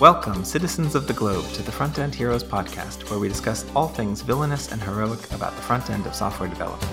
Welcome, 0.00 0.44
citizens 0.44 0.96
of 0.96 1.06
the 1.06 1.12
globe, 1.12 1.48
to 1.52 1.62
the 1.62 1.70
Front 1.70 2.00
End 2.00 2.12
Heroes 2.12 2.42
podcast, 2.42 3.08
where 3.08 3.20
we 3.20 3.28
discuss 3.28 3.64
all 3.76 3.86
things 3.86 4.22
villainous 4.22 4.72
and 4.72 4.82
heroic 4.82 5.32
about 5.32 5.54
the 5.54 5.62
front 5.62 5.88
end 5.88 6.04
of 6.04 6.16
software 6.16 6.48
development. 6.48 6.92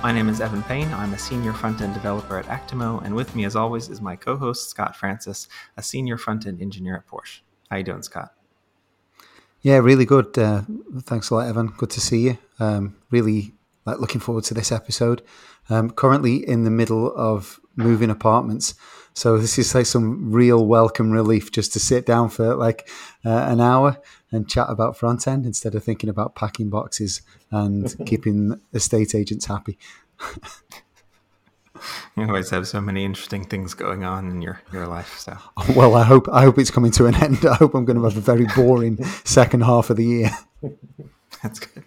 My 0.00 0.12
name 0.12 0.28
is 0.28 0.40
Evan 0.40 0.62
Payne. 0.62 0.92
I'm 0.94 1.12
a 1.12 1.18
senior 1.18 1.52
front 1.52 1.80
end 1.80 1.94
developer 1.94 2.38
at 2.38 2.46
Actimo, 2.46 3.04
and 3.04 3.16
with 3.16 3.34
me, 3.34 3.44
as 3.46 3.56
always, 3.56 3.88
is 3.88 4.00
my 4.00 4.14
co-host 4.14 4.70
Scott 4.70 4.94
Francis, 4.94 5.48
a 5.76 5.82
senior 5.82 6.16
front 6.16 6.46
end 6.46 6.62
engineer 6.62 6.94
at 6.94 7.08
Porsche. 7.08 7.40
How 7.68 7.78
you 7.78 7.82
doing, 7.82 8.02
Scott? 8.02 8.32
Yeah, 9.62 9.78
really 9.78 10.04
good. 10.04 10.38
Uh, 10.38 10.62
thanks 11.00 11.30
a 11.30 11.34
lot, 11.34 11.48
Evan. 11.48 11.74
Good 11.76 11.90
to 11.90 12.00
see 12.00 12.20
you. 12.20 12.38
Um, 12.60 12.94
really 13.10 13.54
like, 13.86 13.98
looking 13.98 14.20
forward 14.20 14.44
to 14.44 14.54
this 14.54 14.70
episode. 14.70 15.20
Um, 15.68 15.90
currently 15.90 16.48
in 16.48 16.62
the 16.62 16.70
middle 16.70 17.12
of 17.16 17.58
moving 17.74 18.08
apartments, 18.08 18.74
so 19.16 19.38
this 19.38 19.58
is 19.58 19.74
like 19.74 19.86
some 19.86 20.30
real 20.30 20.66
welcome 20.66 21.10
relief 21.10 21.50
just 21.50 21.72
to 21.72 21.80
sit 21.80 22.04
down 22.04 22.28
for 22.28 22.54
like 22.54 22.86
uh, 23.24 23.46
an 23.48 23.62
hour 23.62 23.96
and 24.30 24.46
chat 24.46 24.66
about 24.68 24.94
front 24.94 25.26
end 25.26 25.46
instead 25.46 25.74
of 25.74 25.82
thinking 25.82 26.10
about 26.10 26.34
packing 26.34 26.68
boxes 26.68 27.22
and 27.50 27.96
keeping 28.06 28.60
estate 28.74 29.14
agents 29.14 29.46
happy. 29.46 29.78
you 32.14 32.26
always 32.26 32.50
have 32.50 32.68
so 32.68 32.78
many 32.78 33.06
interesting 33.06 33.42
things 33.42 33.72
going 33.72 34.04
on 34.04 34.28
in 34.28 34.42
your, 34.42 34.60
your 34.70 34.86
life. 34.86 35.18
So 35.18 35.34
well, 35.74 35.94
I 35.94 36.04
hope 36.04 36.28
I 36.30 36.42
hope 36.42 36.58
it's 36.58 36.70
coming 36.70 36.90
to 36.92 37.06
an 37.06 37.14
end. 37.14 37.46
I 37.46 37.54
hope 37.54 37.72
I'm 37.74 37.86
going 37.86 37.96
to 37.96 38.04
have 38.04 38.18
a 38.18 38.20
very 38.20 38.46
boring 38.54 39.02
second 39.24 39.62
half 39.62 39.88
of 39.88 39.96
the 39.96 40.04
year. 40.04 40.30
That's 41.42 41.58
good. 41.58 41.84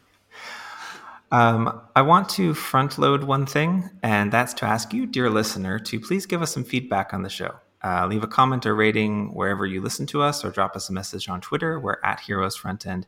Um, 1.32 1.82
I 1.96 2.02
want 2.02 2.30
to 2.30 2.54
front 2.54 2.98
load 2.98 3.24
one 3.24 3.46
thing, 3.46 3.90
and 4.02 4.32
that's 4.32 4.54
to 4.56 4.66
ask 4.66 4.94
you, 4.94 5.06
dear 5.06 5.30
listener, 5.30 5.78
to 5.80 6.00
please 6.00 6.26
give 6.26 6.42
us 6.42 6.54
some 6.54 6.64
feedback 6.64 7.14
on 7.14 7.22
the 7.22 7.30
show. 7.30 7.56
Uh, 7.84 8.08
leave 8.08 8.24
a 8.24 8.28
comment 8.28 8.66
or 8.66 8.76
rating 8.76 9.34
wherever 9.34 9.66
you 9.66 9.80
listen 9.80 10.06
to 10.08 10.22
us, 10.22 10.44
or 10.44 10.50
drop 10.50 10.76
us 10.76 10.90
a 10.90 10.94
message 10.94 11.30
on 11.30 11.40
Twitter. 11.40 11.80
We're 11.80 11.98
at 12.04 12.20
Heroes 12.20 12.56
Front 12.56 12.86
End. 12.86 13.06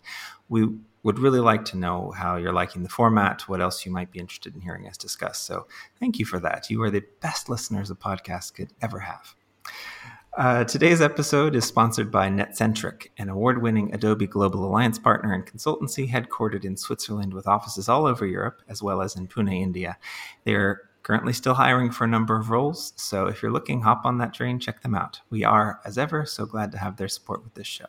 We 0.49 0.69
would 1.03 1.19
really 1.19 1.39
like 1.39 1.65
to 1.65 1.77
know 1.77 2.11
how 2.11 2.35
you're 2.35 2.53
liking 2.53 2.83
the 2.83 2.89
format, 2.89 3.49
what 3.49 3.59
else 3.59 3.85
you 3.85 3.91
might 3.91 4.11
be 4.11 4.19
interested 4.19 4.53
in 4.53 4.61
hearing 4.61 4.87
us 4.87 4.97
discuss. 4.97 5.39
So 5.39 5.67
thank 5.99 6.19
you 6.19 6.25
for 6.25 6.39
that. 6.39 6.69
You 6.69 6.81
are 6.83 6.91
the 6.91 7.03
best 7.21 7.49
listeners 7.49 7.89
a 7.89 7.95
podcast 7.95 8.53
could 8.53 8.71
ever 8.81 8.99
have. 8.99 9.35
Uh, 10.37 10.63
today's 10.63 11.01
episode 11.01 11.55
is 11.55 11.65
sponsored 11.65 12.09
by 12.09 12.29
Netcentric, 12.29 13.07
an 13.17 13.27
award 13.27 13.61
winning 13.61 13.93
Adobe 13.93 14.27
Global 14.27 14.63
Alliance 14.63 14.97
partner 14.97 15.33
and 15.33 15.45
consultancy 15.45 16.09
headquartered 16.09 16.63
in 16.63 16.77
Switzerland 16.77 17.33
with 17.33 17.47
offices 17.47 17.89
all 17.89 18.05
over 18.05 18.25
Europe, 18.25 18.61
as 18.69 18.81
well 18.81 19.01
as 19.01 19.17
in 19.17 19.27
Pune, 19.27 19.53
India. 19.53 19.97
They're 20.45 20.83
currently 21.03 21.33
still 21.33 21.55
hiring 21.55 21.91
for 21.91 22.05
a 22.05 22.07
number 22.07 22.37
of 22.37 22.49
roles, 22.49 22.93
so 22.95 23.27
if 23.27 23.41
you're 23.41 23.51
looking, 23.51 23.81
hop 23.81 24.05
on 24.05 24.19
that 24.19 24.33
train, 24.33 24.57
check 24.57 24.81
them 24.83 24.95
out. 24.95 25.19
We 25.29 25.43
are, 25.43 25.81
as 25.83 25.97
ever, 25.97 26.25
so 26.25 26.45
glad 26.45 26.71
to 26.71 26.77
have 26.77 26.95
their 26.95 27.09
support 27.09 27.43
with 27.43 27.55
this 27.55 27.67
show. 27.67 27.87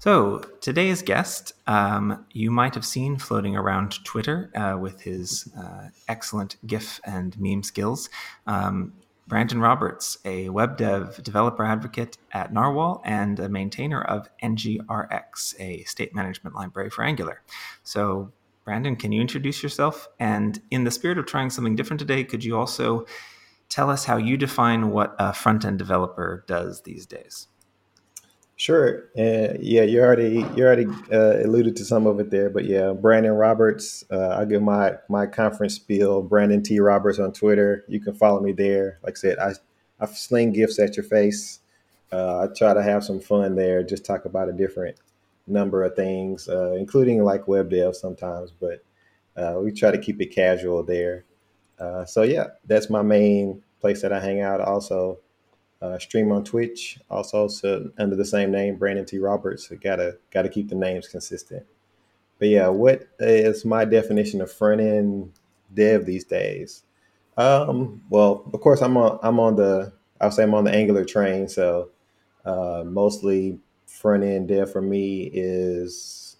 So, 0.00 0.38
today's 0.60 1.02
guest, 1.02 1.52
um, 1.68 2.24
you 2.32 2.50
might 2.50 2.74
have 2.74 2.84
seen 2.84 3.18
floating 3.18 3.56
around 3.56 4.04
Twitter 4.04 4.50
uh, 4.56 4.76
with 4.78 5.02
his 5.02 5.48
uh, 5.56 5.88
excellent 6.08 6.56
GIF 6.66 7.00
and 7.04 7.38
meme 7.38 7.62
skills. 7.62 8.08
Um, 8.48 8.94
Brandon 9.28 9.60
Roberts, 9.60 10.16
a 10.24 10.48
web 10.48 10.78
dev 10.78 11.22
developer 11.22 11.62
advocate 11.62 12.16
at 12.32 12.52
Nrwl 12.52 13.02
and 13.04 13.38
a 13.38 13.48
maintainer 13.50 14.00
of 14.00 14.26
NGRX, 14.42 15.54
a 15.60 15.84
state 15.84 16.14
management 16.14 16.56
library 16.56 16.88
for 16.88 17.04
Angular. 17.04 17.42
So, 17.82 18.32
Brandon, 18.64 18.96
can 18.96 19.12
you 19.12 19.20
introduce 19.20 19.62
yourself? 19.62 20.08
And 20.18 20.62
in 20.70 20.84
the 20.84 20.90
spirit 20.90 21.18
of 21.18 21.26
trying 21.26 21.50
something 21.50 21.76
different 21.76 22.00
today, 22.00 22.24
could 22.24 22.42
you 22.42 22.56
also 22.56 23.04
tell 23.68 23.90
us 23.90 24.06
how 24.06 24.16
you 24.16 24.38
define 24.38 24.90
what 24.90 25.14
a 25.18 25.34
front 25.34 25.66
end 25.66 25.78
developer 25.78 26.44
does 26.46 26.82
these 26.82 27.04
days? 27.04 27.48
Sure. 28.58 29.04
Uh, 29.16 29.54
yeah, 29.60 29.82
you 29.82 30.00
already 30.00 30.44
you 30.56 30.64
already 30.64 30.86
uh, 31.12 31.44
alluded 31.44 31.76
to 31.76 31.84
some 31.84 32.08
of 32.08 32.18
it 32.18 32.28
there, 32.28 32.50
but 32.50 32.64
yeah, 32.64 32.92
Brandon 32.92 33.34
Roberts. 33.34 34.02
Uh, 34.10 34.30
I'll 34.30 34.46
give 34.46 34.62
my 34.62 34.96
my 35.08 35.26
conference 35.26 35.74
spiel. 35.74 36.22
Brandon 36.22 36.60
T 36.60 36.80
Roberts 36.80 37.20
on 37.20 37.32
Twitter. 37.32 37.84
You 37.86 38.00
can 38.00 38.14
follow 38.14 38.40
me 38.40 38.50
there. 38.50 38.98
Like 39.04 39.16
I 39.16 39.20
said, 39.20 39.38
I 39.38 39.52
I 40.00 40.06
sling 40.06 40.54
gifts 40.54 40.80
at 40.80 40.96
your 40.96 41.04
face. 41.04 41.60
Uh, 42.10 42.40
I 42.40 42.46
try 42.52 42.74
to 42.74 42.82
have 42.82 43.04
some 43.04 43.20
fun 43.20 43.54
there. 43.54 43.84
Just 43.84 44.04
talk 44.04 44.24
about 44.24 44.48
a 44.48 44.52
different 44.52 44.96
number 45.46 45.84
of 45.84 45.94
things, 45.94 46.48
uh, 46.48 46.72
including 46.72 47.22
like 47.22 47.46
web 47.46 47.70
dev 47.70 47.94
sometimes. 47.94 48.50
But 48.50 48.82
uh, 49.36 49.60
we 49.60 49.70
try 49.70 49.92
to 49.92 49.98
keep 49.98 50.20
it 50.20 50.34
casual 50.34 50.82
there. 50.82 51.26
so 52.06 52.22
yeah, 52.22 52.48
that's 52.64 52.90
my 52.90 53.02
main 53.02 53.62
place 53.80 54.02
that 54.02 54.12
I 54.12 54.18
hang 54.18 54.40
out. 54.40 54.60
Also, 54.60 55.20
uh, 55.80 55.98
stream 55.98 56.32
on 56.32 56.44
Twitch, 56.44 56.98
also 57.10 57.48
so 57.48 57.90
under 57.98 58.16
the 58.16 58.24
same 58.24 58.50
name, 58.50 58.76
Brandon 58.76 59.04
T. 59.04 59.18
Roberts. 59.18 59.68
Gotta 59.82 60.18
gotta 60.30 60.48
keep 60.48 60.68
the 60.68 60.74
names 60.74 61.08
consistent. 61.08 61.64
But 62.38 62.48
yeah, 62.48 62.68
what 62.68 63.08
is 63.18 63.64
my 63.64 63.84
definition 63.84 64.40
of 64.40 64.50
front 64.50 64.80
end 64.80 65.32
dev 65.74 66.06
these 66.06 66.24
days? 66.24 66.82
Um, 67.36 68.02
well, 68.10 68.44
of 68.52 68.60
course, 68.60 68.82
I'm 68.82 68.96
on 68.96 69.18
I'm 69.22 69.38
on 69.38 69.56
the 69.56 69.92
I'll 70.20 70.30
say 70.30 70.42
I'm 70.42 70.54
on 70.54 70.64
the 70.64 70.72
Angular 70.72 71.04
train. 71.04 71.48
So 71.48 71.90
uh, 72.44 72.82
mostly 72.84 73.58
front 73.86 74.24
end 74.24 74.48
dev 74.48 74.70
for 74.72 74.82
me 74.82 75.30
is 75.32 76.36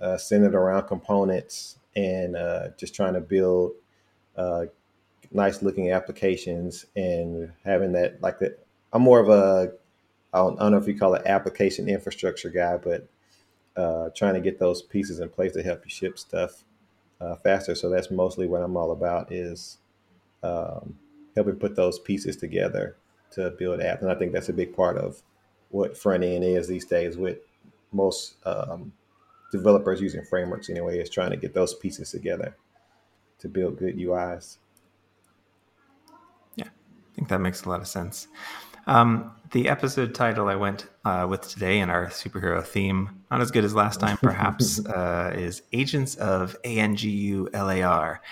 uh, 0.00 0.18
centered 0.18 0.54
around 0.54 0.86
components 0.88 1.78
and 1.96 2.36
uh, 2.36 2.68
just 2.76 2.94
trying 2.94 3.14
to 3.14 3.20
build 3.20 3.72
uh, 4.36 4.64
nice 5.30 5.62
looking 5.62 5.92
applications 5.92 6.86
and 6.96 7.52
having 7.64 7.92
that 7.92 8.20
like 8.22 8.38
that 8.38 8.64
I'm 8.92 9.02
more 9.02 9.20
of 9.20 9.28
a 9.28 9.72
I 10.32 10.38
don't, 10.38 10.58
I 10.58 10.62
don't 10.62 10.72
know 10.72 10.78
if 10.78 10.86
you 10.86 10.96
call 10.96 11.14
it 11.14 11.26
application 11.26 11.88
infrastructure 11.88 12.50
guy, 12.50 12.78
but 12.78 13.06
uh, 13.76 14.10
trying 14.14 14.34
to 14.34 14.40
get 14.40 14.58
those 14.58 14.82
pieces 14.82 15.20
in 15.20 15.28
place 15.28 15.52
to 15.52 15.62
help 15.62 15.84
you 15.84 15.90
ship 15.90 16.18
stuff 16.18 16.64
uh, 17.20 17.36
faster. 17.36 17.74
So 17.74 17.90
that's 17.90 18.10
mostly 18.10 18.46
what 18.46 18.62
I'm 18.62 18.76
all 18.76 18.92
about 18.92 19.30
is 19.30 19.78
um, 20.42 20.98
helping 21.34 21.56
put 21.56 21.76
those 21.76 21.98
pieces 21.98 22.36
together 22.36 22.96
to 23.32 23.50
build 23.50 23.80
apps. 23.80 24.02
And 24.02 24.10
I 24.10 24.14
think 24.14 24.32
that's 24.32 24.48
a 24.48 24.54
big 24.54 24.74
part 24.74 24.96
of 24.96 25.22
what 25.70 25.96
front 25.96 26.24
end 26.24 26.44
is 26.44 26.68
these 26.68 26.84
days 26.84 27.16
with 27.16 27.38
most 27.92 28.34
um, 28.46 28.92
developers 29.50 30.00
using 30.00 30.24
frameworks 30.24 30.70
anyway, 30.70 30.98
is 30.98 31.10
trying 31.10 31.30
to 31.30 31.36
get 31.36 31.54
those 31.54 31.74
pieces 31.74 32.10
together 32.10 32.56
to 33.38 33.48
build 33.48 33.78
good 33.78 33.96
UIs. 33.96 34.58
Yeah, 36.56 36.66
I 36.66 37.14
think 37.14 37.28
that 37.28 37.40
makes 37.40 37.64
a 37.64 37.68
lot 37.68 37.80
of 37.80 37.88
sense. 37.88 38.28
Um, 38.86 39.32
the 39.52 39.68
episode 39.68 40.14
title 40.14 40.48
I 40.48 40.56
went 40.56 40.86
uh, 41.04 41.26
with 41.28 41.42
today 41.42 41.78
in 41.80 41.90
our 41.90 42.06
superhero 42.06 42.64
theme, 42.64 43.22
not 43.30 43.40
as 43.40 43.50
good 43.50 43.64
as 43.64 43.74
last 43.74 44.00
time, 44.00 44.16
perhaps, 44.22 44.84
uh, 44.86 45.32
is 45.36 45.62
Agents 45.72 46.14
of 46.16 46.56
ANGU 46.64 47.52
LAR, 47.52 48.22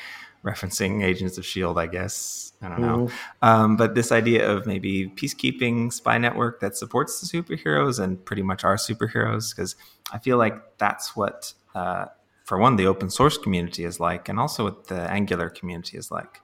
referencing 0.45 1.05
Agents 1.05 1.37
of 1.37 1.45
S.H.I.E.L.D., 1.45 1.81
I 1.81 1.87
guess. 1.87 2.53
I 2.63 2.69
don't 2.69 2.81
know. 2.81 2.99
Mm-hmm. 2.99 3.47
Um, 3.47 3.77
but 3.77 3.95
this 3.95 4.13
idea 4.13 4.51
of 4.51 4.67
maybe 4.67 5.09
peacekeeping 5.09 5.93
spy 5.93 6.19
network 6.19 6.61
that 6.61 6.77
supports 6.77 7.21
the 7.21 7.27
superheroes 7.27 8.03
and 8.03 8.23
pretty 8.25 8.43
much 8.43 8.65
our 8.65 8.77
superheroes, 8.77 9.55
because 9.55 9.77
I 10.13 10.19
feel 10.19 10.37
like 10.37 10.79
that's 10.79 11.15
what, 11.15 11.53
uh, 11.75 12.07
for 12.45 12.59
one, 12.59 12.77
the 12.77 12.87
open 12.87 13.11
source 13.11 13.39
community 13.39 13.85
is 13.85 14.01
like, 14.01 14.29
and 14.29 14.41
also 14.41 14.65
what 14.65 14.89
the 14.89 15.01
Angular 15.11 15.51
community 15.51 15.97
is 15.97 16.11
like. 16.11 16.41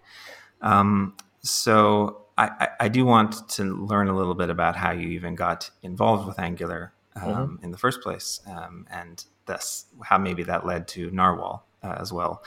Um, 0.62 1.16
so 1.42 2.25
I, 2.38 2.68
I, 2.80 2.88
do 2.88 3.06
want 3.06 3.48
to 3.50 3.64
learn 3.86 4.08
a 4.08 4.16
little 4.16 4.34
bit 4.34 4.50
about 4.50 4.76
how 4.76 4.92
you 4.92 5.08
even 5.08 5.34
got 5.34 5.70
involved 5.82 6.26
with 6.26 6.38
Angular 6.38 6.92
um, 7.14 7.22
mm-hmm. 7.22 7.64
in 7.64 7.70
the 7.70 7.78
first 7.78 8.02
place, 8.02 8.40
um, 8.46 8.86
and 8.90 9.24
thus 9.46 9.86
how 10.02 10.18
maybe 10.18 10.42
that 10.42 10.66
led 10.66 10.86
to 10.88 11.10
Nrwl 11.10 11.60
uh, 11.82 11.96
as 11.98 12.12
well. 12.12 12.42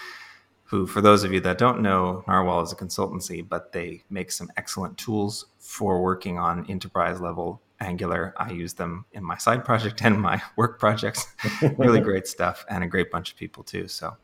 Who, 0.66 0.86
for 0.86 1.02
those 1.02 1.24
of 1.24 1.34
you 1.34 1.40
that 1.40 1.58
don't 1.58 1.82
know, 1.82 2.24
Nrwl 2.28 2.64
is 2.64 2.72
a 2.72 2.76
consultancy, 2.76 3.48
but 3.48 3.72
they 3.72 4.04
make 4.12 4.32
some 4.32 4.52
excellent 4.58 4.98
tools 5.00 5.48
for 5.58 6.02
working 6.02 6.38
on 6.38 6.70
enterprise 6.70 7.20
level 7.20 7.62
Angular. 7.82 8.36
I 8.38 8.52
use 8.52 8.74
them 8.74 9.06
in 9.14 9.24
my 9.24 9.38
side 9.38 9.66
project 9.66 10.02
and 10.04 10.22
my 10.22 10.42
work 10.56 10.80
projects. 10.80 11.26
really 11.78 12.02
great 12.02 12.28
stuff, 12.28 12.66
and 12.70 12.84
a 12.84 12.88
great 12.88 13.10
bunch 13.10 13.32
of 13.32 13.38
people 13.38 13.64
too. 13.64 13.88
So, 13.88 14.18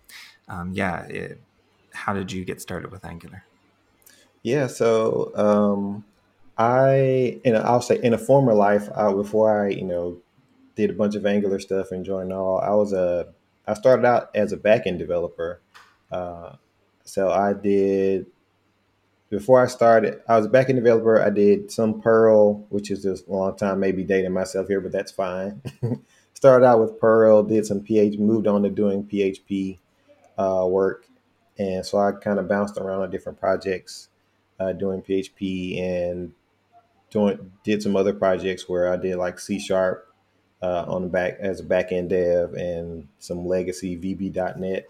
um, 0.47 0.73
yeah, 0.73 1.06
it, 1.06 1.41
how 1.91 2.13
did 2.13 2.31
you 2.31 2.45
get 2.45 2.61
started 2.61 2.91
with 2.91 3.06
Angular? 3.06 3.44
Yeah, 4.45 4.68
so 4.68 5.31
um, 5.33 6.06
I, 6.56 7.39
and 7.44 7.57
I'll 7.57 7.81
say 7.81 8.00
in 8.03 8.13
a 8.13 8.18
former 8.19 8.53
life, 8.53 8.88
uh, 8.94 9.12
before 9.12 9.65
I, 9.65 9.69
you 9.69 9.86
know, 9.86 10.19
did 10.75 10.92
a 10.92 10.94
bunch 10.94 11.15
of 11.15 11.25
Angular 11.25 11.59
stuff 11.59 11.92
and 11.92 12.06
joined 12.06 12.31
all, 12.31 12.59
I 12.59 12.69
was 12.75 12.94
a, 12.94 13.33
I 13.65 13.74
started 13.74 14.06
out 14.06 14.30
as 14.36 14.51
a 14.51 14.57
backend 14.57 15.00
developer. 15.00 15.62
Uh, 16.12 16.57
so 17.06 17.31
I 17.31 17.53
did, 17.53 18.27
before 19.31 19.63
I 19.63 19.65
started, 19.65 20.21
I 20.30 20.38
was 20.38 20.45
a 20.45 20.50
backend 20.50 20.75
developer. 20.75 21.19
I 21.19 21.31
did 21.31 21.71
some 21.71 22.00
Perl, 22.00 22.68
which 22.69 22.92
is 22.92 23.01
just 23.01 23.27
a 23.27 23.31
long 23.31 23.57
time, 23.57 23.80
maybe 23.80 24.03
dating 24.03 24.33
myself 24.33 24.68
here, 24.68 24.80
but 24.80 24.92
that's 24.92 25.12
fine. 25.12 25.59
started 26.36 26.68
out 26.68 26.81
with 26.81 27.00
Perl, 27.00 27.42
did 27.42 27.65
some 27.65 27.81
PHP, 27.81 28.19
moved 28.19 28.45
on 28.45 28.62
to 28.62 28.69
doing 28.69 29.06
PHP 29.06 29.80
uh, 30.38 30.68
work. 30.69 31.07
And 31.57 31.83
so 31.83 31.97
I 31.97 32.12
kind 32.12 32.38
of 32.38 32.47
bounced 32.47 32.77
around 32.77 33.01
on 33.01 33.09
different 33.09 33.39
projects 33.39 34.09
uh, 34.60 34.74
doing 34.74 35.02
PHP 35.02 35.80
and 35.80 36.34
doing 37.10 37.52
did 37.63 37.81
some 37.81 37.96
other 37.96 38.13
projects 38.13 38.68
where 38.68 38.92
I 38.92 38.98
did 38.98 39.16
like 39.18 39.40
C 39.40 39.60
sharp 39.60 40.07
uh, 40.62 40.86
on 40.88 41.04
the 41.04 41.07
back 41.07 41.38
as 41.40 41.60
a 41.60 41.63
back 41.63 41.92
end 41.92 42.10
dev 42.10 42.54
and 42.54 43.07
some 43.19 43.46
legacy 43.46 43.98
VB.NET 43.98 44.86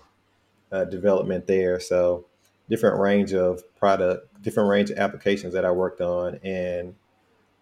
uh, 0.71 0.85
development 0.85 1.47
there. 1.47 1.79
So 1.79 2.25
different 2.69 2.99
range 2.99 3.33
of 3.33 3.63
product, 3.75 4.41
different 4.41 4.69
range 4.69 4.89
of 4.89 4.97
applications 4.97 5.53
that 5.53 5.65
I 5.65 5.71
worked 5.71 6.01
on, 6.01 6.39
and 6.43 6.95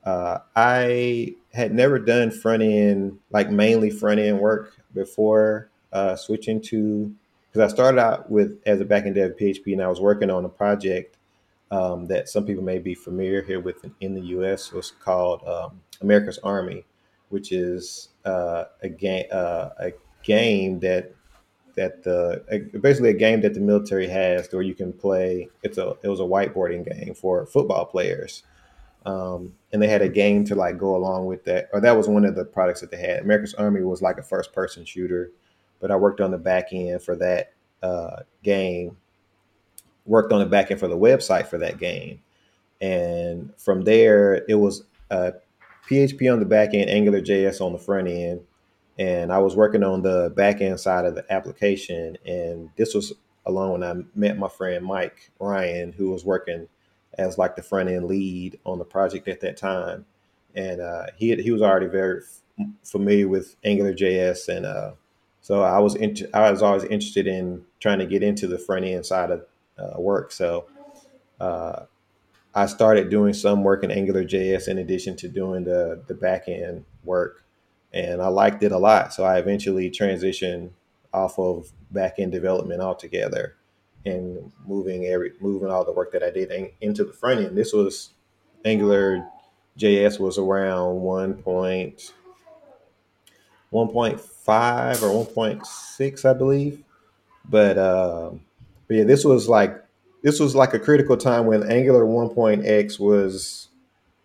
uh, 0.06 0.40
I 0.56 1.36
had 1.54 1.74
never 1.74 2.00
done 2.00 2.32
front 2.32 2.64
end 2.64 3.20
like 3.32 3.50
mainly 3.50 3.90
front 3.90 4.20
end 4.20 4.40
work 4.40 4.74
before 4.94 5.70
uh, 5.92 6.16
switching 6.16 6.62
to 6.62 7.14
because 7.52 7.72
I 7.72 7.74
started 7.74 8.00
out 8.00 8.30
with 8.30 8.60
as 8.66 8.82
a 8.82 8.86
back 8.86 9.06
end 9.06 9.16
dev 9.16 9.36
PHP 9.40 9.74
and 9.74 9.82
I 9.82 9.88
was 9.88 10.02
working 10.02 10.30
on 10.30 10.44
a 10.44 10.50
project 10.50 11.16
um, 11.74 12.06
that 12.06 12.30
some 12.30 12.46
people 12.46 12.64
may 12.64 12.78
be 12.78 12.94
familiar 12.94 13.42
here 13.42 13.60
with 13.60 13.84
in 14.00 14.14
the 14.14 14.22
U.S. 14.38 14.72
was 14.72 14.92
called 14.92 15.44
um, 15.48 15.81
America's 16.02 16.38
Army, 16.44 16.86
which 17.30 17.52
is 17.52 18.10
uh, 18.25 18.66
a 18.84 18.90
game 18.90 19.25
uh, 19.31 19.70
a 19.80 19.92
game 20.22 20.80
that 20.81 21.16
that 21.75 22.04
the 22.04 22.70
basically 22.80 23.10
a 23.10 23.14
game 23.16 23.42
that 23.42 23.56
the 23.56 23.60
military 23.60 24.08
has 24.08 24.48
where 24.52 24.62
you 24.62 24.75
can 24.75 24.94
play. 24.94 25.50
It's 25.64 25.80
a 25.80 25.96
it 26.04 26.10
was 26.10 26.20
a 26.20 26.24
whiteboarding 26.24 26.86
game 26.88 27.16
for 27.16 27.48
football 27.48 27.86
players. 27.86 28.44
Um, 29.06 29.54
and 29.74 29.81
they 29.81 29.88
had 29.88 30.04
a 30.04 30.08
game 30.08 30.46
to 30.46 30.56
like 30.56 30.78
go 30.78 30.96
along 30.96 31.26
with 31.26 31.44
that, 31.46 31.69
or 31.74 31.81
that 31.81 31.98
was 31.98 32.08
one 32.08 32.24
of 32.24 32.36
the 32.36 32.46
products 32.46 32.81
that 32.81 32.92
they 32.92 32.98
had. 32.98 33.24
America's 33.24 33.56
Army 33.56 33.81
was 33.81 34.02
like 34.02 34.18
a 34.19 34.24
first 34.24 34.54
person 34.54 34.86
shooter, 34.86 35.31
but 35.81 35.92
I 35.92 35.96
worked 35.96 36.22
on 36.22 36.31
the 36.31 36.38
back 36.38 36.68
end 36.72 37.02
for 37.02 37.16
that 37.18 37.52
uh, 37.81 38.22
game, 38.44 38.96
worked 40.06 40.32
on 40.32 40.40
the 40.40 40.46
back 40.46 40.72
end 40.72 40.80
for 40.80 40.88
the 40.88 40.98
website 40.98 41.48
for 41.48 41.58
that 41.60 41.78
game. 41.78 42.22
And 42.82 43.54
from 43.58 43.84
there, 43.84 44.44
it 44.50 44.56
was 44.56 44.84
uh, 45.10 45.32
PHP 45.90 46.32
on 46.32 46.40
the 46.40 46.46
back 46.46 46.74
end, 46.74 46.90
Angular 46.90 47.22
JS 47.22 47.62
on 47.62 47.74
the 47.74 47.80
front 47.80 48.08
end. 48.08 48.42
And 49.00 49.32
I 49.32 49.40
was 49.40 49.56
working 49.56 49.84
on 49.84 50.02
the 50.02 50.32
back 50.36 50.62
end 50.62 50.80
side 50.80 51.06
of 51.06 51.16
the 51.16 51.26
application. 51.32 52.18
And 52.26 52.70
this 52.76 52.94
was 52.94 53.14
along 53.46 53.72
when 53.72 53.84
I 53.84 53.96
met 54.16 54.38
my 54.38 54.50
friend 54.50 54.86
Mike 54.86 55.32
Ryan, 55.40 55.92
who 55.92 56.10
was 56.12 56.26
working 56.26 56.68
as 57.18 57.38
like 57.38 57.56
the 57.56 57.64
front 57.64 57.90
end 57.90 58.06
lead 58.06 58.60
on 58.66 58.80
the 58.80 58.86
project 58.86 59.28
at 59.28 59.40
that 59.42 59.58
time. 59.58 60.06
And 60.56 60.82
uh, 60.82 61.08
he, 61.16 61.30
had, 61.30 61.40
he 61.40 61.52
was 61.52 61.62
already 61.62 61.88
very 61.88 62.22
f- 62.22 62.68
familiar 62.84 63.28
with 63.28 63.56
Angular 63.64 63.94
JS 63.94 64.56
and 64.56 64.66
uh, 64.66 64.92
so 65.44 65.62
I 65.62 65.78
was 65.80 65.96
int- 65.96 66.34
I 66.34 66.50
was 66.50 66.62
always 66.62 66.86
interested 66.86 67.28
in 67.28 67.66
trying 67.82 68.00
to 68.00 68.06
get 68.06 68.24
into 68.24 68.48
the 68.48 68.58
front 68.58 68.86
end 68.86 69.06
side 69.06 69.30
of 69.30 69.46
uh, 69.78 70.00
work. 70.00 70.31
So 70.31 70.66
uh, 71.40 71.84
I 72.54 72.66
started 72.66 73.10
doing 73.10 73.34
some 73.34 73.64
work 73.64 73.84
in 73.84 73.92
Angular 73.92 74.24
JS 74.24 74.68
in 74.68 74.78
addition 74.78 75.16
to 75.18 75.28
doing 75.28 75.64
the 75.64 76.04
the 76.08 76.14
back 76.14 76.48
end 76.48 76.86
work, 77.04 77.44
and 77.92 78.22
I 78.22 78.28
liked 78.28 78.64
it 78.64 78.72
a 78.72 78.78
lot. 78.78 79.14
So 79.14 79.24
I 79.24 79.38
eventually 79.40 79.90
transitioned 79.90 80.72
off 81.14 81.38
of 81.38 81.72
back 81.92 82.16
end 82.18 82.31
development 82.31 82.81
altogether 82.81 83.56
and 84.06 84.52
moving 84.66 85.06
every 85.06 85.34
moving 85.40 85.70
all 85.70 85.86
the 85.86 85.92
work 85.92 86.12
that 86.12 86.24
I 86.24 86.30
did 86.30 86.52
in, 86.52 86.72
into 86.81 87.04
the 87.04 87.14
front 87.14 87.40
end. 87.42 87.58
This 87.58 87.74
was 87.74 88.12
Angular 88.66 89.28
JS 89.78 90.19
was 90.19 90.38
around 90.38 91.02
one 91.02 91.36
point 91.36 92.14
1.5 93.74 95.02
or 95.02 95.26
1.6, 95.26 96.30
I 96.30 96.34
believe. 96.34 96.84
But, 97.50 97.78
uh, 97.78 98.31
but 98.88 98.97
yeah, 98.97 99.03
this 99.03 99.24
was 99.24 99.47
like 99.50 99.83
this 100.21 100.39
was 100.39 100.56
like 100.56 100.74
a 100.74 100.80
critical 100.80 101.18
time 101.18 101.45
when 101.45 101.69
Angular 101.69 102.06
1.x 102.06 103.00
was 103.00 103.69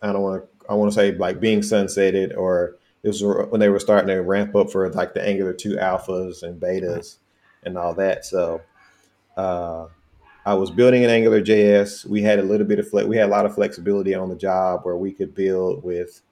I 0.02 0.12
don't 0.12 0.22
want 0.22 0.43
to 0.43 0.49
I 0.70 0.75
want 0.75 0.93
to 0.93 0.94
say 0.94 1.12
like 1.12 1.40
being 1.40 1.60
sunsetted 1.60 2.37
or 2.37 2.76
it 3.02 3.08
was 3.08 3.22
when 3.22 3.60
they 3.60 3.69
were 3.69 3.81
starting 3.81 4.08
to 4.08 4.20
ramp 4.22 4.55
up 4.55 4.70
for 4.70 4.88
like 4.90 5.14
the 5.14 5.26
Angular 5.26 5.52
2 5.52 5.76
alphas 5.76 6.43
and 6.43 6.60
betas 6.60 7.19
and 7.64 7.78
all 7.78 7.94
that. 7.94 8.25
So 8.25 8.60
uh, 9.37 9.87
I 10.44 10.55
was 10.55 10.70
building 10.70 11.05
an 11.05 11.10
Angular 11.10 11.40
JS. 11.40 12.05
We 12.05 12.22
had 12.22 12.38
a 12.38 12.43
little 12.43 12.66
bit 12.66 12.78
of 12.78 12.88
flex. 12.88 13.06
We 13.06 13.16
had 13.16 13.28
a 13.28 13.32
lot 13.32 13.46
of 13.46 13.55
flexibility 13.55 14.14
on 14.14 14.28
the 14.28 14.37
job 14.37 14.81
where 14.82 14.96
we 14.96 15.12
could 15.12 15.34
build 15.34 15.84
with 15.84 16.22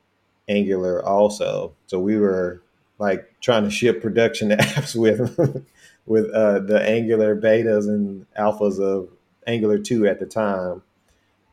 Angular 0.49 1.05
also. 1.05 1.75
So 1.87 2.00
we 2.00 2.17
were 2.19 2.62
like 2.99 3.32
trying 3.40 3.64
to 3.64 3.70
ship 3.70 4.02
production 4.02 4.50
apps 4.50 4.96
with 4.96 5.64
with 6.06 6.31
uh, 6.31 6.61
the 6.61 6.81
Angular 6.81 7.37
betas 7.37 7.88
and 7.88 8.26
alphas 8.38 8.81
of 8.81 9.08
Angular 9.47 9.79
2 9.79 10.06
at 10.06 10.20
the 10.20 10.26
time, 10.26 10.82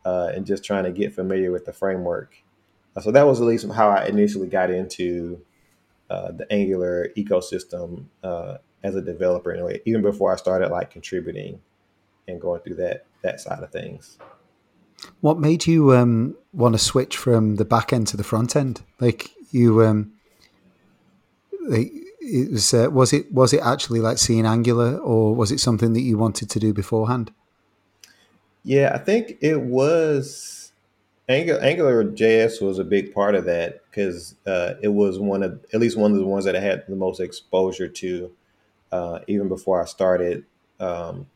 uh, 0.06 0.32
and 0.34 0.46
just 0.46 0.64
trying 0.64 0.84
to 0.84 0.92
get 0.92 1.14
familiar 1.14 1.52
with 1.52 1.66
the 1.66 1.74
framework. 1.74 2.36
Uh, 2.96 3.02
so 3.02 3.12
that 3.12 3.26
was 3.26 3.42
at 3.42 3.48
least 3.48 3.68
how 3.72 3.90
I 3.90 4.06
initially 4.06 4.48
got 4.48 4.70
into 4.70 5.42
uh, 6.10 6.32
the 6.32 6.52
Angular 6.52 7.10
ecosystem 7.18 8.06
uh, 8.24 8.58
as 8.84 8.96
a 8.96 9.02
developer, 9.02 9.52
anyway, 9.52 9.82
even 9.86 10.02
before 10.02 10.32
I 10.32 10.36
started 10.36 10.70
like 10.70 10.92
contributing 10.92 11.62
and 12.28 12.40
going 12.40 12.62
through 12.62 12.76
that 12.76 13.06
that 13.22 13.40
side 13.40 13.64
of 13.64 13.72
things. 13.72 14.18
What 15.22 15.40
made 15.40 15.66
you 15.66 15.94
um, 15.94 16.36
want 16.52 16.76
to 16.76 16.80
switch 16.80 17.18
from 17.18 17.56
the 17.56 17.66
back 17.66 17.92
end 17.92 18.08
to 18.08 18.18
the 18.18 18.24
front 18.24 18.56
end? 18.56 18.84
Like 19.00 19.32
you, 19.52 19.84
um, 19.84 20.14
it 22.24 22.52
was 22.52 22.74
uh, 22.74 22.90
was 22.92 23.14
it 23.14 23.32
was 23.32 23.54
it 23.54 23.62
actually 23.62 24.00
like 24.00 24.18
seeing 24.18 24.46
Angular, 24.46 24.98
or 24.98 25.36
was 25.36 25.52
it 25.52 25.60
something 25.60 25.94
that 25.94 26.02
you 26.02 26.18
wanted 26.18 26.50
to 26.50 26.60
do 26.60 26.74
beforehand? 26.74 27.32
Yeah, 28.64 28.92
I 28.94 28.98
think 28.98 29.38
it 29.42 29.62
was 29.62 30.72
Angular, 31.28 31.62
Angular 31.62 32.04
JS 32.04 32.62
was 32.62 32.80
a 32.80 32.84
big 32.84 33.14
part 33.14 33.36
of 33.36 33.46
that 33.46 33.82
because 33.90 34.36
uh, 34.46 34.76
it 34.82 34.90
was 34.90 35.20
one 35.20 35.44
of 35.44 35.64
at 35.74 35.80
least 35.80 35.98
one 35.98 36.12
of 36.12 36.18
the 36.18 36.26
ones 36.26 36.46
that 36.46 36.56
I 36.56 36.60
had 36.60 36.86
the 36.88 36.96
most 36.96 37.20
exposure 37.20 37.88
to, 37.88 38.32
uh, 38.92 39.20
even 39.28 39.48
before 39.48 39.82
I 39.82 39.86
started, 39.86 40.46
um, 40.80 41.28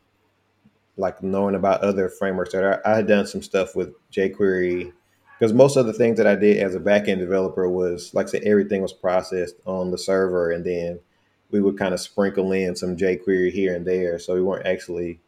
like 0.96 1.22
knowing 1.22 1.54
about 1.54 1.82
other 1.82 2.08
frameworks. 2.08 2.52
That 2.52 2.82
I, 2.84 2.92
I 2.92 2.96
had 2.96 3.06
done 3.06 3.26
some 3.26 3.42
stuff 3.42 3.76
with 3.76 3.94
jQuery 4.10 4.92
because 5.38 5.52
most 5.52 5.76
of 5.76 5.86
the 5.86 5.92
things 5.92 6.16
that 6.16 6.26
I 6.26 6.34
did 6.34 6.56
as 6.58 6.74
a 6.74 6.80
backend 6.80 7.18
developer 7.18 7.68
was, 7.68 8.12
like 8.12 8.26
I 8.26 8.30
said, 8.30 8.42
everything 8.42 8.82
was 8.82 8.92
processed 8.92 9.54
on 9.66 9.90
the 9.92 9.98
server, 9.98 10.50
and 10.50 10.64
then 10.64 10.98
we 11.50 11.60
would 11.60 11.78
kind 11.78 11.94
of 11.94 12.00
sprinkle 12.00 12.50
in 12.52 12.74
some 12.74 12.96
jQuery 12.96 13.52
here 13.52 13.74
and 13.74 13.86
there. 13.86 14.18
So 14.18 14.34
we 14.34 14.42
weren't 14.42 14.66
actually 14.66 15.20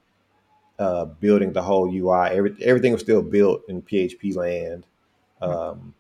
uh, 0.80 1.04
building 1.04 1.52
the 1.52 1.62
whole 1.62 1.88
UI. 1.88 2.36
Every, 2.36 2.56
everything 2.62 2.92
was 2.92 3.02
still 3.02 3.22
built 3.22 3.62
in 3.68 3.82
PHP 3.82 4.34
land, 4.34 4.84
um, 5.40 5.94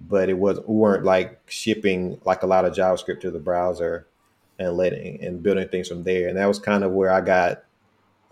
but 0.00 0.28
it 0.28 0.36
was 0.36 0.58
we 0.66 0.74
weren't 0.74 1.04
like 1.04 1.40
shipping 1.46 2.20
like 2.24 2.42
a 2.42 2.46
lot 2.46 2.64
of 2.64 2.74
JavaScript 2.74 3.20
to 3.20 3.30
the 3.30 3.38
browser 3.38 4.06
and 4.58 4.76
letting 4.76 5.22
and 5.22 5.42
building 5.42 5.68
things 5.68 5.88
from 5.88 6.02
there. 6.02 6.28
And 6.28 6.36
that 6.38 6.46
was 6.46 6.58
kind 6.58 6.82
of 6.82 6.92
where 6.92 7.12
I 7.12 7.20
got. 7.20 7.62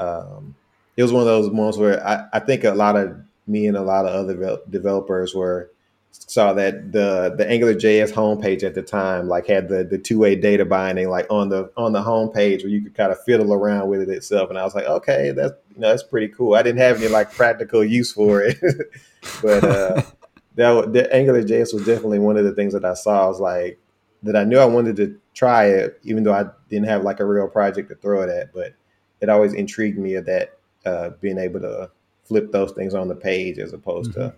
Um, 0.00 0.56
it 0.96 1.02
was 1.02 1.12
one 1.12 1.22
of 1.22 1.26
those 1.26 1.50
moments 1.50 1.78
where 1.78 2.04
I, 2.06 2.26
I 2.32 2.38
think 2.40 2.64
a 2.64 2.72
lot 2.72 2.96
of 2.96 3.23
me 3.46 3.66
and 3.66 3.76
a 3.76 3.82
lot 3.82 4.06
of 4.06 4.14
other 4.14 4.58
developers 4.70 5.34
were 5.34 5.70
saw 6.10 6.52
that 6.52 6.92
the 6.92 7.34
the 7.36 7.48
Angular 7.48 7.74
JS 7.74 8.12
homepage 8.12 8.62
at 8.62 8.74
the 8.74 8.82
time 8.82 9.28
like 9.28 9.46
had 9.46 9.68
the 9.68 9.84
the 9.84 9.98
two 9.98 10.18
way 10.18 10.36
data 10.36 10.64
binding 10.64 11.08
like 11.08 11.26
on 11.30 11.48
the 11.48 11.70
on 11.76 11.92
the 11.92 12.02
homepage 12.02 12.62
where 12.62 12.70
you 12.70 12.82
could 12.82 12.94
kind 12.94 13.12
of 13.12 13.22
fiddle 13.24 13.52
around 13.52 13.88
with 13.88 14.00
it 14.00 14.08
itself, 14.08 14.50
and 14.50 14.58
I 14.58 14.64
was 14.64 14.74
like, 14.74 14.86
okay, 14.86 15.32
that's 15.32 15.52
you 15.74 15.80
know 15.80 15.88
that's 15.88 16.02
pretty 16.02 16.28
cool. 16.28 16.54
I 16.54 16.62
didn't 16.62 16.80
have 16.80 16.98
any 16.98 17.08
like 17.08 17.32
practical 17.32 17.84
use 17.84 18.12
for 18.12 18.42
it, 18.42 18.58
but 19.42 19.64
uh, 19.64 20.02
that 20.54 20.92
the 20.92 21.12
Angular 21.14 21.42
JS 21.42 21.74
was 21.74 21.84
definitely 21.84 22.20
one 22.20 22.36
of 22.36 22.44
the 22.44 22.54
things 22.54 22.72
that 22.72 22.84
I 22.84 22.94
saw. 22.94 23.24
I 23.24 23.28
was 23.28 23.40
like 23.40 23.80
that 24.22 24.36
I 24.36 24.44
knew 24.44 24.58
I 24.58 24.66
wanted 24.66 24.96
to 24.96 25.18
try 25.34 25.66
it, 25.66 26.00
even 26.04 26.22
though 26.22 26.32
I 26.32 26.46
didn't 26.70 26.88
have 26.88 27.02
like 27.02 27.20
a 27.20 27.24
real 27.24 27.48
project 27.48 27.88
to 27.90 27.96
throw 27.96 28.22
it 28.22 28.30
at, 28.30 28.54
but 28.54 28.74
it 29.20 29.28
always 29.28 29.52
intrigued 29.52 29.98
me 29.98 30.14
of 30.14 30.26
that 30.26 30.58
uh, 30.86 31.10
being 31.20 31.38
able 31.38 31.60
to 31.60 31.90
flip 32.24 32.52
those 32.52 32.72
things 32.72 32.94
on 32.94 33.08
the 33.08 33.14
page 33.14 33.58
as 33.58 33.72
opposed 33.72 34.12
mm-hmm. 34.12 34.20
to 34.20 34.34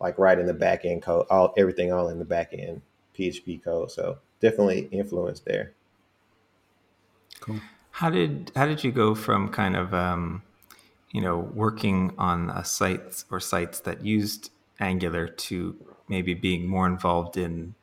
like 0.00 0.18
writing 0.18 0.46
the 0.46 0.54
back 0.54 0.84
end 0.84 1.02
code, 1.02 1.26
all 1.30 1.54
everything 1.56 1.92
all 1.92 2.08
in 2.08 2.18
the 2.18 2.24
back 2.24 2.50
end 2.52 2.82
PHP 3.18 3.62
code. 3.62 3.90
So 3.90 4.18
definitely 4.40 4.88
influence 4.92 5.40
there. 5.40 5.72
Cool. 7.40 7.60
How 7.90 8.10
did 8.10 8.52
how 8.54 8.66
did 8.66 8.84
you 8.84 8.92
go 8.92 9.14
from 9.14 9.48
kind 9.48 9.76
of 9.76 9.94
um, 9.94 10.42
you 11.12 11.20
know 11.20 11.38
working 11.38 12.12
on 12.18 12.50
a 12.50 12.64
sites 12.64 13.24
or 13.30 13.40
sites 13.40 13.80
that 13.80 14.04
used 14.04 14.50
Angular 14.78 15.26
to 15.26 15.74
maybe 16.08 16.34
being 16.34 16.66
more 16.66 16.86
involved 16.86 17.36
in 17.36 17.74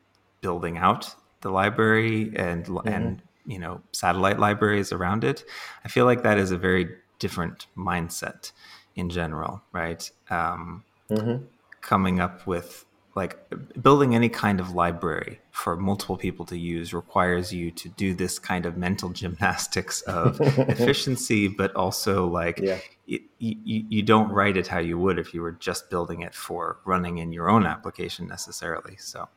building 0.41 0.77
out 0.77 1.15
the 1.41 1.50
library 1.50 2.31
and 2.35 2.65
mm-hmm. 2.65 2.88
and 2.88 3.21
you 3.45 3.57
know 3.57 3.81
satellite 3.91 4.39
libraries 4.39 4.91
around 4.91 5.23
it? 5.23 5.43
I 5.83 5.88
feel 5.88 6.05
like 6.05 6.23
that 6.23 6.38
is 6.38 6.51
a 6.51 6.57
very 6.57 6.95
different 7.19 7.67
mindset 7.77 8.51
in 8.95 9.09
general, 9.09 9.62
right? 9.71 10.09
Um, 10.29 10.83
mm-hmm. 11.09 11.45
Coming 11.81 12.19
up 12.19 12.47
with 12.47 12.85
like 13.15 13.38
building 13.81 14.15
any 14.15 14.29
kind 14.29 14.59
of 14.59 14.71
library 14.71 15.39
for 15.51 15.75
multiple 15.75 16.17
people 16.17 16.45
to 16.45 16.57
use 16.57 16.93
requires 16.93 17.53
you 17.53 17.69
to 17.69 17.89
do 17.89 18.13
this 18.13 18.39
kind 18.39 18.65
of 18.65 18.75
mental 18.75 19.09
gymnastics 19.13 20.01
of 20.01 20.39
efficiency 20.41 21.47
but 21.47 21.75
also 21.75 22.27
like 22.27 22.59
yeah. 22.59 22.79
you, 23.05 23.19
you, 23.38 23.85
you 23.88 24.01
don't 24.01 24.31
write 24.31 24.57
it 24.57 24.67
how 24.67 24.79
you 24.79 24.97
would 24.97 25.19
if 25.19 25.33
you 25.33 25.41
were 25.41 25.51
just 25.51 25.89
building 25.89 26.21
it 26.21 26.33
for 26.33 26.77
running 26.85 27.19
in 27.19 27.31
your 27.31 27.50
own 27.50 27.65
application 27.65 28.27
necessarily 28.27 28.95
so 28.97 29.27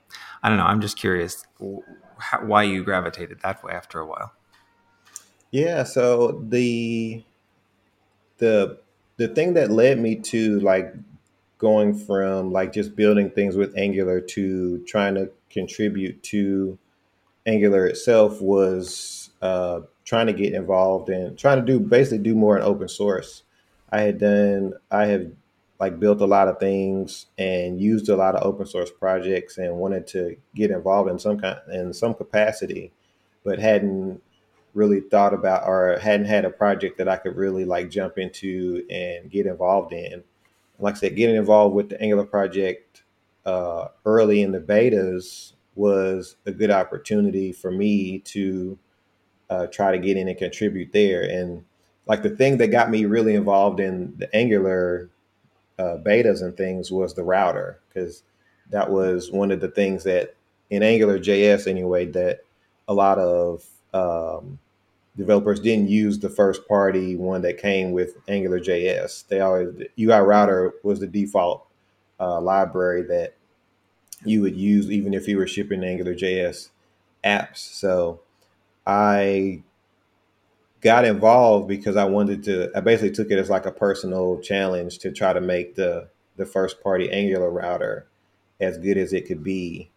i 0.43 0.49
don't 0.49 0.59
know 0.59 0.65
i'm 0.65 0.81
just 0.81 0.97
curious 0.97 1.45
how, 2.19 2.45
why 2.45 2.63
you 2.63 2.83
gravitated 2.83 3.39
that 3.43 3.63
way 3.63 3.73
after 3.73 4.01
a 4.01 4.07
while 4.07 4.33
yeah 5.51 5.83
so 5.83 6.43
the 6.49 7.23
the 8.39 8.79
the 9.17 9.29
thing 9.29 9.55
that 9.55 9.71
led 9.71 9.99
me 9.99 10.17
to 10.17 10.61
like 10.61 10.95
going 11.59 11.95
from 11.95 12.53
like 12.53 12.73
just 12.73 12.95
building 12.95 13.31
things 13.31 13.57
with 13.57 13.77
Angular 13.77 14.21
to 14.21 14.85
trying 14.87 15.15
to 15.15 15.31
contribute 15.51 16.23
to 16.23 16.79
Angular 17.47 17.87
itself 17.87 18.41
was 18.43 19.31
uh, 19.41 19.81
trying 20.05 20.27
to 20.27 20.33
get 20.33 20.53
involved 20.53 21.09
and 21.09 21.39
trying 21.39 21.65
to 21.65 21.65
do 21.65 21.81
basically 21.81 22.19
do 22.19 22.35
more 22.35 22.57
in 22.57 22.63
open 22.63 22.89
source. 22.89 23.43
I 23.91 24.01
had 24.01 24.19
done, 24.19 24.75
I 24.91 25.07
have 25.07 25.31
like 25.79 26.01
built 26.01 26.21
a 26.21 26.27
lot 26.27 26.49
of 26.49 26.59
things 26.59 27.27
and 27.39 27.81
used 27.81 28.09
a 28.09 28.17
lot 28.17 28.35
of 28.35 28.47
open 28.47 28.67
source 28.67 28.91
projects 28.91 29.59
and 29.59 29.77
wanted 29.77 30.07
to 30.09 30.37
get 30.55 30.71
involved 30.71 31.11
in 31.11 31.19
some 31.19 31.39
kind 31.39 31.59
in 31.73 31.93
some 31.93 32.15
capacity, 32.15 32.93
but 33.45 33.59
hadn't 33.59 34.21
really 34.77 35.01
thought 35.01 35.35
about 35.35 35.67
or 35.67 35.99
hadn't 35.99 36.27
had 36.27 36.45
a 36.45 36.51
project 36.51 36.99
that 36.99 37.09
I 37.09 37.17
could 37.17 37.35
really 37.35 37.65
like 37.65 37.91
jump 37.91 38.19
into 38.19 38.85
and 38.91 39.31
get 39.31 39.47
involved 39.47 39.93
in 39.93 40.23
like 40.79 40.97
I 40.97 40.99
said, 40.99 41.17
getting 41.17 41.37
involved 41.37 41.75
with 41.75 41.89
the 41.89 42.01
Angular 42.01 42.25
project 42.25 43.03
uh, 43.45 43.89
early 44.05 44.43
in 44.43 44.53
the 44.53 44.61
betas 44.61 45.53
was 45.75 46.37
a 46.47 46.53
good 46.53 46.71
opportunity 46.71 47.53
for 47.53 47.71
me 47.71 48.19
to 48.21 48.79
uh, 49.51 49.67
try 49.69 49.93
to 49.93 49.99
get 49.99 50.17
in 50.17 50.29
and 50.29 50.39
contribute 50.39 50.93
there. 50.93 51.23
And 51.23 51.65
like 52.07 52.23
the 52.23 52.31
thing 52.31 52.59
that 52.59 52.69
got 52.69 52.91
me 52.91 53.05
really 53.05 53.35
involved 53.35 53.81
in 53.81 54.15
the 54.17 54.35
Angular 54.35 55.11
uh, 55.79 55.99
betas 56.03 56.43
and 56.43 56.57
things 56.57 56.91
was 56.91 57.15
the 57.15 57.23
router, 57.23 57.81
because 57.89 58.23
that 58.71 58.91
was 58.91 59.31
one 59.31 59.51
of 59.51 59.61
the 59.61 59.69
things 59.69 60.05
that 60.05 60.35
in 60.71 60.83
Angular 60.83 61.19
JS 61.19 61.69
anyway 61.69 62.07
that 62.07 62.41
a 62.89 62.95
lot 62.95 63.19
of 63.19 63.65
um, 63.95 64.59
developers 65.17 65.61
didn't 65.61 65.89
use 65.89 66.19
the 66.19 66.29
first 66.29 66.67
party 66.69 67.17
one 67.17 67.43
that 67.43 67.59
came 67.59 67.93
with 67.93 68.17
Angular 68.29 68.61
JS. 68.61 69.27
They 69.29 69.41
always 69.41 69.69
UI 69.99 70.19
router 70.19 70.75
was 70.83 71.01
the 71.01 71.07
default 71.07 71.67
uh, 72.21 72.41
library 72.41 73.03
that 73.03 73.35
you 74.25 74.43
would 74.43 74.57
use 74.57 74.91
even 74.91 75.15
if 75.15 75.29
you 75.29 75.39
were 75.39 75.47
shipping 75.47 75.85
Angular 75.85 76.15
JS 76.15 76.71
apps. 77.25 77.59
So 77.59 78.21
I 78.87 79.63
got 80.81 81.05
involved 81.05 81.69
because 81.69 81.97
I 81.97 82.05
wanted 82.05 82.43
to. 82.45 82.71
I 82.77 82.81
basically 82.81 83.13
took 83.13 83.31
it 83.31 83.39
as 83.39 83.51
like 83.51 83.67
a 83.67 83.73
personal 83.73 84.39
challenge 84.41 84.99
to 84.99 85.13
try 85.13 85.33
to 85.33 85.41
make 85.41 85.75
the 85.75 86.09
the 86.37 86.47
first 86.47 86.83
party 86.83 87.11
Angular 87.11 87.51
router 87.51 88.07
as 88.61 88.79
good 88.79 88.99
as 88.99 89.13
it 89.13 89.27
could 89.27 89.43
be, 89.43 89.91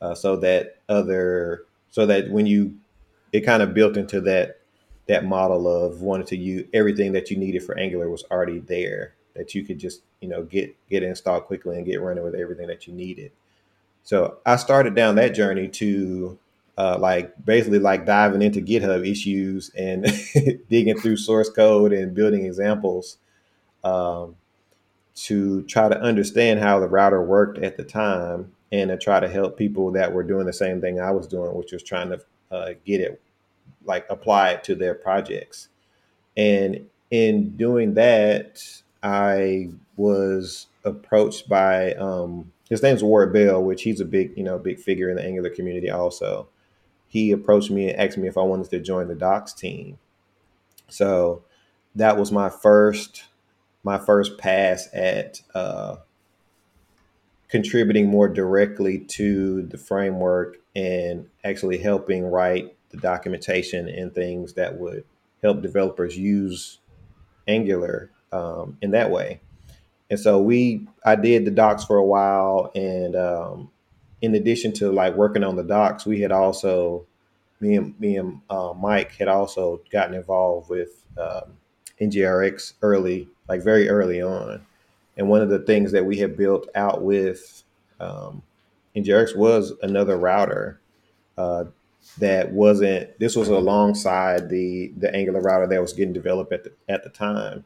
uh, 0.00 0.14
so 0.14 0.36
that 0.36 0.76
other 0.88 1.64
so 1.90 2.06
that 2.06 2.30
when 2.30 2.46
you 2.46 2.76
it 3.32 3.40
kind 3.40 3.62
of 3.62 3.74
built 3.74 3.96
into 3.96 4.20
that 4.22 4.60
that 5.06 5.24
model 5.24 5.68
of 5.68 6.02
wanting 6.02 6.26
to 6.26 6.36
use 6.36 6.66
everything 6.72 7.12
that 7.12 7.30
you 7.30 7.36
needed 7.36 7.62
for 7.62 7.78
Angular 7.78 8.10
was 8.10 8.24
already 8.30 8.58
there 8.58 9.14
that 9.34 9.54
you 9.54 9.64
could 9.64 9.78
just 9.78 10.02
you 10.20 10.28
know 10.28 10.42
get 10.42 10.74
get 10.88 11.02
installed 11.02 11.44
quickly 11.44 11.76
and 11.76 11.86
get 11.86 12.00
running 12.00 12.24
with 12.24 12.34
everything 12.34 12.66
that 12.66 12.86
you 12.86 12.92
needed. 12.92 13.32
So 14.02 14.38
I 14.46 14.56
started 14.56 14.94
down 14.94 15.16
that 15.16 15.34
journey 15.34 15.68
to 15.68 16.38
uh, 16.78 16.96
like 16.98 17.32
basically 17.44 17.78
like 17.78 18.06
diving 18.06 18.42
into 18.42 18.60
GitHub 18.60 19.08
issues 19.08 19.70
and 19.76 20.04
digging 20.68 20.98
through 20.98 21.16
source 21.16 21.50
code 21.50 21.92
and 21.92 22.14
building 22.14 22.44
examples 22.44 23.18
um, 23.82 24.36
to 25.14 25.62
try 25.62 25.88
to 25.88 26.00
understand 26.00 26.60
how 26.60 26.78
the 26.78 26.86
router 26.88 27.22
worked 27.22 27.58
at 27.58 27.76
the 27.76 27.84
time 27.84 28.52
and 28.70 28.90
to 28.90 28.98
try 28.98 29.20
to 29.20 29.28
help 29.28 29.56
people 29.56 29.90
that 29.92 30.12
were 30.12 30.22
doing 30.22 30.46
the 30.46 30.52
same 30.52 30.80
thing 30.80 31.00
I 31.00 31.10
was 31.12 31.26
doing, 31.26 31.54
which 31.54 31.72
was 31.72 31.82
trying 31.82 32.10
to 32.10 32.20
uh, 32.50 32.74
get 32.84 33.00
it 33.00 33.20
like 33.86 34.06
apply 34.10 34.50
it 34.50 34.64
to 34.64 34.74
their 34.74 34.94
projects. 34.94 35.68
And 36.36 36.86
in 37.10 37.56
doing 37.56 37.94
that, 37.94 38.62
I 39.02 39.70
was 39.96 40.66
approached 40.84 41.48
by 41.48 41.94
um, 41.94 42.52
his 42.68 42.82
name's 42.82 43.02
Ward 43.02 43.32
Bell, 43.32 43.62
which 43.62 43.82
he's 43.82 44.00
a 44.00 44.04
big, 44.04 44.36
you 44.36 44.42
know, 44.42 44.58
big 44.58 44.78
figure 44.78 45.08
in 45.08 45.16
the 45.16 45.24
Angular 45.24 45.50
community 45.50 45.90
also. 45.90 46.48
He 47.08 47.30
approached 47.30 47.70
me 47.70 47.88
and 47.88 47.98
asked 47.98 48.18
me 48.18 48.28
if 48.28 48.36
I 48.36 48.42
wanted 48.42 48.70
to 48.70 48.80
join 48.80 49.08
the 49.08 49.14
docs 49.14 49.52
team. 49.52 49.98
So 50.88 51.44
that 51.94 52.16
was 52.16 52.30
my 52.30 52.50
first 52.50 53.24
my 53.82 53.98
first 53.98 54.36
pass 54.36 54.88
at 54.92 55.40
uh, 55.54 55.96
contributing 57.48 58.08
more 58.08 58.28
directly 58.28 58.98
to 58.98 59.62
the 59.62 59.78
framework 59.78 60.58
and 60.74 61.28
actually 61.44 61.78
helping 61.78 62.28
write 62.28 62.75
the 62.90 62.96
documentation 62.98 63.88
and 63.88 64.14
things 64.14 64.54
that 64.54 64.78
would 64.78 65.04
help 65.42 65.62
developers 65.62 66.16
use 66.16 66.78
Angular 67.48 68.10
um, 68.32 68.76
in 68.82 68.90
that 68.90 69.10
way. 69.10 69.40
And 70.10 70.18
so 70.18 70.40
we, 70.40 70.86
I 71.04 71.16
did 71.16 71.44
the 71.44 71.50
docs 71.50 71.84
for 71.84 71.96
a 71.96 72.04
while, 72.04 72.70
and 72.74 73.16
um, 73.16 73.70
in 74.22 74.34
addition 74.34 74.72
to 74.74 74.90
like 74.90 75.14
working 75.14 75.44
on 75.44 75.56
the 75.56 75.64
docs, 75.64 76.06
we 76.06 76.20
had 76.20 76.32
also, 76.32 77.06
me 77.60 77.76
and 77.76 77.98
me 77.98 78.16
and 78.16 78.40
uh, 78.50 78.72
Mike 78.76 79.12
had 79.16 79.28
also 79.28 79.80
gotten 79.90 80.14
involved 80.14 80.70
with 80.70 81.04
um, 81.18 81.56
NGRX 82.00 82.74
early, 82.82 83.28
like 83.48 83.62
very 83.62 83.88
early 83.88 84.22
on. 84.22 84.64
And 85.16 85.28
one 85.28 85.40
of 85.40 85.48
the 85.48 85.60
things 85.60 85.92
that 85.92 86.04
we 86.04 86.18
had 86.18 86.36
built 86.36 86.68
out 86.74 87.02
with 87.02 87.64
um, 88.00 88.42
NGRX 88.94 89.36
was 89.36 89.72
another 89.82 90.16
router 90.16 90.80
uh, 91.38 91.64
that 92.18 92.52
wasn't 92.52 93.18
this 93.18 93.36
was 93.36 93.48
alongside 93.48 94.48
the 94.48 94.92
the 94.96 95.14
angular 95.14 95.40
router 95.40 95.66
that 95.66 95.80
was 95.80 95.92
getting 95.92 96.12
developed 96.12 96.52
at 96.52 96.64
the 96.64 96.72
at 96.88 97.04
the 97.04 97.10
time. 97.10 97.64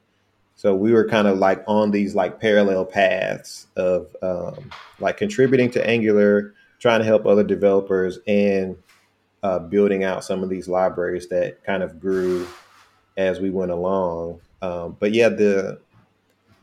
So 0.56 0.74
we 0.74 0.92
were 0.92 1.08
kind 1.08 1.26
of 1.26 1.38
like 1.38 1.64
on 1.66 1.90
these 1.90 2.14
like 2.14 2.40
parallel 2.40 2.84
paths 2.84 3.66
of 3.76 4.14
um, 4.22 4.70
like 4.98 5.16
contributing 5.16 5.70
to 5.70 5.86
angular 5.86 6.54
trying 6.78 7.00
to 7.00 7.06
help 7.06 7.26
other 7.26 7.44
developers 7.44 8.18
and 8.26 8.76
uh, 9.42 9.58
building 9.58 10.04
out 10.04 10.24
some 10.24 10.42
of 10.42 10.50
these 10.50 10.68
libraries 10.68 11.28
that 11.28 11.62
kind 11.64 11.82
of 11.82 12.00
grew 12.00 12.46
as 13.16 13.40
we 13.40 13.50
went 13.50 13.70
along. 13.70 14.40
Um, 14.62 14.96
but 14.98 15.12
yeah 15.12 15.28
the 15.28 15.80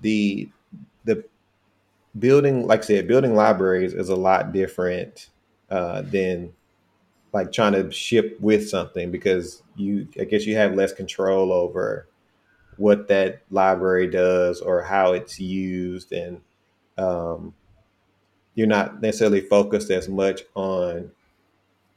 the 0.02 0.50
the 1.06 1.24
building 2.20 2.68
like 2.68 2.82
i 2.82 2.84
said 2.84 3.08
building 3.08 3.36
libraries 3.36 3.94
is 3.94 4.10
a 4.10 4.16
lot 4.16 4.52
different 4.52 5.30
uh, 5.70 6.02
than 6.04 6.54
like 7.38 7.52
trying 7.52 7.74
to 7.74 7.92
ship 7.92 8.36
with 8.40 8.68
something 8.68 9.12
because 9.12 9.62
you 9.76 10.08
I 10.20 10.24
guess 10.24 10.46
you 10.48 10.56
have 10.56 10.74
less 10.74 10.92
control 10.92 11.54
over 11.54 12.08
what 12.78 13.08
that 13.10 13.44
library 13.52 14.08
does 14.08 14.60
or 14.60 14.82
how 14.82 15.14
it's 15.14 15.40
used. 15.40 16.12
And 16.12 16.42
um, 16.98 17.54
you're 18.56 18.68
not 18.68 19.02
necessarily 19.02 19.42
focused 19.42 19.92
as 19.92 20.10
much 20.10 20.42
on 20.56 21.12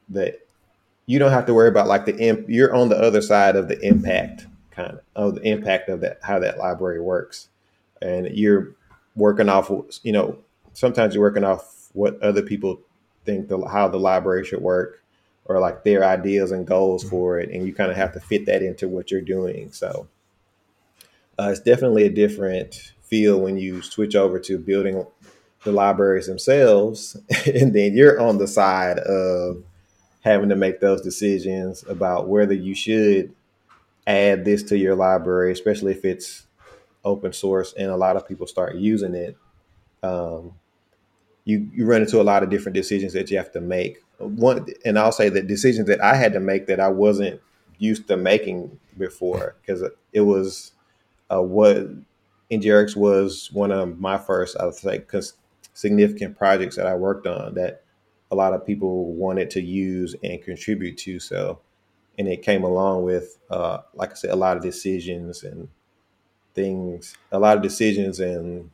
the 0.09 0.37
you 1.07 1.17
don't 1.17 1.31
have 1.31 1.47
to 1.47 1.55
worry 1.55 1.69
about 1.69 1.87
like 1.87 2.05
the 2.05 2.17
imp 2.19 2.47
you're 2.47 2.75
on 2.75 2.89
the 2.89 2.97
other 2.97 3.21
side 3.21 3.55
of 3.55 3.67
the 3.67 3.79
impact 3.81 4.45
kind 4.69 4.91
of 4.91 4.99
of 5.15 5.35
the 5.35 5.41
impact 5.41 5.89
of 5.89 6.01
that 6.01 6.19
how 6.21 6.37
that 6.37 6.59
library 6.59 7.01
works. 7.01 7.49
And 7.99 8.27
you're 8.37 8.75
working 9.15 9.49
off 9.49 9.71
you 10.03 10.11
know 10.11 10.37
sometimes 10.73 11.15
you're 11.15 11.23
working 11.23 11.43
off 11.43 11.89
what 11.93 12.21
other 12.21 12.43
people 12.43 12.79
think 13.25 13.47
the 13.47 13.65
how 13.65 13.87
the 13.87 13.99
library 13.99 14.45
should 14.45 14.61
work 14.61 15.00
or 15.45 15.59
like 15.59 15.83
their 15.83 16.03
ideas 16.03 16.51
and 16.51 16.67
goals 16.67 17.03
mm-hmm. 17.03 17.09
for 17.09 17.39
it, 17.39 17.49
and 17.49 17.65
you 17.65 17.73
kind 17.73 17.91
of 17.91 17.97
have 17.97 18.13
to 18.13 18.19
fit 18.19 18.45
that 18.45 18.61
into 18.61 18.87
what 18.87 19.11
you're 19.11 19.21
doing. 19.21 19.71
So 19.71 20.07
uh, 21.39 21.49
it's 21.51 21.61
definitely 21.61 22.05
a 22.05 22.09
different 22.09 22.93
feel 23.01 23.39
when 23.39 23.57
you 23.57 23.81
switch 23.81 24.15
over 24.15 24.39
to 24.39 24.57
building 24.57 25.05
the 25.63 25.71
libraries 25.71 26.27
themselves, 26.27 27.17
and 27.45 27.73
then 27.73 27.95
you're 27.95 28.19
on 28.19 28.37
the 28.37 28.47
side 28.47 28.99
of 28.99 29.63
having 30.21 30.49
to 30.49 30.55
make 30.55 30.79
those 30.79 31.01
decisions 31.01 31.83
about 31.87 32.27
whether 32.27 32.53
you 32.53 32.75
should 32.75 33.33
add 34.07 34.45
this 34.45 34.63
to 34.63 34.77
your 34.77 34.95
library, 34.95 35.51
especially 35.51 35.91
if 35.91 36.05
it's 36.05 36.45
open 37.03 37.33
source 37.33 37.73
and 37.73 37.89
a 37.89 37.97
lot 37.97 38.15
of 38.15 38.27
people 38.27 38.47
start 38.47 38.75
using 38.75 39.15
it. 39.15 39.35
Um, 40.03 40.53
you 41.45 41.69
you 41.73 41.85
run 41.85 42.01
into 42.01 42.21
a 42.21 42.23
lot 42.23 42.43
of 42.43 42.49
different 42.49 42.75
decisions 42.75 43.13
that 43.13 43.29
you 43.31 43.37
have 43.37 43.51
to 43.53 43.61
make. 43.61 44.03
One, 44.21 44.65
and 44.85 44.97
I'll 44.97 45.11
say 45.11 45.29
that 45.29 45.47
decisions 45.47 45.87
that 45.87 46.03
I 46.03 46.15
had 46.15 46.33
to 46.33 46.39
make 46.39 46.67
that 46.67 46.79
I 46.79 46.89
wasn't 46.89 47.41
used 47.77 48.07
to 48.07 48.17
making 48.17 48.79
before 48.97 49.55
because 49.61 49.83
it 50.13 50.21
was 50.21 50.73
uh, 51.31 51.41
what 51.41 51.87
NGRX 52.51 52.95
was 52.95 53.51
one 53.51 53.71
of 53.71 53.99
my 53.99 54.17
first, 54.17 54.57
I 54.57 54.65
would 54.65 54.75
say, 54.75 55.03
significant 55.73 56.37
projects 56.37 56.75
that 56.75 56.85
I 56.85 56.95
worked 56.95 57.25
on 57.25 57.55
that 57.55 57.83
a 58.29 58.35
lot 58.35 58.53
of 58.53 58.65
people 58.65 59.13
wanted 59.13 59.49
to 59.51 59.61
use 59.61 60.15
and 60.23 60.41
contribute 60.41 60.97
to. 60.99 61.19
So, 61.19 61.59
and 62.17 62.27
it 62.27 62.41
came 62.43 62.63
along 62.63 63.03
with, 63.03 63.37
uh, 63.49 63.79
like 63.93 64.11
I 64.11 64.15
said, 64.15 64.31
a 64.31 64.35
lot 64.35 64.57
of 64.57 64.63
decisions 64.63 65.43
and 65.43 65.69
things, 66.53 67.15
a 67.31 67.39
lot 67.39 67.57
of 67.57 67.63
decisions 67.63 68.19
and 68.19 68.69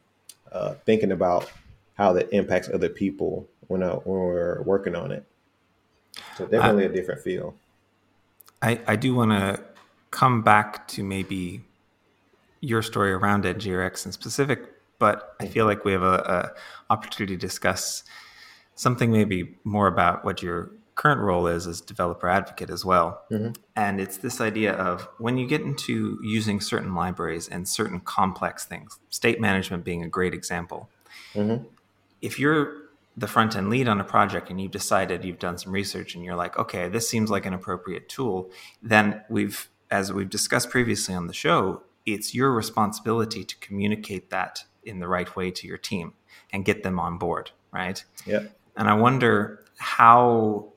uh, 0.51 0.75
thinking 0.86 1.12
about 1.12 1.51
how 1.96 2.13
that 2.13 2.32
impacts 2.34 2.70
other 2.70 2.89
people 2.89 3.48
when 3.68 3.84
I, 3.84 3.89
when 3.89 4.20
we're 4.20 4.62
working 4.63 4.96
on 4.96 5.12
it. 5.12 5.25
So 6.38 6.46
definitely 6.46 6.86
a 6.86 6.89
different 6.89 7.22
feel. 7.22 7.56
I, 8.62 8.79
I 8.86 8.96
do 8.96 9.15
want 9.15 9.32
to 9.32 9.60
come 10.12 10.44
back 10.44 10.88
to 10.89 11.03
maybe 11.03 11.62
your 12.62 12.84
story 12.84 13.12
around 13.12 13.44
NGRX 13.44 14.06
in 14.06 14.12
specific, 14.12 14.60
but 15.00 15.36
I 15.39 15.48
feel 15.48 15.65
like 15.65 15.84
we 15.84 15.94
have 15.94 16.03
a, 16.03 16.53
a 16.89 16.94
opportunity 16.94 17.36
to 17.36 17.39
discuss 17.39 18.03
something 18.75 19.12
maybe 19.12 19.56
more 19.63 19.88
about 19.88 20.24
what 20.24 20.44
your 20.44 20.72
current 20.94 21.22
role 21.22 21.48
is 21.48 21.65
as 21.65 21.82
developer 21.82 22.27
advocate 22.27 22.70
as 22.70 22.86
well. 22.86 23.24
Mm-hmm. 23.32 23.53
And 23.75 24.00
it's 24.00 24.17
this 24.17 24.39
idea 24.39 24.74
of 24.74 25.08
when 25.17 25.38
you 25.38 25.48
get 25.48 25.62
into 25.62 26.20
using 26.24 26.62
certain 26.62 26.94
libraries 26.94 27.48
and 27.48 27.67
certain 27.67 28.00
complex 28.00 28.65
things, 28.65 29.00
state 29.10 29.41
management 29.41 29.84
being 29.84 30.03
a 30.03 30.08
great 30.08 30.34
example. 30.36 30.89
Mm-hmm. 31.34 31.63
If 32.22 32.39
you're 32.39 32.87
the 33.17 33.27
front 33.27 33.55
end 33.55 33.69
lead 33.69 33.88
on 33.88 34.00
a 34.00 34.03
project 34.03 34.51
and 34.51 34.62
you've 34.62 34.71
decided 34.71 35.25
you've 35.25 35.39
done 35.39 35.57
some 35.57 35.71
research 35.71 36.13
and 36.13 36.24
you're 36.24 36.36
like, 36.36 36.57
okay, 36.57 36.88
this 36.88 37.09
seems 37.09 37.31
like 37.31 37.47
an 37.47 37.53
appropriate 37.53 38.07
tool, 38.07 38.51
then 38.81 39.21
we've, 39.27 39.69
as 39.89 40.13
we've 40.13 40.29
discussed 40.29 40.69
previously 40.69 41.15
on 41.15 41.25
the 41.25 41.33
show, 41.33 41.81
it's 42.05 42.36
your 42.36 42.53
responsibility 42.53 43.43
to 43.43 43.57
communicate 43.57 44.29
that 44.29 44.63
in 44.83 45.00
the 45.00 45.07
right 45.07 45.36
way 45.36 45.50
to 45.50 45.67
your 45.67 45.77
team 45.77 46.13
and 46.53 46.63
get 46.63 46.83
them 46.83 47.00
on 47.00 47.17
board, 47.17 47.51
right? 47.74 48.05
Yeah. 48.25 48.43
And 48.75 48.88
I 48.88 48.93
wonder 48.93 49.65
how 49.77 50.74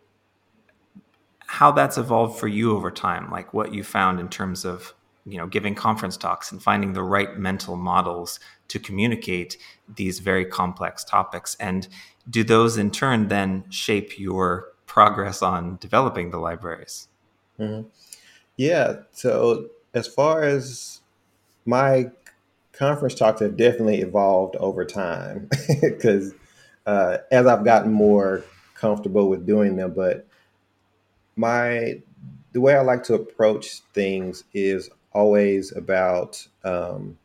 how 1.46 1.72
that's 1.72 1.98
evolved 1.98 2.38
for 2.38 2.46
you 2.46 2.76
over 2.76 2.92
time, 2.92 3.28
like 3.28 3.52
what 3.52 3.74
you 3.74 3.82
found 3.82 4.20
in 4.20 4.28
terms 4.28 4.64
of 4.64 4.94
you 5.26 5.36
know 5.36 5.46
giving 5.46 5.74
conference 5.74 6.16
talks 6.16 6.50
and 6.50 6.62
finding 6.62 6.92
the 6.92 7.02
right 7.02 7.36
mental 7.36 7.76
models 7.76 8.40
to 8.68 8.78
communicate 8.78 9.56
these 9.96 10.20
very 10.20 10.44
complex 10.44 11.04
topics 11.04 11.56
and 11.60 11.88
do 12.30 12.44
those 12.44 12.76
in 12.76 12.90
turn 12.90 13.28
then 13.28 13.64
shape 13.70 14.18
your 14.18 14.68
progress 14.86 15.42
on 15.42 15.76
developing 15.80 16.30
the 16.30 16.38
libraries 16.38 17.08
mm-hmm. 17.58 17.86
yeah 18.56 18.96
so 19.12 19.68
as 19.94 20.06
far 20.06 20.42
as 20.42 21.00
my 21.66 22.10
conference 22.72 23.14
talks 23.14 23.40
have 23.40 23.56
definitely 23.56 24.00
evolved 24.00 24.56
over 24.56 24.84
time 24.84 25.48
because 25.80 26.32
uh, 26.86 27.18
as 27.30 27.46
i've 27.46 27.64
gotten 27.64 27.92
more 27.92 28.44
comfortable 28.74 29.28
with 29.28 29.46
doing 29.46 29.76
them 29.76 29.92
but 29.94 30.26
my 31.36 32.00
the 32.52 32.60
way 32.60 32.74
I 32.74 32.80
like 32.80 33.02
to 33.04 33.14
approach 33.14 33.80
things 33.94 34.44
is 34.52 34.90
always 35.12 35.74
about 35.74 36.46
um, 36.64 37.18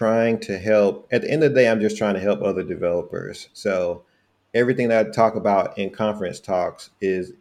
trying 0.00 0.38
to 0.38 0.58
help. 0.58 1.06
At 1.12 1.20
the 1.20 1.30
end 1.30 1.44
of 1.44 1.52
the 1.52 1.60
day, 1.60 1.68
I'm 1.68 1.78
just 1.78 1.98
trying 1.98 2.14
to 2.14 2.20
help 2.20 2.40
other 2.40 2.62
developers. 2.62 3.50
So 3.52 4.02
everything 4.54 4.88
that 4.88 5.06
I 5.06 5.10
talk 5.10 5.34
about 5.34 5.76
in 5.76 5.90
conference 5.90 6.40
talks 6.40 6.88
is 7.02 7.34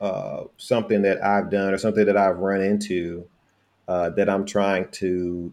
uh, 0.00 0.44
something 0.56 1.02
that 1.02 1.22
I've 1.22 1.50
done 1.50 1.74
or 1.74 1.76
something 1.76 2.06
that 2.06 2.16
I've 2.16 2.38
run 2.38 2.62
into 2.62 3.28
uh, 3.88 4.08
that 4.08 4.30
I'm 4.30 4.46
trying 4.46 4.88
to 4.92 5.52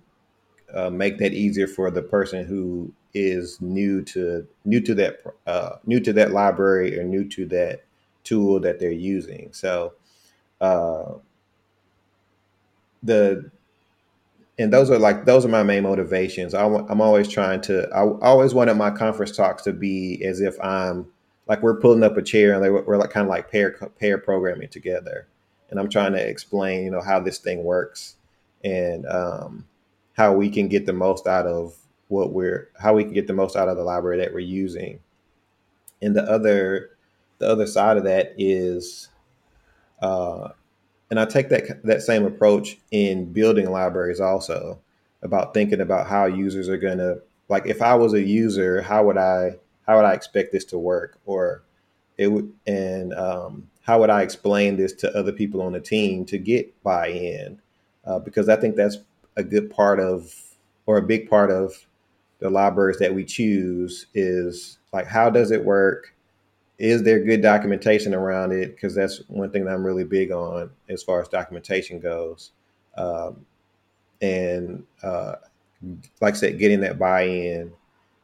uh, 0.74 0.90
make 0.90 1.18
that 1.18 1.34
easier 1.34 1.68
for 1.68 1.92
the 1.92 2.02
person 2.02 2.46
who 2.46 2.94
is 3.14 3.60
new 3.60 4.02
to 4.04 4.48
new 4.64 4.80
to 4.80 4.96
that 4.96 5.22
uh, 5.46 5.72
new 5.86 6.00
to 6.00 6.14
that 6.14 6.32
library 6.32 6.98
or 6.98 7.04
new 7.04 7.28
to 7.28 7.48
that 7.48 7.84
tool 8.24 8.62
that 8.62 8.80
they're 8.80 8.92
using. 8.92 9.50
So 9.52 9.92
uh, 10.62 11.16
the 13.04 13.52
and 14.60 14.74
those 14.74 14.92
are 14.92 15.00
like 15.00 15.24
those 15.24 15.46
are 15.46 15.50
my 15.50 15.64
main 15.64 15.84
motivations. 15.84 16.54
I, 16.54 16.66
am 16.66 17.02
always 17.02 17.30
trying 17.30 17.62
to. 17.62 17.88
I 17.92 18.02
always 18.28 18.54
wanted 18.54 18.76
my 18.76 18.92
conference 18.92 19.36
talks 19.36 19.64
to 19.64 19.74
be 19.74 20.24
as 20.26 20.42
if 20.42 20.60
I'm 20.62 21.08
like 21.48 21.64
we're 21.64 21.80
pulling 21.80 22.04
up 22.04 22.18
a 22.18 22.22
chair 22.22 22.54
and 22.54 22.86
we're 22.86 22.98
like 22.98 23.10
kind 23.10 23.24
of 23.24 23.30
like 23.30 23.50
pair 23.50 23.72
pair 24.00 24.18
programming 24.18 24.68
together, 24.68 25.28
and 25.70 25.80
I'm 25.80 25.90
trying 25.90 26.12
to 26.12 26.20
explain 26.20 26.84
you 26.84 26.92
know 26.92 27.02
how 27.02 27.22
this 27.22 27.38
thing 27.38 27.64
works 27.64 28.18
and 28.64 29.06
um, 29.08 29.66
how 30.14 30.34
we 30.34 30.50
can 30.50 30.68
get 30.68 30.86
the 30.86 30.94
most 30.94 31.26
out 31.26 31.48
of 31.48 31.74
what 32.10 32.34
we're 32.34 32.70
how 32.78 32.94
we 32.94 33.06
can 33.06 33.14
get 33.14 33.28
the 33.28 33.34
most 33.34 33.56
out 33.56 33.70
of 33.70 33.78
the 33.78 33.84
library 33.84 34.18
that 34.18 34.34
we're 34.34 34.40
using. 34.40 35.00
And 36.02 36.14
the 36.14 36.24
other 36.24 36.92
the 37.38 37.48
other 37.48 37.66
side 37.66 37.96
of 37.96 38.04
that 38.04 38.34
is, 38.38 39.08
uh, 40.02 40.50
and 41.10 41.20
I 41.20 41.26
take 41.26 41.50
that 41.50 41.84
that 41.84 42.02
same 42.02 42.26
approach 42.26 42.78
in 42.92 43.32
building 43.32 43.70
libraries 43.72 44.20
also 44.20 44.80
about 45.22 45.54
thinking 45.54 45.82
about 45.82 46.08
how 46.08 46.26
users 46.26 46.70
are 46.70 46.78
going 46.78 47.00
to 47.00 47.22
like 47.50 47.66
if 47.66 47.82
I 47.82 47.96
was 47.96 48.14
a 48.14 48.22
user, 48.22 48.82
how 48.82 49.04
would 49.06 49.18
I 49.18 49.58
how 49.88 49.98
would 49.98 50.06
I 50.06 50.14
expect 50.14 50.52
this 50.52 50.66
to 50.66 50.78
work, 50.78 51.20
or 51.26 51.64
it 52.18 52.28
would 52.28 52.54
and 52.68 53.14
um, 53.14 53.70
how 53.82 54.00
would 54.00 54.12
I 54.12 54.22
explain 54.22 54.78
this 54.78 54.94
to 54.94 55.18
other 55.18 55.32
people 55.32 55.62
on 55.62 55.74
the 55.74 55.80
team 55.80 56.26
to 56.26 56.38
get 56.38 56.82
buy-in? 56.84 57.60
Uh, 58.06 58.20
because 58.20 58.50
I 58.50 58.56
think 58.56 58.76
that's 58.76 58.98
a 59.36 59.44
good 59.44 59.72
part 59.72 60.00
of 60.00 60.34
or 60.86 60.98
a 60.98 61.02
big 61.02 61.30
part 61.30 61.52
of 61.52 61.74
the 62.40 62.50
libraries 62.50 63.00
that 63.00 63.14
we 63.14 63.26
choose 63.26 64.08
is 64.14 64.78
like 64.94 65.08
how 65.08 65.30
does 65.30 65.52
it 65.52 65.66
work 65.66 66.14
is 66.80 67.04
there 67.04 67.20
good 67.20 67.42
documentation 67.42 68.16
around 68.16 68.54
it? 68.54 68.74
Because 68.74 68.96
that's 68.96 69.18
one 69.28 69.52
thing 69.52 69.66
that 69.66 69.74
I'm 69.74 69.86
really 69.86 70.06
big 70.06 70.32
on 70.32 70.72
as 70.88 71.04
far 71.04 71.22
as 71.22 71.28
documentation 71.28 72.00
goes. 72.00 72.52
Um, 72.98 73.46
and 74.22 74.86
uh, 75.04 75.36
like 76.22 76.36
I 76.36 76.38
said, 76.38 76.58
getting 76.58 76.80
that 76.82 76.98
buy-in 76.98 77.74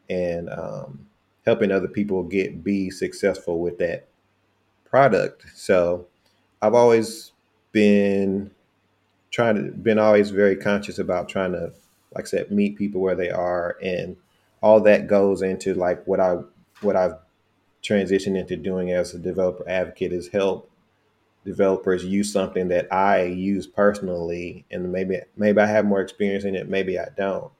and 0.10 0.50
um, 0.50 1.06
helping 1.46 1.72
other 1.72 1.88
people 1.90 2.24
get 2.24 2.64
be 2.64 2.90
successful 2.90 3.60
with 3.60 3.78
that 3.80 4.08
product. 4.86 5.46
So 5.54 6.08
I've 6.62 6.74
always 6.74 7.34
been 7.74 8.52
trying 9.32 9.56
to 9.56 9.72
been 9.72 10.00
always 10.00 10.30
very 10.30 10.56
conscious 10.56 10.98
about 10.98 11.28
trying 11.28 11.52
to, 11.52 11.74
like 12.14 12.26
I 12.26 12.28
said, 12.28 12.52
meet 12.52 12.78
people 12.78 13.02
where 13.02 13.16
they 13.16 13.30
are, 13.30 13.78
and 13.84 14.16
all 14.62 14.80
that 14.82 15.08
goes 15.08 15.42
into 15.42 15.74
like 15.74 16.06
what 16.08 16.22
I 16.22 16.38
what 16.82 16.96
I've 16.96 17.16
transition 17.86 18.36
into 18.36 18.56
doing 18.56 18.92
as 18.92 19.14
a 19.14 19.20
developer 19.20 19.68
advocate 19.70 20.12
is 20.12 20.30
help 20.30 20.70
developers 21.46 22.04
use 22.04 22.34
something 22.34 22.68
that 22.70 22.92
I 22.92 23.24
use 23.24 23.68
personally, 23.68 24.66
and 24.72 24.92
maybe 24.92 25.22
maybe 25.38 25.62
I 25.62 25.68
have 25.68 25.86
more 25.86 26.02
experience 26.02 26.44
in 26.44 26.56
it, 26.56 26.68
maybe 26.68 27.00
I 27.00 27.08
don't. 27.16 27.52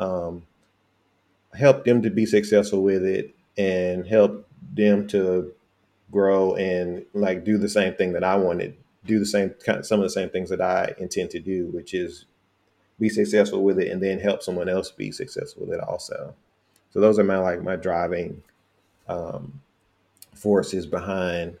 Um, 0.00 0.42
help 1.54 1.84
them 1.84 2.02
to 2.02 2.10
be 2.10 2.26
successful 2.26 2.82
with 2.82 3.04
it, 3.04 3.34
and 3.56 4.06
help 4.06 4.46
them 4.74 5.06
to 5.08 5.52
grow 6.10 6.54
and 6.56 7.04
like 7.14 7.44
do 7.44 7.58
the 7.58 7.68
same 7.68 7.94
thing 7.94 8.12
that 8.12 8.24
I 8.24 8.36
wanted, 8.36 8.76
do 9.06 9.18
the 9.18 9.26
same 9.26 9.54
some 9.82 10.00
of 10.00 10.04
the 10.04 10.10
same 10.10 10.30
things 10.30 10.50
that 10.50 10.60
I 10.60 10.94
intend 10.98 11.30
to 11.30 11.40
do, 11.40 11.66
which 11.68 11.94
is 11.94 12.26
be 12.98 13.08
successful 13.08 13.62
with 13.62 13.78
it, 13.78 13.90
and 13.90 14.02
then 14.02 14.18
help 14.18 14.42
someone 14.42 14.68
else 14.68 14.90
be 14.90 15.12
successful 15.12 15.66
with 15.66 15.78
it 15.78 15.80
also. 15.80 16.34
So 16.90 17.00
those 17.00 17.18
are 17.18 17.24
my 17.24 17.38
like 17.38 17.62
my 17.62 17.76
driving 17.76 18.42
um, 19.06 19.60
forces 20.38 20.86
behind 20.86 21.58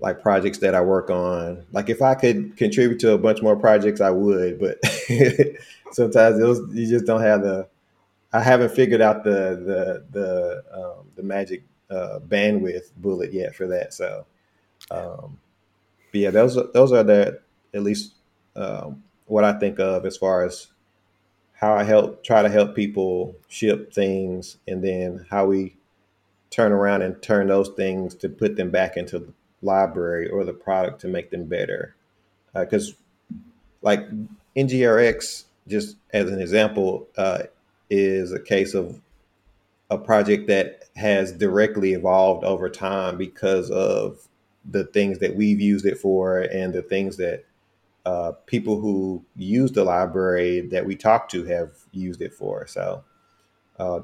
like 0.00 0.22
projects 0.22 0.58
that 0.58 0.74
I 0.74 0.80
work 0.80 1.10
on. 1.10 1.64
Like 1.72 1.88
if 1.88 2.02
I 2.02 2.14
could 2.14 2.56
contribute 2.56 3.00
to 3.00 3.12
a 3.12 3.18
bunch 3.18 3.42
more 3.42 3.56
projects, 3.56 4.00
I 4.00 4.10
would, 4.10 4.58
but 4.58 4.78
sometimes 5.92 6.38
those 6.38 6.60
you 6.74 6.88
just 6.88 7.06
don't 7.06 7.22
have 7.22 7.42
the. 7.42 7.68
I 8.32 8.42
haven't 8.42 8.72
figured 8.72 9.00
out 9.00 9.24
the 9.24 9.30
the 9.30 10.04
the 10.10 10.62
um, 10.72 11.06
the 11.14 11.22
magic 11.22 11.64
uh, 11.90 12.18
bandwidth 12.26 12.92
bullet 12.96 13.32
yet 13.32 13.54
for 13.54 13.66
that. 13.68 13.94
So, 13.94 14.26
um, 14.90 15.38
but 16.12 16.20
yeah, 16.20 16.30
those 16.30 16.58
those 16.74 16.92
are 16.92 17.04
the 17.04 17.40
at 17.72 17.82
least 17.82 18.14
um, 18.54 19.02
what 19.26 19.44
I 19.44 19.52
think 19.58 19.78
of 19.78 20.04
as 20.04 20.16
far 20.16 20.44
as 20.44 20.68
how 21.52 21.74
I 21.74 21.84
help 21.84 22.22
try 22.22 22.42
to 22.42 22.50
help 22.50 22.74
people 22.74 23.34
ship 23.48 23.94
things, 23.94 24.58
and 24.68 24.84
then 24.84 25.24
how 25.30 25.46
we 25.46 25.76
turn 26.56 26.72
around 26.72 27.02
and 27.02 27.20
turn 27.20 27.48
those 27.48 27.68
things 27.76 28.14
to 28.14 28.30
put 28.30 28.56
them 28.56 28.70
back 28.70 28.96
into 28.96 29.18
the 29.18 29.32
library 29.60 30.26
or 30.30 30.42
the 30.42 30.54
product 30.54 31.02
to 31.02 31.06
make 31.06 31.30
them 31.30 31.44
better. 31.44 31.94
Because, 32.54 32.92
uh, 32.92 33.36
like 33.82 34.00
NGRX, 34.56 35.44
just 35.68 35.96
as 36.14 36.30
an 36.30 36.40
example, 36.40 37.08
uh, 37.18 37.42
is 37.90 38.32
a 38.32 38.40
case 38.40 38.72
of 38.72 38.98
a 39.90 39.98
project 39.98 40.46
that 40.48 40.84
has 40.96 41.30
directly 41.30 41.92
evolved 41.92 42.42
over 42.42 42.70
time 42.70 43.18
because 43.18 43.70
of 43.70 44.26
the 44.64 44.84
things 44.84 45.18
that 45.18 45.36
we've 45.36 45.60
used 45.60 45.84
it 45.84 45.98
for 45.98 46.38
and 46.40 46.72
the 46.72 46.82
things 46.82 47.18
that 47.18 47.44
uh, 48.06 48.32
people 48.46 48.80
who 48.80 49.22
use 49.36 49.72
the 49.72 49.84
library 49.84 50.62
that 50.62 50.86
we 50.86 50.96
talk 50.96 51.28
to 51.28 51.44
have 51.44 51.72
used 51.92 52.22
it 52.22 52.32
for. 52.32 52.66
So, 52.66 53.04
uh, 53.78 54.00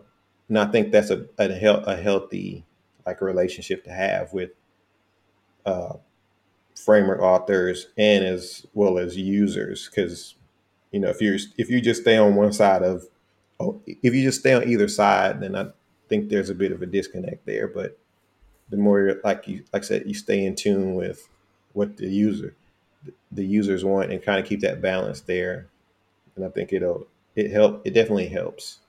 and 0.53 0.59
I 0.59 0.67
think 0.67 0.93
that's 0.93 1.09
a 1.09 1.25
a, 1.39 1.49
a 1.87 1.97
healthy 1.97 2.67
like 3.07 3.23
a 3.23 3.25
relationship 3.25 3.85
to 3.85 3.91
have 3.91 4.35
with 4.35 4.51
uh, 5.65 5.95
framework 6.77 7.23
authors 7.23 7.87
and 7.97 8.23
as 8.23 8.67
well 8.75 8.99
as 8.99 9.17
users. 9.17 9.89
Because 9.89 10.35
you 10.91 11.01
know 11.01 11.09
if 11.09 11.23
you're 11.23 11.39
if 11.57 11.71
you 11.71 11.81
just 11.81 12.03
stay 12.03 12.19
on 12.19 12.35
one 12.35 12.53
side 12.53 12.83
of 12.83 13.07
oh, 13.61 13.81
if 13.87 14.13
you 14.13 14.23
just 14.23 14.41
stay 14.41 14.53
on 14.53 14.69
either 14.69 14.89
side 14.89 15.41
then 15.41 15.57
i 15.57 15.69
think 16.11 16.29
there's 16.29 16.51
a 16.51 16.55
bit 16.55 16.71
of 16.71 16.83
a 16.83 16.87
disconnect 16.87 17.47
there. 17.47 17.67
But 17.67 17.99
the 18.69 18.77
more 18.77 19.23
like 19.25 19.49
you 19.49 19.65
like 19.73 19.85
i 19.85 19.87
said 19.87 20.03
you 20.05 20.13
stay 20.13 20.45
in 20.45 20.55
tune 20.55 20.97
with 20.97 21.31
what 21.73 21.97
the 21.97 22.09
user 22.09 22.55
the 23.31 23.47
users 23.47 23.87
want 23.87 24.13
and 24.13 24.23
kind 24.23 24.39
of 24.39 24.45
keep 24.47 24.61
that 24.61 24.83
balance 24.83 25.23
there. 25.23 25.69
And 26.37 26.45
i 26.45 26.51
think 26.51 26.75
it'll 26.75 27.07
it 27.37 27.51
help 27.51 27.81
it 27.87 27.95
definitely 27.95 28.29
helps 28.29 28.81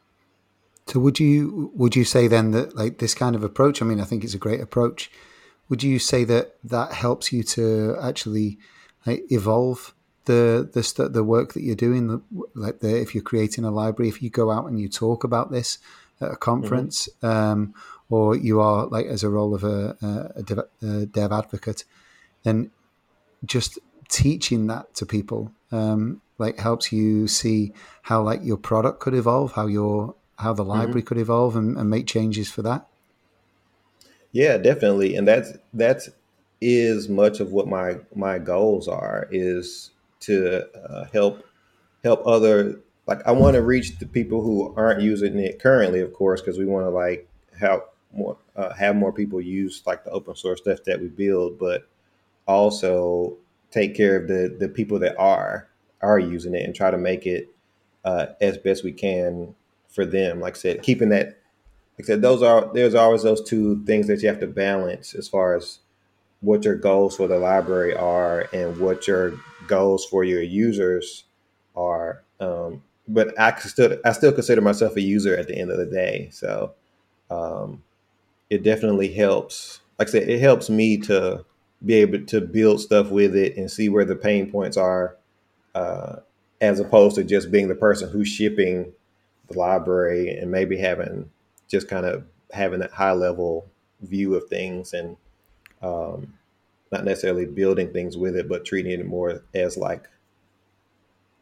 so 0.87 0.99
would 0.99 1.19
you 1.19 1.71
would 1.75 1.95
you 1.95 2.03
say 2.03 2.27
then 2.27 2.51
that 2.51 2.75
like 2.75 2.99
this 2.99 3.13
kind 3.13 3.35
of 3.35 3.43
approach 3.43 3.81
i 3.81 3.85
mean 3.85 3.99
i 3.99 4.03
think 4.03 4.23
it's 4.23 4.33
a 4.33 4.39
great 4.39 4.61
approach 4.61 5.09
would 5.69 5.83
you 5.83 5.99
say 5.99 6.23
that 6.23 6.55
that 6.63 6.93
helps 6.93 7.31
you 7.31 7.43
to 7.43 7.95
actually 8.01 8.57
like, 9.05 9.23
evolve 9.31 9.93
the 10.25 10.69
the 10.71 11.09
the 11.09 11.23
work 11.23 11.53
that 11.53 11.63
you're 11.63 11.75
doing? 11.75 12.21
Like 12.53 12.79
the, 12.79 13.01
if 13.01 13.15
you're 13.15 13.23
creating 13.23 13.65
a 13.65 13.71
library, 13.71 14.09
if 14.09 14.21
you 14.21 14.29
go 14.29 14.51
out 14.51 14.67
and 14.67 14.79
you 14.79 14.87
talk 14.89 15.23
about 15.23 15.51
this 15.51 15.79
at 16.21 16.31
a 16.31 16.35
conference, 16.35 17.09
mm-hmm. 17.21 17.27
um, 17.27 17.73
or 18.09 18.35
you 18.35 18.59
are 18.59 18.85
like 18.87 19.05
as 19.05 19.23
a 19.23 19.29
role 19.29 19.55
of 19.55 19.63
a, 19.63 19.97
a, 20.35 20.43
dev, 20.43 20.59
a 20.81 21.05
dev, 21.05 21.31
advocate, 21.31 21.85
then 22.43 22.71
just 23.45 23.79
teaching 24.09 24.67
that 24.67 24.93
to 24.93 25.05
people 25.05 25.51
um, 25.71 26.21
like 26.37 26.59
helps 26.59 26.91
you 26.91 27.27
see 27.27 27.73
how 28.03 28.21
like 28.21 28.41
your 28.43 28.57
product 28.57 28.99
could 28.99 29.13
evolve, 29.13 29.53
how 29.53 29.65
your 29.65 30.15
how 30.39 30.53
the 30.53 30.63
library 30.63 31.01
mm-hmm. 31.01 31.07
could 31.07 31.17
evolve, 31.17 31.55
and, 31.55 31.77
and 31.77 31.89
make 31.89 32.07
changes 32.07 32.49
for 32.49 32.61
that. 32.61 32.87
Yeah, 34.31 34.57
definitely, 34.57 35.15
and 35.15 35.27
that's 35.27 35.53
that's 35.73 36.09
is 36.59 37.09
much 37.09 37.39
of 37.39 37.51
what 37.51 37.67
my 37.67 37.99
my 38.15 38.39
goals 38.39 38.87
are 38.87 39.27
is 39.31 39.91
to 40.21 40.65
uh, 40.75 41.05
help 41.11 41.45
help 42.03 42.25
other 42.25 42.79
like 43.05 43.25
I 43.27 43.31
want 43.31 43.55
to 43.55 43.61
reach 43.61 43.99
the 43.99 44.05
people 44.05 44.41
who 44.41 44.73
aren't 44.75 45.01
using 45.01 45.37
it 45.37 45.61
currently, 45.61 45.99
of 45.99 46.13
course, 46.13 46.41
because 46.41 46.57
we 46.57 46.65
want 46.65 46.85
to 46.85 46.89
like 46.89 47.27
help 47.59 47.93
more 48.13 48.37
uh, 48.55 48.73
have 48.73 48.95
more 48.95 49.11
people 49.11 49.41
use 49.41 49.83
like 49.85 50.03
the 50.03 50.11
open 50.11 50.35
source 50.35 50.61
stuff 50.61 50.79
that 50.85 51.01
we 51.01 51.07
build, 51.07 51.59
but 51.59 51.87
also 52.47 53.37
take 53.71 53.95
care 53.95 54.15
of 54.15 54.27
the 54.27 54.55
the 54.57 54.69
people 54.69 54.99
that 54.99 55.17
are 55.17 55.67
are 56.01 56.19
using 56.19 56.55
it 56.55 56.63
and 56.63 56.75
try 56.75 56.91
to 56.91 56.97
make 56.97 57.25
it 57.25 57.49
uh, 58.05 58.27
as 58.41 58.57
best 58.57 58.83
we 58.83 58.91
can 58.91 59.53
for 59.93 60.05
them. 60.05 60.39
Like 60.39 60.55
I 60.55 60.59
said, 60.59 60.83
keeping 60.83 61.09
that 61.09 61.37
like 61.97 62.05
I 62.05 62.07
said, 62.07 62.21
those 62.21 62.41
are 62.41 62.71
there's 62.73 62.95
always 62.95 63.23
those 63.23 63.47
two 63.47 63.83
things 63.85 64.07
that 64.07 64.21
you 64.21 64.27
have 64.27 64.39
to 64.39 64.47
balance 64.47 65.13
as 65.13 65.27
far 65.27 65.55
as 65.55 65.79
what 66.41 66.65
your 66.65 66.75
goals 66.75 67.15
for 67.15 67.27
the 67.27 67.37
library 67.37 67.95
are 67.95 68.49
and 68.51 68.77
what 68.77 69.07
your 69.07 69.33
goals 69.67 70.05
for 70.05 70.23
your 70.23 70.41
users 70.41 71.25
are. 71.75 72.23
Um, 72.39 72.83
but 73.07 73.39
I 73.39 73.57
still 73.59 73.97
I 74.03 74.11
still 74.11 74.31
consider 74.31 74.61
myself 74.61 74.95
a 74.95 75.01
user 75.01 75.37
at 75.37 75.47
the 75.47 75.55
end 75.57 75.71
of 75.71 75.77
the 75.77 75.85
day. 75.85 76.29
So 76.31 76.73
um, 77.29 77.83
it 78.49 78.63
definitely 78.63 79.13
helps. 79.13 79.81
Like 79.99 80.07
I 80.09 80.11
said, 80.11 80.29
it 80.29 80.39
helps 80.39 80.69
me 80.69 80.97
to 80.99 81.45
be 81.85 81.95
able 81.95 82.25
to 82.25 82.41
build 82.41 82.81
stuff 82.81 83.11
with 83.11 83.35
it 83.35 83.55
and 83.55 83.69
see 83.69 83.89
where 83.89 84.05
the 84.05 84.15
pain 84.15 84.51
points 84.51 84.77
are, 84.77 85.17
uh, 85.75 86.17
as 86.59 86.79
opposed 86.79 87.15
to 87.15 87.23
just 87.23 87.51
being 87.51 87.67
the 87.67 87.75
person 87.75 88.09
who's 88.09 88.27
shipping 88.27 88.93
the 89.49 89.57
library 89.57 90.29
and 90.29 90.51
maybe 90.51 90.77
having 90.77 91.29
just 91.67 91.87
kind 91.87 92.05
of 92.05 92.23
having 92.51 92.79
that 92.79 92.91
high 92.91 93.11
level 93.11 93.67
view 94.01 94.35
of 94.35 94.47
things 94.47 94.93
and 94.93 95.17
um, 95.81 96.33
not 96.91 97.03
necessarily 97.03 97.45
building 97.45 97.91
things 97.91 98.17
with 98.17 98.35
it, 98.35 98.47
but 98.47 98.65
treating 98.65 98.99
it 98.99 99.05
more 99.05 99.43
as 99.53 99.77
like 99.77 100.07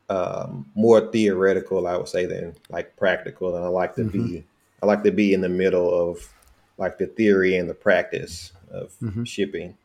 um, 0.09 0.69
more 0.75 1.11
theoretical, 1.11 1.87
I 1.87 1.97
would 1.97 2.07
say, 2.07 2.25
than 2.25 2.55
like 2.69 2.95
practical. 2.97 3.55
And 3.55 3.63
I 3.63 3.67
like 3.67 3.95
to 3.95 4.01
mm-hmm. 4.01 4.25
be, 4.27 4.43
I 4.81 4.85
like 4.85 5.03
to 5.03 5.11
be 5.11 5.33
in 5.33 5.41
the 5.41 5.49
middle 5.49 5.93
of 5.93 6.33
like 6.77 6.97
the 6.97 7.07
theory 7.07 7.55
and 7.55 7.69
the 7.69 7.73
practice 7.73 8.51
of 8.71 8.93
mm-hmm. 9.01 9.23
shipping. 9.23 9.77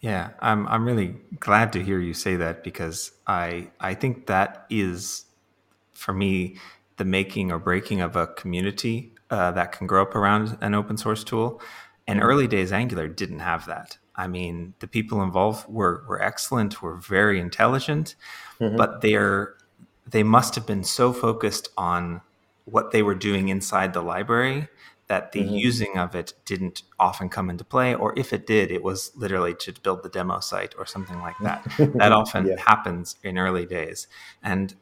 Yeah, 0.00 0.30
I'm 0.40 0.66
I'm 0.68 0.84
really 0.84 1.16
glad 1.40 1.72
to 1.72 1.82
hear 1.82 1.98
you 1.98 2.14
say 2.14 2.36
that 2.36 2.62
because 2.62 3.12
I 3.26 3.70
I 3.80 3.94
think 3.94 4.26
that 4.26 4.66
is 4.70 5.24
for 5.92 6.12
me 6.12 6.56
the 6.98 7.04
making 7.04 7.50
or 7.50 7.58
breaking 7.58 8.00
of 8.00 8.14
a 8.14 8.26
community 8.26 9.12
uh, 9.30 9.50
that 9.52 9.72
can 9.72 9.86
grow 9.86 10.02
up 10.02 10.14
around 10.14 10.58
an 10.60 10.74
open 10.74 10.96
source 10.96 11.24
tool. 11.24 11.60
And 12.06 12.22
early 12.22 12.46
days 12.46 12.72
Angular 12.72 13.08
didn't 13.08 13.40
have 13.40 13.66
that. 13.66 13.98
I 14.16 14.26
mean, 14.26 14.74
the 14.80 14.88
people 14.88 15.22
involved 15.22 15.68
were 15.68 16.04
were 16.08 16.20
excellent, 16.20 16.82
were 16.82 16.96
very 16.96 17.38
intelligent, 17.38 18.16
mm-hmm. 18.60 18.76
but 18.76 19.00
they're 19.00 19.54
they 20.06 20.22
must 20.22 20.54
have 20.54 20.66
been 20.66 20.84
so 20.84 21.12
focused 21.12 21.68
on 21.76 22.22
what 22.64 22.90
they 22.90 23.02
were 23.02 23.14
doing 23.14 23.48
inside 23.48 23.92
the 23.92 24.02
library 24.02 24.68
that 25.08 25.32
the 25.32 25.40
mm-hmm. 25.40 25.54
using 25.54 25.96
of 25.96 26.14
it 26.14 26.34
didn't 26.44 26.82
often 26.98 27.28
come 27.28 27.48
into 27.48 27.64
play, 27.64 27.94
or 27.94 28.18
if 28.18 28.32
it 28.32 28.46
did, 28.46 28.70
it 28.70 28.82
was 28.82 29.10
literally 29.16 29.54
to 29.54 29.72
build 29.82 30.02
the 30.02 30.08
demo 30.08 30.38
site 30.40 30.74
or 30.78 30.84
something 30.84 31.18
like 31.20 31.36
that. 31.42 31.64
that 31.94 32.12
often 32.12 32.46
yeah. 32.46 32.56
happens 32.66 33.16
in 33.22 33.38
early 33.38 33.66
days, 33.66 34.06
and 34.42 34.74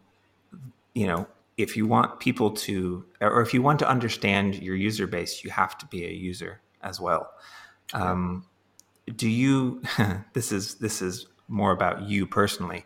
you 0.94 1.07
know 1.07 1.26
if 1.57 1.77
you 1.77 1.87
want 1.87 2.21
people 2.21 2.51
to, 2.51 3.05
or 3.21 3.40
if 3.40 3.55
you 3.55 3.62
want 3.62 3.79
to 3.79 3.88
understand 3.88 4.57
your 4.57 4.77
user 4.77 5.07
base, 5.07 5.42
you 5.42 5.51
have 5.51 5.79
to 5.79 5.87
be 5.87 6.05
a 6.05 6.11
user 6.11 6.61
as 6.83 7.01
well. 7.01 7.31
Um, 7.92 8.47
do 9.14 9.29
you? 9.29 9.83
this 10.33 10.53
is 10.53 10.77
this 10.77 11.01
is 11.01 11.27
more 11.49 11.73
about 11.73 12.03
you 12.03 12.27
personally, 12.27 12.85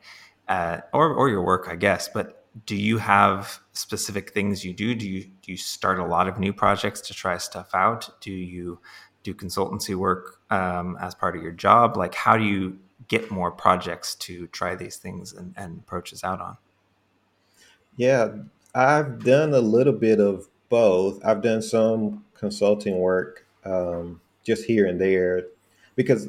uh, 0.49 0.79
or 0.93 1.15
or 1.15 1.29
your 1.29 1.43
work, 1.43 1.67
I 1.69 1.77
guess. 1.77 2.09
But 2.09 2.45
do 2.67 2.77
you 2.77 2.99
have 2.99 3.61
specific 3.73 4.33
things 4.33 4.65
you 4.65 4.73
do? 4.73 4.95
Do 4.95 5.09
you 5.09 5.25
do 5.25 5.53
you 5.53 5.57
start 5.57 5.99
a 5.99 6.05
lot 6.05 6.29
of 6.29 6.39
new 6.39 6.53
projects 6.53 7.01
to 7.03 7.15
try 7.15 7.39
stuff 7.39 7.71
out? 7.75 8.09
Do 8.21 8.31
you 8.31 8.81
do 9.23 9.35
consultancy 9.35 9.95
work 9.95 10.41
um, 10.51 10.97
as 11.01 11.15
part 11.15 11.37
of 11.37 11.43
your 11.43 11.53
job? 11.53 11.97
Like, 11.97 12.15
how 12.15 12.37
do 12.37 12.45
you 12.45 12.79
get 13.09 13.31
more 13.31 13.51
projects 13.51 14.15
to 14.15 14.47
try 14.49 14.75
these 14.75 14.97
things 14.97 15.33
and, 15.33 15.55
and 15.57 15.79
approaches 15.81 16.25
out 16.25 16.41
on? 16.41 16.57
Yeah, 17.97 18.29
I've 18.75 19.25
done 19.25 19.53
a 19.55 19.61
little 19.61 19.93
bit 19.93 20.21
of 20.21 20.49
both. 20.69 21.25
I've 21.25 21.43
done 21.43 21.63
some 21.63 22.25
consulting 22.35 22.99
work 22.99 23.47
um, 23.65 24.21
just 24.45 24.65
here 24.65 24.87
and 24.87 25.01
there 25.01 25.45
because, 25.97 26.29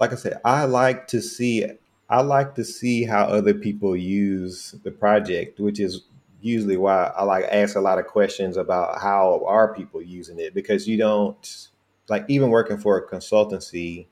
like 0.00 0.12
I 0.12 0.16
said, 0.16 0.40
I 0.44 0.64
like 0.64 1.06
to 1.08 1.20
see 1.20 1.66
I 2.08 2.20
like 2.20 2.54
to 2.56 2.64
see 2.64 3.04
how 3.04 3.24
other 3.24 3.54
people 3.54 3.96
use 3.96 4.74
the 4.84 4.90
project, 4.90 5.58
which 5.58 5.80
is 5.80 6.02
usually 6.42 6.76
why 6.76 7.10
I 7.16 7.24
like 7.24 7.44
ask 7.50 7.76
a 7.76 7.80
lot 7.80 7.98
of 7.98 8.06
questions 8.06 8.56
about 8.56 9.00
how 9.00 9.42
are 9.46 9.74
people 9.74 10.02
using 10.02 10.38
it 10.38 10.54
because 10.54 10.86
you 10.86 10.98
don't 10.98 11.68
like 12.08 12.24
even 12.28 12.50
working 12.50 12.76
for 12.76 12.98
a 12.98 13.08
consultancy, 13.08 14.06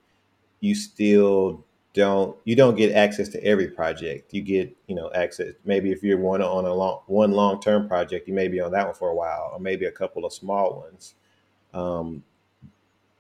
you 0.61 0.75
still 0.75 1.65
don't 1.95 2.37
you 2.45 2.57
don't 2.57 2.77
get 2.77 2.95
access 2.95 3.29
to 3.31 3.45
every 3.45 3.69
project. 3.69 4.33
You 4.33 4.43
get 4.43 4.77
you 4.87 4.95
know 4.95 5.11
access 5.15 5.55
maybe 5.65 5.93
if 5.93 6.03
you're 6.03 6.19
one 6.19 6.43
on 6.43 6.65
a 6.65 6.75
long 6.75 7.01
one 7.07 7.33
long 7.33 7.61
term 7.61 7.89
project, 7.89 8.29
you 8.29 8.35
may 8.35 8.49
be 8.49 8.61
on 8.61 8.73
that 8.73 8.87
one 8.87 8.95
for 8.95 9.11
a 9.11 9.15
while, 9.15 9.51
or 9.53 9.61
maybe 9.61 9.85
a 9.87 9.93
couple 9.93 10.25
of 10.25 10.33
small 10.33 10.81
ones. 10.81 11.15
Um, 11.75 12.23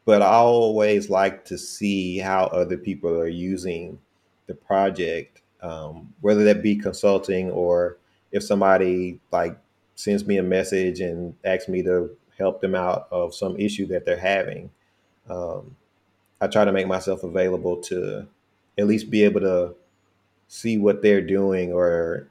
but 0.04 0.22
I 0.22 0.34
always 0.36 1.10
like 1.10 1.44
to 1.46 1.58
see 1.58 2.18
how 2.18 2.46
other 2.46 2.76
people 2.76 3.10
are 3.10 3.28
using 3.28 3.98
the 4.46 4.54
project, 4.54 5.42
um, 5.60 6.12
whether 6.20 6.44
that 6.44 6.62
be 6.62 6.76
consulting 6.76 7.50
or 7.50 7.98
if 8.32 8.42
somebody 8.42 9.20
like 9.30 9.56
sends 9.94 10.26
me 10.26 10.38
a 10.38 10.42
message 10.42 11.00
and 11.00 11.34
asks 11.44 11.68
me 11.68 11.82
to 11.82 12.10
help 12.38 12.60
them 12.60 12.74
out 12.74 13.06
of 13.12 13.34
some 13.34 13.56
issue 13.58 13.86
that 13.86 14.04
they're 14.04 14.16
having. 14.18 14.70
Um, 15.28 15.76
I 16.40 16.48
try 16.48 16.64
to 16.64 16.72
make 16.72 16.88
myself 16.88 17.22
available 17.22 17.76
to 17.82 18.26
at 18.78 18.86
least 18.86 19.10
be 19.10 19.24
able 19.24 19.40
to 19.40 19.74
see 20.48 20.78
what 20.78 21.02
they're 21.02 21.22
doing 21.22 21.72
or 21.72 22.28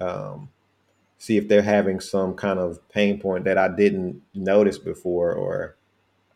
um, 0.00 0.48
see 1.18 1.36
if 1.36 1.48
they're 1.48 1.62
having 1.62 2.00
some 2.00 2.34
kind 2.34 2.58
of 2.58 2.86
pain 2.88 3.20
point 3.20 3.44
that 3.44 3.58
I 3.58 3.68
didn't 3.68 4.22
notice 4.34 4.78
before 4.78 5.32
or 5.32 5.76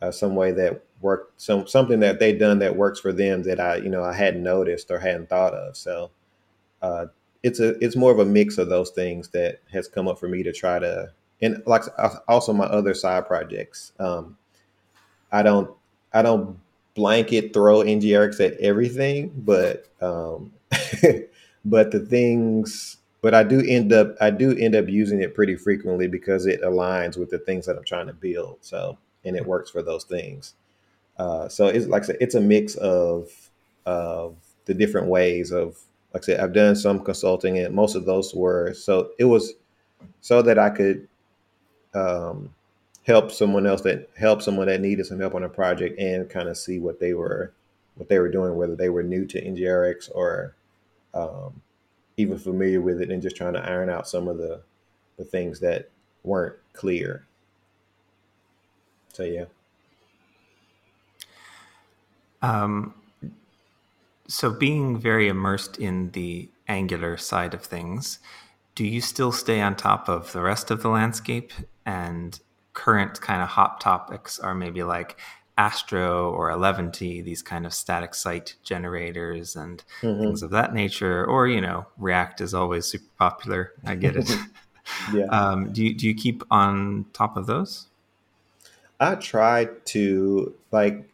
uh, 0.03 0.11
some 0.11 0.35
way 0.35 0.53
that 0.53 0.85
worked 1.01 1.41
some 1.41 1.67
something 1.67 2.01
that 2.01 2.19
they've 2.19 2.39
done 2.39 2.59
that 2.61 2.77
works 2.77 3.01
for 3.01 3.13
them 3.13 3.43
that 3.45 3.61
I 3.61 3.77
you 3.77 3.89
know 3.89 4.05
I 4.05 4.15
hadn't 4.15 4.43
noticed 4.43 4.91
or 4.91 4.99
hadn't 4.99 5.29
thought 5.29 5.55
of. 5.55 5.77
So 5.77 6.11
uh, 6.83 7.07
it's 7.43 7.61
a 7.61 7.71
it's 7.85 7.97
more 7.97 8.13
of 8.13 8.19
a 8.19 8.25
mix 8.25 8.59
of 8.59 8.69
those 8.69 8.91
things 8.91 9.29
that 9.29 9.61
has 9.73 9.89
come 9.89 10.09
up 10.09 10.19
for 10.19 10.29
me 10.29 10.43
to 10.43 10.53
try 10.53 10.79
to 10.79 11.13
and 11.41 11.63
like 11.67 11.83
also 12.29 12.53
my 12.53 12.65
other 12.65 12.95
side 12.95 13.27
projects 13.27 13.93
um, 13.99 14.37
I 15.33 15.43
don't 15.43 15.71
I 16.13 16.23
don't 16.23 16.59
blanket 16.95 17.53
throw 17.53 17.79
NGRX 17.79 18.45
at 18.45 18.59
everything, 18.61 19.33
but 19.37 19.89
um, 20.01 20.53
but 21.65 21.91
the 21.91 22.01
things 22.01 22.99
but 23.25 23.33
I 23.33 23.43
do 23.43 23.65
end 23.67 23.91
up 23.91 24.17
I 24.21 24.29
do 24.29 24.55
end 24.59 24.77
up 24.77 24.87
using 24.87 25.23
it 25.23 25.35
pretty 25.35 25.57
frequently 25.57 26.07
because 26.07 26.45
it 26.45 26.61
aligns 26.61 27.17
with 27.17 27.31
the 27.31 27.39
things 27.39 27.65
that 27.65 27.79
I'm 27.79 27.85
trying 27.85 28.07
to 28.07 28.13
build. 28.13 28.59
So 28.61 28.99
and 29.25 29.35
it 29.35 29.47
works 29.47 29.71
for 29.71 29.83
those 29.83 30.05
things. 30.05 30.53
Uh, 31.17 31.49
so 31.49 31.69
it's 31.69 31.87
like 31.87 32.03
I 32.03 32.07
said, 32.09 32.19
it's 32.21 32.35
a 32.35 32.41
mix 32.43 32.75
of 32.75 33.31
of 33.87 34.37
the 34.67 34.75
different 34.75 35.07
ways 35.07 35.53
of 35.53 35.79
like 36.13 36.23
I 36.25 36.27
said, 36.27 36.41
I've 36.41 36.53
done 36.53 36.77
some 36.77 37.01
consulting 37.01 37.59
and 37.59 37.75
most 37.75 37.95
of 37.95 38.05
those 38.05 38.35
were 38.35 38.75
so 38.75 39.13
it 39.19 39.25
was 39.25 39.55
so 40.21 40.43
that 40.43 40.59
I 40.59 40.69
could 40.69 41.09
um, 41.95 42.55
help 43.05 43.31
someone 43.31 43.67
else 43.67 43.83
that 43.83 44.09
help 44.17 44.43
someone 44.43 44.67
that 44.67 44.81
needed 44.81 45.07
some 45.07 45.21
help 45.21 45.35
on 45.35 45.45
a 45.45 45.49
project 45.49 45.99
and 45.99 46.29
kind 46.29 46.49
of 46.49 46.57
see 46.57 46.79
what 46.79 47.01
they 47.01 47.15
were 47.15 47.53
what 47.97 48.09
they 48.09 48.19
were 48.19 48.31
doing, 48.31 48.57
whether 48.57 48.75
they 48.75 48.89
were 48.89 49.05
new 49.05 49.25
to 49.25 49.41
NGRX 49.41 50.11
or 50.15 50.57
um, 51.13 51.63
even 52.17 52.37
familiar 52.39 52.81
with 52.81 53.01
it, 53.01 53.11
and 53.11 53.23
just 53.23 53.37
trying 53.37 53.55
to 53.55 53.65
iron 53.65 53.89
out 53.89 54.09
some 54.09 54.27
of 54.27 54.39
the 54.39 54.63
the 55.17 55.25
things 55.25 55.61
that 55.61 55.91
weren't 56.25 56.57
clear. 56.73 57.25
So 59.13 59.23
yeah. 59.23 59.45
Um, 62.43 62.95
so 64.27 64.51
being 64.51 64.99
very 64.99 65.29
immersed 65.29 65.79
in 65.79 66.11
the 66.11 66.49
Angular 66.67 67.17
side 67.17 67.55
of 67.55 67.63
things, 67.63 68.19
do 68.75 68.85
you 68.85 69.01
still 69.01 69.33
stay 69.33 69.61
on 69.61 69.77
top 69.77 70.09
of 70.09 70.33
the 70.33 70.41
rest 70.41 70.71
of 70.71 70.83
the 70.83 70.89
landscape 70.89 71.53
and 71.87 72.41
current 72.75 73.21
kind 73.21 73.43
of 73.43 73.49
hot 73.49 73.81
topics 73.81 74.39
are 74.39 74.55
maybe 74.55 74.83
like 74.83 75.17
Astro 75.57 76.31
or 76.31 76.51
Eleventy, 76.51 77.23
these 77.23 77.41
kind 77.41 77.65
of 77.65 77.73
static 77.73 78.15
site 78.15 78.57
generators 78.65 79.57
and 79.57 79.83
mm-hmm. 80.03 80.21
things 80.21 80.43
of 80.43 80.51
that 80.51 80.75
nature. 80.75 81.25
Or, 81.25 81.47
you 81.47 81.61
know, 81.61 81.87
React 81.97 82.41
is 82.41 82.55
always 82.55 82.87
super 82.87 83.11
popular. 83.19 83.73
I 83.85 83.95
get 83.95 84.17
it. 84.17 84.31
yeah. 85.15 85.27
Um, 85.27 85.73
do, 85.73 85.85
you, 85.85 85.95
do 85.95 86.07
you 86.09 86.15
keep 86.15 86.43
on 86.51 87.07
top 87.13 87.37
of 87.37 87.47
those? 87.47 87.87
I 88.99 89.15
try 89.15 89.69
to, 89.87 90.55
like, 90.73 91.09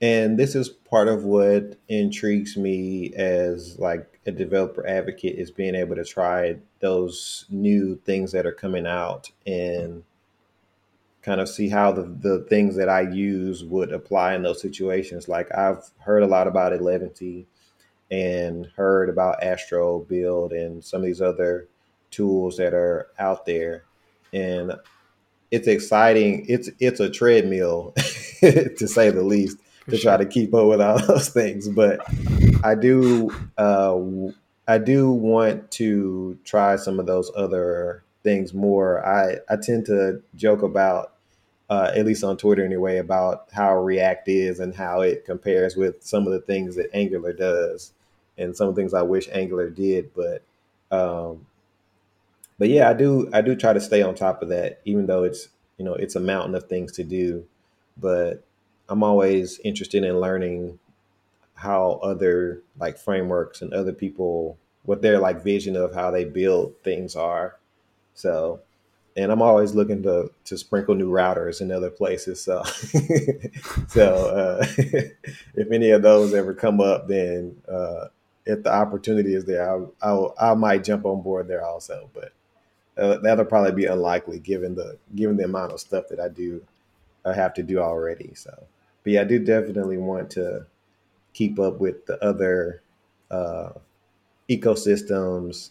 and 0.00 0.36
this 0.36 0.56
is 0.56 0.68
part 0.68 1.06
of 1.06 1.24
what 1.24 1.76
intrigues 1.88 2.56
me 2.56 3.14
as 3.14 3.78
like 3.78 4.20
a 4.26 4.32
developer 4.32 4.84
advocate 4.86 5.38
is 5.38 5.50
being 5.50 5.76
able 5.76 5.94
to 5.94 6.04
try 6.04 6.56
those 6.80 7.44
new 7.48 7.96
things 8.04 8.32
that 8.32 8.44
are 8.44 8.52
coming 8.52 8.86
out 8.86 9.30
and 9.46 10.02
kind 11.22 11.40
of 11.40 11.48
see 11.48 11.68
how 11.68 11.92
the, 11.92 12.02
the 12.02 12.44
things 12.48 12.76
that 12.76 12.88
I 12.88 13.02
use 13.02 13.64
would 13.64 13.92
apply 13.92 14.34
in 14.34 14.42
those 14.42 14.60
situations. 14.60 15.28
Like 15.28 15.48
I've 15.56 15.90
heard 15.98 16.22
a 16.22 16.26
lot 16.26 16.46
about 16.46 16.72
Eleventy 16.72 17.46
and 18.10 18.66
heard 18.76 19.08
about 19.08 19.42
Astro 19.42 20.00
Build 20.00 20.52
and 20.52 20.84
some 20.84 21.00
of 21.00 21.06
these 21.06 21.22
other 21.22 21.68
tools 22.10 22.56
that 22.56 22.74
are 22.74 23.08
out 23.18 23.46
there. 23.46 23.84
And 24.32 24.72
it's 25.50 25.68
exciting. 25.68 26.44
It's 26.48 26.70
it's 26.80 27.00
a 27.00 27.10
treadmill 27.10 27.94
to 28.40 28.88
say 28.88 29.10
the 29.10 29.22
least 29.22 29.58
to 29.88 29.98
try 29.98 30.16
to 30.16 30.26
keep 30.26 30.54
up 30.54 30.66
with 30.66 30.80
all 30.80 30.98
those 31.06 31.28
things. 31.28 31.68
But 31.68 32.00
I 32.64 32.74
do 32.74 33.30
uh, 33.58 34.00
I 34.66 34.78
do 34.78 35.10
want 35.10 35.70
to 35.72 36.38
try 36.44 36.76
some 36.76 37.00
of 37.00 37.06
those 37.06 37.30
other 37.36 38.04
things 38.22 38.54
more. 38.54 39.04
I, 39.04 39.38
I 39.50 39.56
tend 39.60 39.86
to 39.86 40.22
joke 40.34 40.62
about, 40.62 41.11
uh, 41.72 41.90
at 41.96 42.04
least 42.04 42.22
on 42.22 42.36
Twitter 42.36 42.62
anyway, 42.62 42.98
about 42.98 43.48
how 43.50 43.74
React 43.74 44.28
is 44.28 44.60
and 44.60 44.74
how 44.74 45.00
it 45.00 45.24
compares 45.24 45.74
with 45.74 46.02
some 46.02 46.26
of 46.26 46.32
the 46.34 46.40
things 46.40 46.76
that 46.76 46.90
Angular 46.92 47.32
does, 47.32 47.92
and 48.36 48.54
some 48.54 48.74
things 48.74 48.92
I 48.92 49.00
wish 49.00 49.26
Angular 49.32 49.70
did. 49.70 50.10
But 50.12 50.42
um, 50.94 51.46
but 52.58 52.68
yeah, 52.68 52.90
I 52.90 52.92
do 52.92 53.30
I 53.32 53.40
do 53.40 53.56
try 53.56 53.72
to 53.72 53.80
stay 53.80 54.02
on 54.02 54.14
top 54.14 54.42
of 54.42 54.50
that, 54.50 54.82
even 54.84 55.06
though 55.06 55.24
it's 55.24 55.48
you 55.78 55.84
know 55.86 55.94
it's 55.94 56.14
a 56.14 56.20
mountain 56.20 56.54
of 56.54 56.68
things 56.68 56.92
to 56.92 57.04
do. 57.04 57.46
But 57.96 58.44
I'm 58.90 59.02
always 59.02 59.58
interested 59.60 60.04
in 60.04 60.20
learning 60.20 60.78
how 61.54 62.00
other 62.02 62.60
like 62.78 62.98
frameworks 62.98 63.62
and 63.62 63.72
other 63.72 63.94
people 63.94 64.58
what 64.84 65.00
their 65.00 65.18
like 65.18 65.42
vision 65.42 65.76
of 65.76 65.94
how 65.94 66.10
they 66.10 66.26
build 66.26 66.74
things 66.84 67.16
are. 67.16 67.56
So, 68.12 68.60
and 69.16 69.30
I'm 69.30 69.42
always 69.42 69.74
looking 69.74 70.02
to 70.04 70.30
to 70.44 70.58
sprinkle 70.58 70.94
new 70.94 71.10
routers 71.10 71.60
in 71.60 71.70
other 71.70 71.90
places. 71.90 72.42
So, 72.42 72.62
so 73.88 74.14
uh, 74.28 74.66
if 74.76 75.70
any 75.70 75.90
of 75.90 76.02
those 76.02 76.34
ever 76.34 76.54
come 76.54 76.80
up, 76.80 77.08
then 77.08 77.56
uh, 77.68 78.06
if 78.46 78.62
the 78.62 78.72
opportunity 78.72 79.34
is 79.34 79.44
there, 79.44 79.70
I, 80.02 80.08
I 80.08 80.52
I 80.52 80.54
might 80.54 80.84
jump 80.84 81.04
on 81.04 81.22
board 81.22 81.48
there 81.48 81.64
also. 81.64 82.10
But 82.14 82.32
uh, 82.96 83.18
that'll 83.18 83.44
probably 83.44 83.72
be 83.72 83.86
unlikely 83.86 84.38
given 84.38 84.74
the 84.74 84.98
given 85.14 85.36
the 85.36 85.44
amount 85.44 85.72
of 85.72 85.80
stuff 85.80 86.08
that 86.08 86.20
I 86.20 86.28
do 86.28 86.62
I 87.24 87.34
have 87.34 87.54
to 87.54 87.62
do 87.62 87.78
already. 87.78 88.32
So, 88.34 88.50
but 89.04 89.12
yeah, 89.12 89.22
I 89.22 89.24
do 89.24 89.38
definitely 89.38 89.98
want 89.98 90.30
to 90.32 90.66
keep 91.32 91.58
up 91.58 91.78
with 91.78 92.06
the 92.06 92.22
other 92.24 92.82
uh, 93.30 93.70
ecosystems 94.50 95.70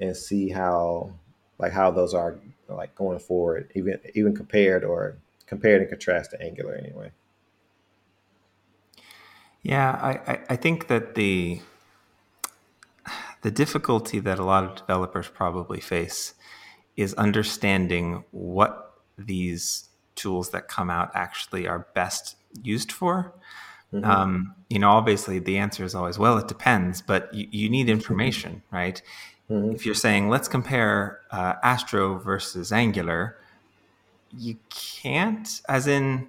and 0.00 0.16
see 0.16 0.48
how 0.48 1.12
like 1.58 1.72
how 1.72 1.90
those 1.90 2.14
are 2.14 2.38
like 2.76 2.94
going 2.94 3.18
forward, 3.18 3.70
even 3.74 3.98
even 4.14 4.34
compared 4.34 4.84
or 4.84 5.16
compared 5.46 5.80
and 5.80 5.90
contrast 5.90 6.30
to 6.30 6.42
Angular 6.42 6.74
anyway. 6.74 7.12
Yeah, 9.62 9.92
I, 9.92 10.40
I 10.48 10.56
think 10.56 10.88
that 10.88 11.14
the 11.14 11.60
the 13.42 13.50
difficulty 13.50 14.18
that 14.20 14.38
a 14.38 14.44
lot 14.44 14.64
of 14.64 14.76
developers 14.76 15.28
probably 15.28 15.80
face 15.80 16.34
is 16.96 17.14
understanding 17.14 18.24
what 18.30 19.00
these 19.18 19.88
tools 20.14 20.50
that 20.50 20.68
come 20.68 20.90
out 20.90 21.10
actually 21.14 21.66
are 21.66 21.86
best 21.94 22.36
used 22.62 22.92
for. 22.92 23.34
Mm-hmm. 23.92 24.10
Um, 24.10 24.54
you 24.68 24.78
know, 24.78 24.90
obviously 24.90 25.38
the 25.38 25.58
answer 25.58 25.84
is 25.84 25.94
always, 25.94 26.18
well, 26.18 26.38
it 26.38 26.48
depends, 26.48 27.02
but 27.02 27.32
you, 27.34 27.48
you 27.50 27.68
need 27.68 27.88
information, 27.98 28.62
right? 28.70 29.02
Mm-hmm. 29.52 29.72
If 29.72 29.84
you're 29.84 29.94
saying, 29.94 30.28
let's 30.28 30.48
compare 30.48 31.20
uh, 31.30 31.54
Astro 31.62 32.18
versus 32.18 32.72
Angular, 32.72 33.36
you 34.36 34.56
can't, 34.70 35.60
as 35.68 35.86
in, 35.86 36.28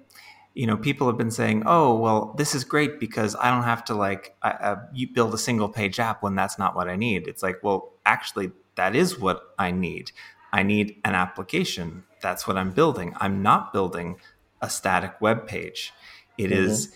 you 0.52 0.66
know, 0.66 0.76
people 0.76 1.06
have 1.06 1.16
been 1.16 1.30
saying, 1.30 1.62
oh, 1.66 1.94
well, 1.94 2.34
this 2.36 2.54
is 2.54 2.64
great 2.64 3.00
because 3.00 3.34
I 3.36 3.50
don't 3.50 3.64
have 3.64 3.84
to 3.86 3.94
like 3.94 4.36
uh, 4.42 4.76
you 4.92 5.08
build 5.08 5.32
a 5.34 5.38
single 5.38 5.68
page 5.68 5.98
app 5.98 6.22
when 6.22 6.34
that's 6.34 6.58
not 6.58 6.76
what 6.76 6.88
I 6.88 6.96
need. 6.96 7.26
It's 7.26 7.42
like, 7.42 7.62
well, 7.62 7.92
actually, 8.04 8.52
that 8.76 8.94
is 8.94 9.18
what 9.18 9.54
I 9.58 9.70
need. 9.70 10.12
I 10.52 10.62
need 10.62 11.00
an 11.04 11.14
application. 11.14 12.04
That's 12.20 12.46
what 12.46 12.56
I'm 12.56 12.70
building. 12.70 13.14
I'm 13.16 13.42
not 13.42 13.72
building 13.72 14.16
a 14.60 14.70
static 14.70 15.20
web 15.20 15.46
page. 15.46 15.92
It 16.38 16.50
mm-hmm. 16.50 16.64
is 16.64 16.94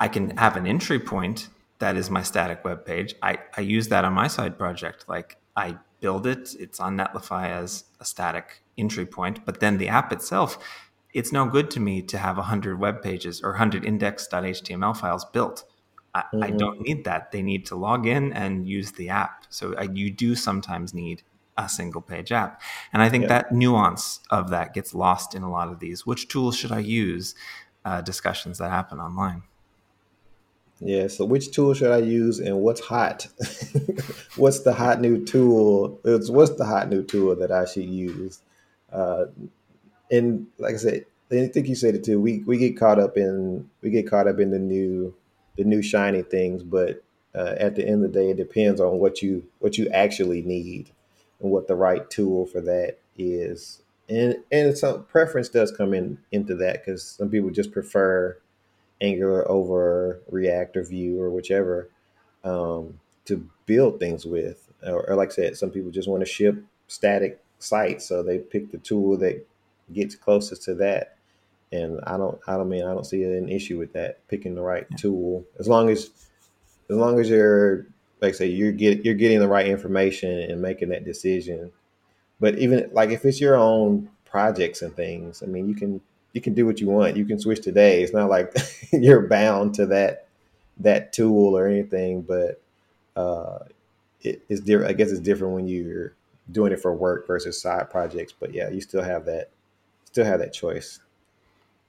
I 0.00 0.08
can 0.08 0.36
have 0.38 0.56
an 0.56 0.66
entry 0.66 0.98
point 0.98 1.48
that 1.80 1.96
is 1.96 2.10
my 2.10 2.22
static 2.22 2.64
web 2.64 2.84
page. 2.84 3.14
I, 3.22 3.38
I 3.56 3.62
use 3.62 3.88
that 3.88 4.04
on 4.04 4.12
my 4.12 4.28
side 4.28 4.58
project. 4.58 5.08
Like 5.08 5.36
I 5.56 5.78
build 6.00 6.26
it, 6.26 6.54
it's 6.58 6.80
on 6.80 6.96
Netlify 6.96 7.48
as 7.48 7.84
a 8.00 8.04
static 8.04 8.62
entry 8.78 9.06
point, 9.06 9.44
but 9.44 9.60
then 9.60 9.78
the 9.78 9.88
app 9.88 10.12
itself, 10.12 10.58
it's 11.12 11.32
no 11.32 11.46
good 11.46 11.70
to 11.72 11.80
me 11.80 12.02
to 12.02 12.18
have 12.18 12.36
100 12.36 12.78
web 12.78 13.02
pages 13.02 13.42
or 13.42 13.50
100 13.50 13.84
index.html 13.84 14.96
files 14.96 15.24
built. 15.26 15.64
I, 16.14 16.20
mm-hmm. 16.20 16.42
I, 16.42 16.50
don't 16.50 16.80
need 16.80 17.04
that. 17.04 17.30
They 17.32 17.42
need 17.42 17.66
to 17.66 17.76
log 17.76 18.06
in 18.06 18.32
and 18.32 18.66
use 18.68 18.92
the 18.92 19.08
app. 19.10 19.46
So 19.48 19.74
I, 19.76 19.82
you 19.92 20.10
do 20.10 20.34
sometimes 20.34 20.94
need 20.94 21.22
a 21.56 21.68
single 21.68 22.00
page 22.00 22.32
app. 22.32 22.60
And 22.92 23.02
I 23.02 23.08
think 23.08 23.28
that 23.28 23.52
nuance 23.52 24.20
of 24.30 24.50
that 24.50 24.74
gets 24.74 24.94
lost 24.94 25.34
in 25.34 25.42
a 25.42 25.50
lot 25.50 25.68
of 25.68 25.78
these. 25.78 26.06
Which 26.06 26.28
tools 26.28 26.56
should 26.56 26.72
I 26.72 26.80
use? 26.80 27.34
Uh, 27.82 28.02
discussions 28.02 28.58
that 28.58 28.70
happen 28.70 29.00
online. 29.00 29.42
Yeah. 30.80 31.08
So 31.08 31.24
which 31.24 31.52
tool 31.52 31.74
should 31.74 31.92
I 31.92 31.98
use 31.98 32.38
and 32.38 32.60
what's 32.60 32.80
hot? 32.80 33.26
what's 34.36 34.60
the 34.60 34.72
hot 34.72 35.00
new 35.00 35.24
tool? 35.24 36.00
It's 36.04 36.30
what's 36.30 36.52
the 36.56 36.64
hot 36.64 36.88
new 36.88 37.02
tool 37.02 37.36
that 37.36 37.52
I 37.52 37.66
should 37.66 37.84
use? 37.84 38.40
Uh, 38.92 39.26
and 40.10 40.46
like 40.58 40.74
I 40.74 40.78
said, 40.78 41.04
I 41.30 41.46
think 41.46 41.68
you 41.68 41.74
said 41.74 41.94
it 41.94 42.04
too. 42.04 42.20
We 42.20 42.40
we 42.40 42.58
get 42.58 42.78
caught 42.78 42.98
up 42.98 43.16
in 43.16 43.68
we 43.82 43.90
get 43.90 44.08
caught 44.08 44.26
up 44.26 44.40
in 44.40 44.50
the 44.50 44.58
new 44.58 45.14
the 45.56 45.64
new 45.64 45.82
shiny 45.82 46.22
things, 46.22 46.62
but 46.62 47.02
uh, 47.34 47.54
at 47.58 47.76
the 47.76 47.86
end 47.86 48.04
of 48.04 48.12
the 48.12 48.18
day, 48.18 48.30
it 48.30 48.36
depends 48.36 48.80
on 48.80 48.98
what 48.98 49.22
you 49.22 49.44
what 49.60 49.78
you 49.78 49.88
actually 49.90 50.42
need 50.42 50.90
and 51.40 51.50
what 51.50 51.68
the 51.68 51.76
right 51.76 52.08
tool 52.10 52.46
for 52.46 52.60
that 52.62 52.98
is. 53.16 53.82
And 54.08 54.36
and 54.50 54.76
some 54.76 55.04
preference 55.04 55.48
does 55.48 55.70
come 55.70 55.94
in 55.94 56.18
into 56.32 56.56
that 56.56 56.84
because 56.84 57.04
some 57.04 57.28
people 57.28 57.50
just 57.50 57.70
prefer 57.70 58.36
Angular 59.00 59.48
over 59.50 60.20
React 60.30 60.76
or 60.78 60.84
Vue 60.84 61.20
or 61.20 61.30
whichever 61.30 61.88
um, 62.44 63.00
to 63.26 63.48
build 63.66 63.98
things 63.98 64.26
with. 64.26 64.68
Or, 64.82 65.10
or, 65.10 65.16
like 65.16 65.30
I 65.30 65.32
said, 65.32 65.56
some 65.56 65.70
people 65.70 65.90
just 65.90 66.08
want 66.08 66.20
to 66.22 66.26
ship 66.26 66.62
static 66.88 67.42
sites, 67.58 68.06
so 68.06 68.22
they 68.22 68.38
pick 68.38 68.70
the 68.70 68.78
tool 68.78 69.16
that 69.18 69.46
gets 69.92 70.14
closest 70.14 70.62
to 70.64 70.74
that. 70.76 71.16
And 71.72 72.00
I 72.04 72.16
don't, 72.16 72.40
I 72.48 72.56
don't 72.56 72.68
mean 72.68 72.84
I 72.84 72.92
don't 72.92 73.06
see 73.06 73.22
an 73.22 73.48
issue 73.48 73.78
with 73.78 73.92
that 73.92 74.26
picking 74.28 74.54
the 74.54 74.62
right 74.62 74.86
yeah. 74.90 74.96
tool 74.96 75.44
as 75.58 75.68
long 75.68 75.88
as 75.88 76.10
as 76.88 76.96
long 76.96 77.20
as 77.20 77.30
you're 77.30 77.86
like 78.20 78.30
I 78.34 78.36
say, 78.36 78.46
you're 78.46 78.72
get 78.72 79.04
you're 79.04 79.14
getting 79.14 79.38
the 79.38 79.48
right 79.48 79.66
information 79.66 80.30
and 80.30 80.60
making 80.60 80.90
that 80.90 81.04
decision. 81.04 81.72
But 82.38 82.58
even 82.58 82.90
like 82.92 83.10
if 83.10 83.24
it's 83.24 83.40
your 83.40 83.56
own 83.56 84.10
projects 84.24 84.82
and 84.82 84.94
things, 84.94 85.42
I 85.42 85.46
mean, 85.46 85.68
you 85.68 85.74
can 85.74 86.00
you 86.32 86.40
can 86.40 86.54
do 86.54 86.66
what 86.66 86.80
you 86.80 86.88
want. 86.88 87.16
You 87.16 87.24
can 87.24 87.38
switch 87.38 87.62
today. 87.62 88.02
It's 88.02 88.12
not 88.12 88.30
like 88.30 88.54
you're 88.92 89.26
bound 89.26 89.74
to 89.74 89.86
that 89.86 90.26
that 90.78 91.12
tool 91.12 91.56
or 91.56 91.66
anything. 91.66 92.22
But 92.22 92.62
uh, 93.16 93.60
it, 94.22 94.42
it's 94.48 94.60
different. 94.60 94.90
I 94.90 94.94
guess 94.94 95.10
it's 95.10 95.20
different 95.20 95.54
when 95.54 95.68
you're 95.68 96.14
doing 96.50 96.72
it 96.72 96.80
for 96.80 96.94
work 96.94 97.26
versus 97.26 97.60
side 97.60 97.90
projects. 97.90 98.32
But 98.38 98.54
yeah, 98.54 98.70
you 98.70 98.80
still 98.80 99.02
have 99.02 99.26
that 99.26 99.50
still 100.04 100.24
have 100.24 100.40
that 100.40 100.52
choice 100.52 101.00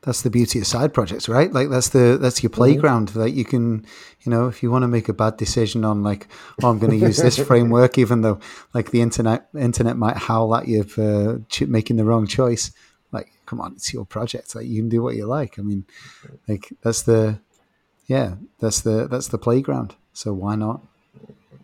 that's 0.01 0.23
the 0.23 0.31
beauty 0.31 0.59
of 0.59 0.65
side 0.65 0.93
projects, 0.93 1.29
right? 1.29 1.51
Like 1.53 1.69
that's 1.69 1.89
the 1.89 2.17
that's 2.19 2.41
your 2.41 2.49
mm-hmm. 2.49 2.57
playground 2.57 3.09
mm-hmm. 3.09 3.19
that 3.19 3.31
you 3.31 3.45
can, 3.45 3.85
you 4.21 4.31
know, 4.31 4.47
if 4.47 4.63
you 4.63 4.71
want 4.71 4.83
to 4.83 4.87
make 4.87 5.09
a 5.09 5.13
bad 5.13 5.37
decision 5.37 5.85
on 5.85 6.03
like, 6.03 6.27
oh, 6.61 6.69
I'm 6.69 6.79
going 6.79 6.99
to 6.99 7.05
use 7.05 7.17
this 7.17 7.37
framework, 7.47 7.97
even 7.97 8.21
though 8.21 8.39
like 8.73 8.91
the 8.91 9.01
internet 9.01 9.47
internet 9.55 9.97
might 9.97 10.17
howl 10.17 10.55
at 10.55 10.67
you 10.67 10.83
for 10.83 11.41
making 11.67 11.97
the 11.97 12.05
wrong 12.05 12.25
choice. 12.25 12.71
Like, 13.11 13.31
come 13.45 13.59
on, 13.59 13.73
it's 13.73 13.93
your 13.93 14.05
project. 14.05 14.55
Like 14.55 14.67
you 14.67 14.81
can 14.81 14.89
do 14.89 15.01
what 15.03 15.15
you 15.15 15.25
like. 15.25 15.59
I 15.59 15.61
mean, 15.61 15.85
like 16.47 16.73
that's 16.81 17.01
the, 17.03 17.39
yeah, 18.07 18.35
that's 18.59 18.81
the 18.81 19.07
that's 19.07 19.27
the 19.27 19.37
playground. 19.37 19.95
So 20.13 20.33
why 20.33 20.55
not? 20.55 20.81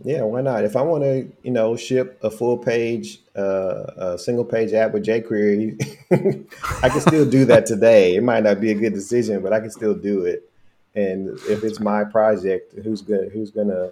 Yeah, 0.04 0.22
why 0.22 0.42
not? 0.42 0.64
If 0.64 0.76
I 0.76 0.82
want 0.82 1.04
to, 1.04 1.28
you 1.44 1.52
know, 1.52 1.76
ship 1.76 2.20
a 2.24 2.30
full 2.30 2.58
page, 2.58 3.20
uh, 3.36 3.86
a 3.98 4.18
single 4.18 4.46
page 4.46 4.74
app 4.74 4.94
with 4.94 5.06
jQuery, 5.06 5.76
I 6.84 6.90
can 6.90 7.02
still 7.02 7.28
do 7.30 7.46
that 7.46 7.66
today. 7.66 8.16
It 8.16 8.24
might 8.24 8.44
not 8.44 8.62
be 8.62 8.72
a 8.72 8.76
good 8.76 8.94
decision, 8.94 9.42
but 9.42 9.54
I 9.54 9.60
can 9.60 9.72
still 9.72 9.96
do 9.96 10.24
it. 10.26 10.50
And 10.94 11.30
if 11.50 11.64
it's 11.64 11.80
my 11.80 12.04
project, 12.04 12.74
who's 12.84 13.02
gonna 13.02 13.30
who's 13.30 13.52
gonna 13.52 13.92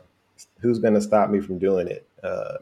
who's 0.59 0.79
gonna 0.79 1.01
stop 1.01 1.29
me 1.29 1.39
from 1.39 1.59
doing 1.59 1.87
it? 1.87 2.07
Uh, 2.23 2.57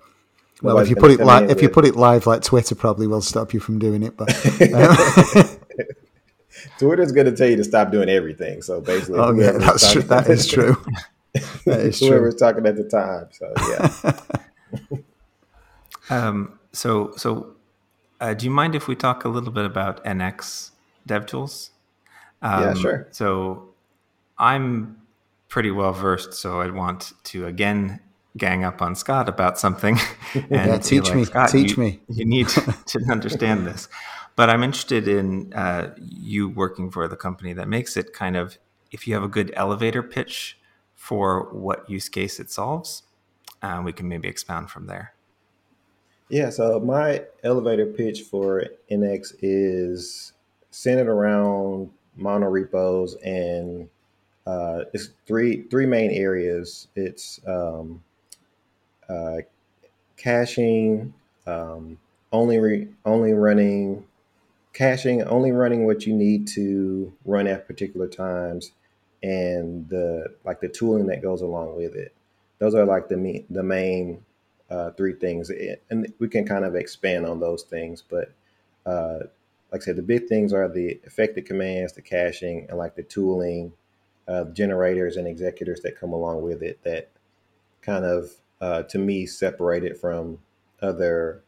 well, 0.61 0.79
if 0.79 0.89
you 0.89 0.95
put 0.95 1.11
it 1.11 1.19
live, 1.19 1.49
if 1.49 1.61
you 1.61 1.69
put 1.69 1.85
it 1.85 1.95
live, 1.95 2.25
like 2.27 2.41
Twitter 2.41 2.75
probably 2.75 3.07
will 3.07 3.21
stop 3.21 3.53
you 3.53 3.59
from 3.59 3.79
doing 3.79 4.03
it. 4.03 4.15
But 4.15 4.33
um. 4.73 5.59
Twitter's 6.77 7.11
going 7.11 7.25
to 7.25 7.35
tell 7.35 7.49
you 7.49 7.55
to 7.57 7.63
stop 7.63 7.91
doing 7.91 8.09
everything. 8.09 8.61
So 8.61 8.81
basically, 8.81 9.19
oh 9.19 9.33
yeah, 9.33 9.53
that's 9.53 9.91
true. 9.91 10.01
That 10.03 10.29
is 10.29 10.47
true. 10.47 10.75
That 11.65 11.79
is 11.79 11.99
whoever 11.99 12.25
was 12.27 12.35
talking 12.35 12.63
at 12.67 12.75
the 12.75 12.83
time. 12.83 13.27
So 13.31 13.53
yeah. 14.91 14.97
um, 16.11 16.59
so 16.73 17.11
so, 17.17 17.55
uh, 18.21 18.35
do 18.35 18.45
you 18.45 18.51
mind 18.51 18.75
if 18.75 18.87
we 18.87 18.95
talk 18.95 19.25
a 19.25 19.29
little 19.29 19.51
bit 19.51 19.65
about 19.65 20.05
NX 20.05 20.69
DevTools? 21.09 21.71
Um, 22.43 22.61
yeah, 22.61 22.73
sure. 22.75 23.07
So 23.09 23.69
I'm 24.37 25.01
pretty 25.49 25.71
well 25.71 25.91
versed, 25.91 26.35
so 26.35 26.61
I'd 26.61 26.73
want 26.73 27.13
to 27.23 27.47
again 27.47 27.99
gang 28.37 28.63
up 28.63 28.81
on 28.81 28.95
Scott 28.95 29.29
about 29.29 29.59
something. 29.59 29.97
and 30.33 30.47
yeah, 30.49 30.77
teach 30.77 31.13
like, 31.13 31.33
me. 31.33 31.47
Teach 31.47 31.71
you, 31.71 31.83
me. 31.83 31.99
You 32.09 32.25
need 32.25 32.49
to, 32.49 32.75
to 32.87 32.99
understand 33.09 33.67
this. 33.67 33.87
But 34.35 34.49
I'm 34.49 34.63
interested 34.63 35.07
in 35.07 35.53
uh, 35.53 35.93
you 35.99 36.49
working 36.49 36.89
for 36.89 37.07
the 37.07 37.15
company 37.15 37.53
that 37.53 37.67
makes 37.67 37.95
it 37.95 38.13
kind 38.13 38.35
of 38.35 38.57
if 38.91 39.07
you 39.07 39.13
have 39.13 39.23
a 39.23 39.27
good 39.27 39.51
elevator 39.55 40.03
pitch 40.03 40.57
for 40.95 41.49
what 41.51 41.89
use 41.89 42.09
case 42.09 42.39
it 42.39 42.49
solves, 42.49 43.03
uh, 43.61 43.81
we 43.83 43.91
can 43.91 44.07
maybe 44.07 44.27
expound 44.27 44.69
from 44.69 44.87
there. 44.87 45.13
Yeah, 46.29 46.49
so 46.49 46.79
my 46.79 47.23
elevator 47.43 47.85
pitch 47.85 48.21
for 48.21 48.65
NX 48.91 49.35
is 49.41 50.33
centered 50.71 51.07
around 51.07 51.91
monorepos 52.19 53.15
and 53.23 53.89
uh, 54.45 54.85
it's 54.93 55.09
three 55.25 55.63
three 55.69 55.85
main 55.85 56.11
areas. 56.11 56.87
It's 56.95 57.39
um, 57.47 58.03
uh, 59.09 59.37
caching, 60.17 61.13
um, 61.45 61.97
only 62.31 62.59
re- 62.59 62.87
only 63.05 63.33
running 63.33 64.05
caching, 64.73 65.21
only 65.23 65.51
running 65.51 65.85
what 65.85 66.05
you 66.05 66.13
need 66.13 66.47
to 66.47 67.13
run 67.25 67.47
at 67.47 67.67
particular 67.67 68.07
times, 68.07 68.71
and 69.21 69.87
the 69.89 70.25
like 70.43 70.59
the 70.59 70.69
tooling 70.69 71.07
that 71.07 71.21
goes 71.21 71.41
along 71.41 71.75
with 71.75 71.95
it. 71.95 72.13
Those 72.59 72.75
are 72.75 72.85
like 72.85 73.07
the 73.09 73.45
the 73.49 73.63
main 73.63 74.23
uh, 74.69 74.91
three 74.91 75.13
things, 75.13 75.51
and 75.89 76.11
we 76.19 76.27
can 76.27 76.45
kind 76.45 76.65
of 76.65 76.75
expand 76.75 77.25
on 77.25 77.39
those 77.39 77.63
things. 77.63 78.01
But 78.01 78.33
uh, 78.85 79.19
like 79.71 79.81
I 79.81 79.85
said, 79.85 79.95
the 79.95 80.01
big 80.01 80.27
things 80.27 80.53
are 80.53 80.67
the 80.67 80.99
effective 81.03 81.45
commands, 81.45 81.93
the 81.93 82.01
caching, 82.01 82.65
and 82.69 82.77
like 82.77 82.95
the 82.95 83.03
tooling, 83.03 83.73
uh, 84.27 84.45
generators 84.45 85.17
and 85.17 85.27
executors 85.27 85.81
that 85.81 85.99
come 85.99 86.13
along 86.13 86.41
with 86.41 86.63
it. 86.63 86.79
That 86.83 87.09
kind 87.81 88.05
of 88.05 88.31
uh, 88.63 88.83
to 88.83 88.97
me 88.97 89.25
separated 89.25 89.99
from 89.99 90.39
other 90.81 91.43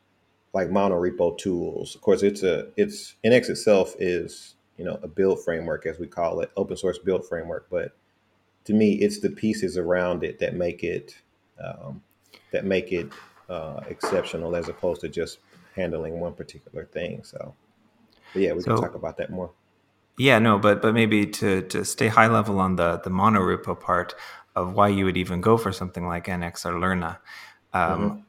like 0.54 0.70
monorepo 0.70 1.38
tools. 1.38 1.96
Of 1.96 2.02
course, 2.02 2.24
it's 2.24 2.44
a 2.44 2.68
it's 2.76 3.16
NX 3.24 3.50
itself 3.50 3.96
is 4.00 4.56
you 4.78 4.86
know 4.86 5.00
a 5.02 5.08
build 5.08 5.44
framework 5.44 5.86
as 5.86 6.00
we 6.00 6.08
call 6.08 6.42
it 6.42 6.52
open 6.58 6.78
source 6.78 6.98
build 6.98 7.28
framework 7.28 7.68
but 7.70 7.96
to 8.66 8.74
me 8.74 8.94
it's 8.94 9.20
the 9.20 9.30
pieces 9.30 9.78
around 9.78 10.24
it 10.24 10.40
that 10.40 10.56
make 10.56 10.84
it 10.84 11.16
um, 11.64 12.02
that 12.52 12.66
make 12.66 12.92
it 12.92 13.12
uh, 13.50 13.80
exceptional 13.88 14.56
as 14.56 14.68
opposed 14.68 15.02
to 15.02 15.10
just 15.10 15.40
handling 15.76 16.20
one 16.20 16.34
particular 16.34 16.86
thing 16.86 17.24
so 17.24 17.54
yeah 18.34 18.52
we 18.52 18.62
so, 18.62 18.74
can 18.74 18.82
talk 18.82 18.96
about 18.96 19.18
that 19.18 19.30
more 19.30 19.52
yeah 20.18 20.40
no 20.40 20.58
but 20.58 20.82
but 20.82 20.94
maybe 20.94 21.26
to 21.26 21.62
to 21.64 21.86
stay 21.86 22.08
high 22.08 22.28
level 22.28 22.60
on 22.60 22.76
the 22.76 22.98
the 23.04 23.10
monorepo 23.10 23.80
part 23.80 24.16
of 24.56 24.74
why 24.74 24.88
you 24.88 25.06
would 25.06 25.18
even 25.18 25.42
go 25.42 25.58
for 25.58 25.72
something 25.72 26.08
like 26.08 26.26
nx 26.26 26.66
or 26.66 26.80
lerna 26.80 27.18
um, 27.74 28.10
mm-hmm. 28.10 28.20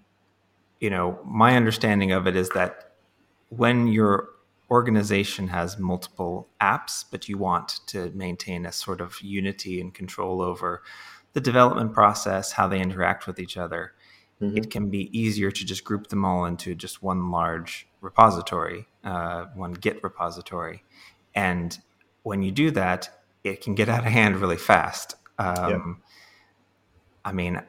you 0.81 0.91
know 0.91 1.19
my 1.25 1.57
understanding 1.57 2.13
of 2.13 2.27
it 2.27 2.37
is 2.37 2.49
that 2.51 2.93
when 3.51 3.87
you're 3.87 4.29
organization 4.71 5.49
has 5.49 5.79
multiple 5.79 6.49
apps, 6.61 7.05
but 7.11 7.29
you 7.29 7.39
want 7.39 7.81
to 7.87 8.11
maintain 8.11 8.67
a 8.67 8.73
sort 8.73 9.01
of 9.01 9.21
unity 9.21 9.81
and 9.81 9.95
control 9.95 10.43
over 10.43 10.83
the 11.35 11.41
development 11.41 11.93
process, 11.93 12.53
how 12.53 12.67
they 12.67 12.81
interact 12.81 13.27
with 13.27 13.39
each 13.39 13.57
other, 13.57 13.93
mm-hmm. 14.41 14.57
it 14.57 14.71
can 14.71 14.91
be 14.91 15.17
easier 15.17 15.51
to 15.51 15.65
just 15.65 15.85
group 15.85 16.09
them 16.09 16.25
all 16.25 16.45
into 16.47 16.75
just 16.75 17.03
one 17.03 17.31
large 17.31 17.87
repository, 18.01 18.87
uh, 19.05 19.45
one 19.55 19.73
Git 19.73 20.03
repository. 20.03 20.83
And 21.35 21.79
when 22.23 22.43
you 22.43 22.51
do 22.51 22.71
that, 22.73 23.11
it 23.45 23.61
can 23.61 23.75
get 23.75 23.89
out 23.89 24.07
of 24.07 24.13
hand 24.13 24.37
really 24.37 24.57
fast. 24.57 25.15
Um. 25.39 26.03
I 27.27 27.33
mean, 27.33 27.61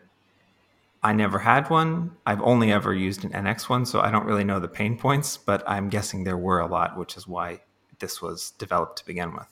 I 1.02 1.14
never 1.14 1.40
had 1.40 1.70
one. 1.70 2.16
I've 2.28 2.42
only 2.42 2.72
ever 2.72 2.94
used 2.94 3.26
an 3.26 3.32
NX 3.32 3.68
one, 3.68 3.86
so 3.88 4.00
I 4.00 4.12
don't 4.12 4.26
really 4.26 4.44
know 4.44 4.60
the 4.60 4.68
pain 4.68 4.98
points, 4.98 5.36
but 5.36 5.64
I'm 5.68 5.90
guessing 5.90 6.24
there 6.24 6.38
were 6.38 6.60
a 6.60 6.68
lot, 6.68 6.96
which 6.96 7.18
is 7.18 7.28
why 7.28 7.62
this 7.98 8.22
was 8.22 8.52
developed 8.52 9.00
to 9.00 9.06
begin 9.06 9.34
with. 9.34 9.48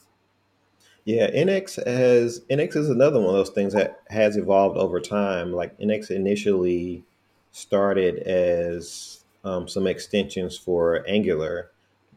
Yeah, 1.05 1.29
NX 1.31 1.85
has 1.87 2.41
NX 2.51 2.75
is 2.75 2.89
another 2.89 3.19
one 3.19 3.29
of 3.29 3.35
those 3.35 3.49
things 3.49 3.73
that 3.73 4.01
has 4.09 4.37
evolved 4.37 4.77
over 4.77 4.99
time. 4.99 5.53
Like 5.53 5.77
NX 5.79 6.11
initially 6.11 7.03
started 7.51 8.19
as 8.19 9.23
um, 9.43 9.67
some 9.67 9.87
extensions 9.87 10.57
for 10.57 11.03
Angular, 11.07 11.71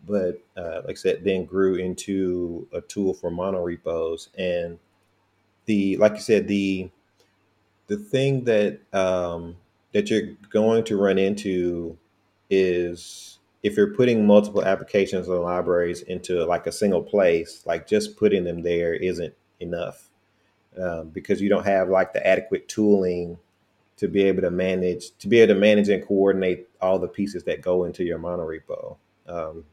but 0.07 0.43
uh, 0.57 0.83
like 0.87 0.91
I 0.91 0.95
said, 0.95 1.25
then 1.25 1.47
grew 1.47 1.77
into 1.77 2.67
a 2.73 2.83
tool 2.83 3.15
for 3.15 3.31
monorepos. 3.31 4.29
And 4.37 4.79
the 5.67 5.97
like 5.99 6.13
you 6.15 6.21
said, 6.21 6.49
the 6.49 6.91
the 7.89 7.97
thing 7.97 8.45
that 8.45 8.81
um, 8.93 9.57
that 9.93 10.09
you're 10.09 10.35
going 10.51 10.85
to 10.85 10.97
run 10.97 11.19
into 11.19 11.99
is 12.51 13.39
if 13.63 13.77
you're 13.77 13.95
putting 13.95 14.27
multiple 14.27 14.65
applications 14.65 15.29
or 15.29 15.43
libraries 15.43 16.03
into 16.03 16.45
like 16.45 16.67
a 16.67 16.73
single 16.73 17.03
place, 17.03 17.63
like 17.67 17.89
just 17.89 18.17
putting 18.17 18.45
them 18.45 18.63
there 18.63 18.95
isn't 18.95 19.35
enough 19.61 20.11
um, 20.81 21.09
because 21.09 21.41
you 21.41 21.49
don't 21.49 21.67
have 21.67 21.89
like 21.89 22.13
the 22.13 22.25
adequate 22.25 22.69
tooling 22.69 23.39
to 23.97 24.07
be 24.07 24.23
able 24.23 24.43
to 24.43 24.51
manage 24.51 25.17
to 25.19 25.27
be 25.27 25.41
able 25.41 25.55
to 25.55 25.61
manage 25.61 25.89
and 25.89 26.07
coordinate 26.07 26.69
all 26.81 26.99
the 26.99 27.09
pieces 27.09 27.43
that 27.45 27.63
go 27.63 27.85
into 27.85 28.05
your 28.05 28.19
monorepo. 28.19 28.97
Because 29.25 29.51
um, 29.51 29.65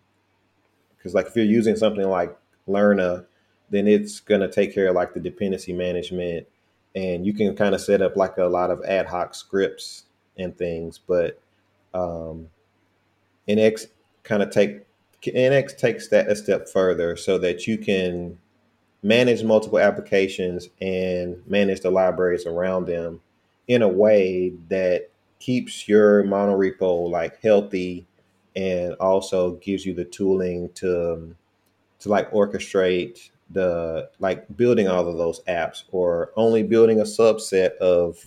like 1.13 1.27
if 1.27 1.35
you're 1.35 1.45
using 1.45 1.75
something 1.75 2.07
like 2.09 2.35
Lerna, 2.67 3.25
then 3.69 3.87
it's 3.87 4.19
going 4.19 4.41
to 4.41 4.49
take 4.49 4.73
care 4.73 4.87
of 4.87 4.95
like 4.95 5.13
the 5.13 5.19
dependency 5.19 5.73
management 5.73 6.47
and 6.95 7.25
you 7.25 7.33
can 7.33 7.55
kind 7.55 7.75
of 7.75 7.81
set 7.81 8.01
up 8.01 8.15
like 8.15 8.37
a 8.37 8.45
lot 8.45 8.71
of 8.71 8.83
ad 8.85 9.05
hoc 9.05 9.35
scripts 9.35 10.05
and 10.37 10.57
things. 10.57 10.97
But 10.97 11.39
um, 11.93 12.49
NX 13.47 13.87
kind 14.23 14.41
of 14.41 14.49
take 14.49 14.85
NX 15.21 15.77
takes 15.77 16.07
that 16.09 16.29
a 16.29 16.35
step 16.35 16.69
further 16.69 17.15
so 17.15 17.37
that 17.39 17.67
you 17.67 17.77
can 17.77 18.37
manage 19.01 19.43
multiple 19.43 19.79
applications 19.79 20.69
and 20.81 21.41
manage 21.47 21.81
the 21.81 21.91
libraries 21.91 22.45
around 22.45 22.87
them 22.87 23.21
in 23.67 23.81
a 23.81 23.87
way 23.87 24.53
that 24.69 25.09
keeps 25.39 25.87
your 25.87 26.23
monorepo 26.23 27.09
like 27.09 27.41
healthy 27.41 28.05
and 28.55 28.93
also 28.95 29.55
gives 29.55 29.85
you 29.85 29.93
the 29.93 30.05
tooling 30.05 30.69
to 30.73 31.35
to 31.99 32.09
like 32.09 32.31
orchestrate 32.31 33.29
the 33.51 34.09
like 34.19 34.45
building 34.57 34.87
all 34.87 35.07
of 35.07 35.17
those 35.17 35.41
apps 35.43 35.83
or 35.91 36.31
only 36.35 36.63
building 36.63 36.99
a 36.99 37.03
subset 37.03 37.75
of 37.77 38.23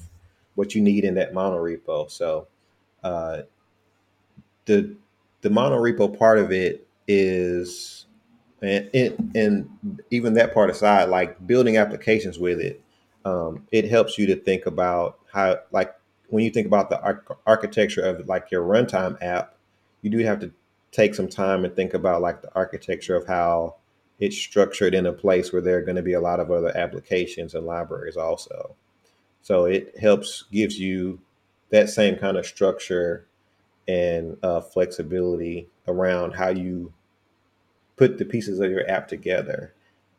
what 0.54 0.74
you 0.74 0.80
need 0.80 1.04
in 1.04 1.14
that 1.14 1.32
monorepo. 1.32 2.10
So 2.10 2.46
uh, 3.02 3.42
the 4.66 4.94
the 5.40 5.48
monorepo 5.48 6.18
part 6.18 6.38
of 6.38 6.52
it 6.52 6.86
is 7.06 8.06
and, 8.62 8.90
and, 8.92 9.36
and 9.36 10.00
even 10.10 10.34
that 10.34 10.52
part 10.52 10.70
aside, 10.70 11.08
like 11.08 11.46
building 11.46 11.76
applications 11.76 12.38
with 12.38 12.60
it, 12.60 12.82
um, 13.24 13.66
it 13.70 13.88
helps 13.88 14.18
you 14.18 14.26
to 14.26 14.36
think 14.36 14.66
about 14.66 15.18
how, 15.32 15.58
like, 15.70 15.94
when 16.28 16.44
you 16.44 16.50
think 16.50 16.66
about 16.66 16.90
the 16.90 17.00
arch- 17.00 17.24
architecture 17.46 18.02
of 18.02 18.26
like 18.26 18.50
your 18.50 18.62
runtime 18.62 19.16
app, 19.22 19.54
you 20.02 20.10
do 20.10 20.18
have 20.18 20.40
to 20.40 20.50
take 20.90 21.14
some 21.14 21.28
time 21.28 21.64
and 21.64 21.74
think 21.74 21.94
about 21.94 22.20
like 22.20 22.42
the 22.42 22.52
architecture 22.54 23.16
of 23.16 23.26
how 23.26 23.76
it's 24.18 24.36
structured 24.36 24.94
in 24.94 25.06
a 25.06 25.12
place 25.12 25.52
where 25.52 25.62
there 25.62 25.78
are 25.78 25.82
going 25.82 25.96
to 25.96 26.02
be 26.02 26.14
a 26.14 26.20
lot 26.20 26.40
of 26.40 26.50
other 26.50 26.76
applications 26.76 27.54
and 27.54 27.66
libraries 27.66 28.16
also. 28.16 28.74
So 29.42 29.64
it 29.66 29.96
helps 29.98 30.44
gives 30.52 30.78
you 30.78 31.20
that 31.70 31.88
same 31.88 32.16
kind 32.16 32.36
of 32.36 32.46
structure 32.46 33.26
and 33.86 34.36
uh, 34.42 34.60
flexibility 34.60 35.68
around 35.86 36.32
how 36.32 36.48
you 36.48 36.92
put 37.96 38.18
the 38.18 38.24
pieces 38.24 38.60
of 38.60 38.70
your 38.70 38.88
app 38.90 39.08
together 39.08 39.72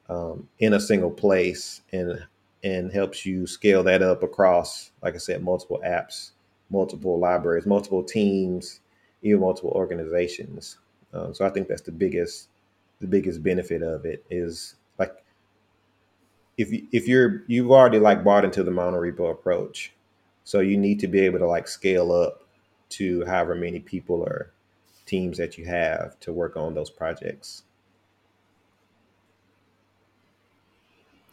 um, 0.10 0.50
in 0.60 0.74
a 0.74 0.80
single 0.80 1.12
place 1.12 1.82
and 1.92 2.26
and 2.62 2.92
helps 2.92 3.26
you 3.26 3.48
scale 3.48 3.84
that 3.84 4.02
up 4.02 4.22
across, 4.22 4.92
like 5.02 5.16
I 5.16 5.18
said, 5.18 5.42
multiple 5.42 5.82
apps, 5.86 6.32
multiple 6.70 7.18
libraries, 7.18 7.66
multiple 7.66 8.04
teams, 8.04 8.82
even 9.22 9.40
multiple 9.40 9.72
organizations. 9.72 10.78
Um, 11.14 11.34
so 11.34 11.46
I 11.46 11.50
think 11.52 11.70
that's 11.70 11.84
the 11.84 11.94
biggest 11.94 12.49
the 13.00 13.08
biggest 13.08 13.44
benefit 13.44 13.82
of 13.82 14.06
it 14.06 14.24
is 14.30 14.76
like 14.98 15.24
if 16.58 16.72
you, 16.72 16.88
if 16.92 17.08
you're 17.08 17.44
you've 17.48 17.72
already 17.72 18.00
like 18.00 18.24
bought 18.24 18.46
into 18.46 18.64
the 18.64 18.72
monorepo 18.72 19.32
approach, 19.32 19.94
so 20.44 20.60
you 20.60 20.78
need 20.78 21.00
to 21.00 21.08
be 21.08 21.20
able 21.22 21.40
to 21.40 21.48
like 21.48 21.68
scale 21.68 22.12
up 22.12 22.44
to 22.90 23.26
however 23.26 23.56
many 23.56 23.80
people 23.80 24.22
or 24.22 24.52
teams 25.06 25.38
that 25.38 25.58
you 25.58 25.66
have 25.66 26.20
to 26.20 26.34
work 26.34 26.58
on 26.58 26.74
those 26.74 26.90
projects. 26.90 27.64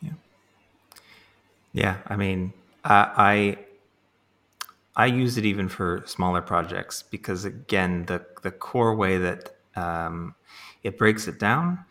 Yeah, 0.01 0.13
Yeah, 1.73 1.99
I 2.07 2.17
mean, 2.17 2.53
I, 2.85 3.57
I 4.97 5.03
I 5.03 5.07
use 5.07 5.37
it 5.37 5.45
even 5.45 5.69
for 5.69 6.03
smaller 6.07 6.41
projects 6.41 7.03
because 7.03 7.45
again, 7.45 8.07
the 8.07 8.25
the 8.43 8.51
core 8.51 8.95
way 8.95 9.19
that 9.19 9.57
um, 9.75 10.35
it 10.87 10.99
breaks 10.99 11.29
it 11.29 11.39
down 11.39 11.85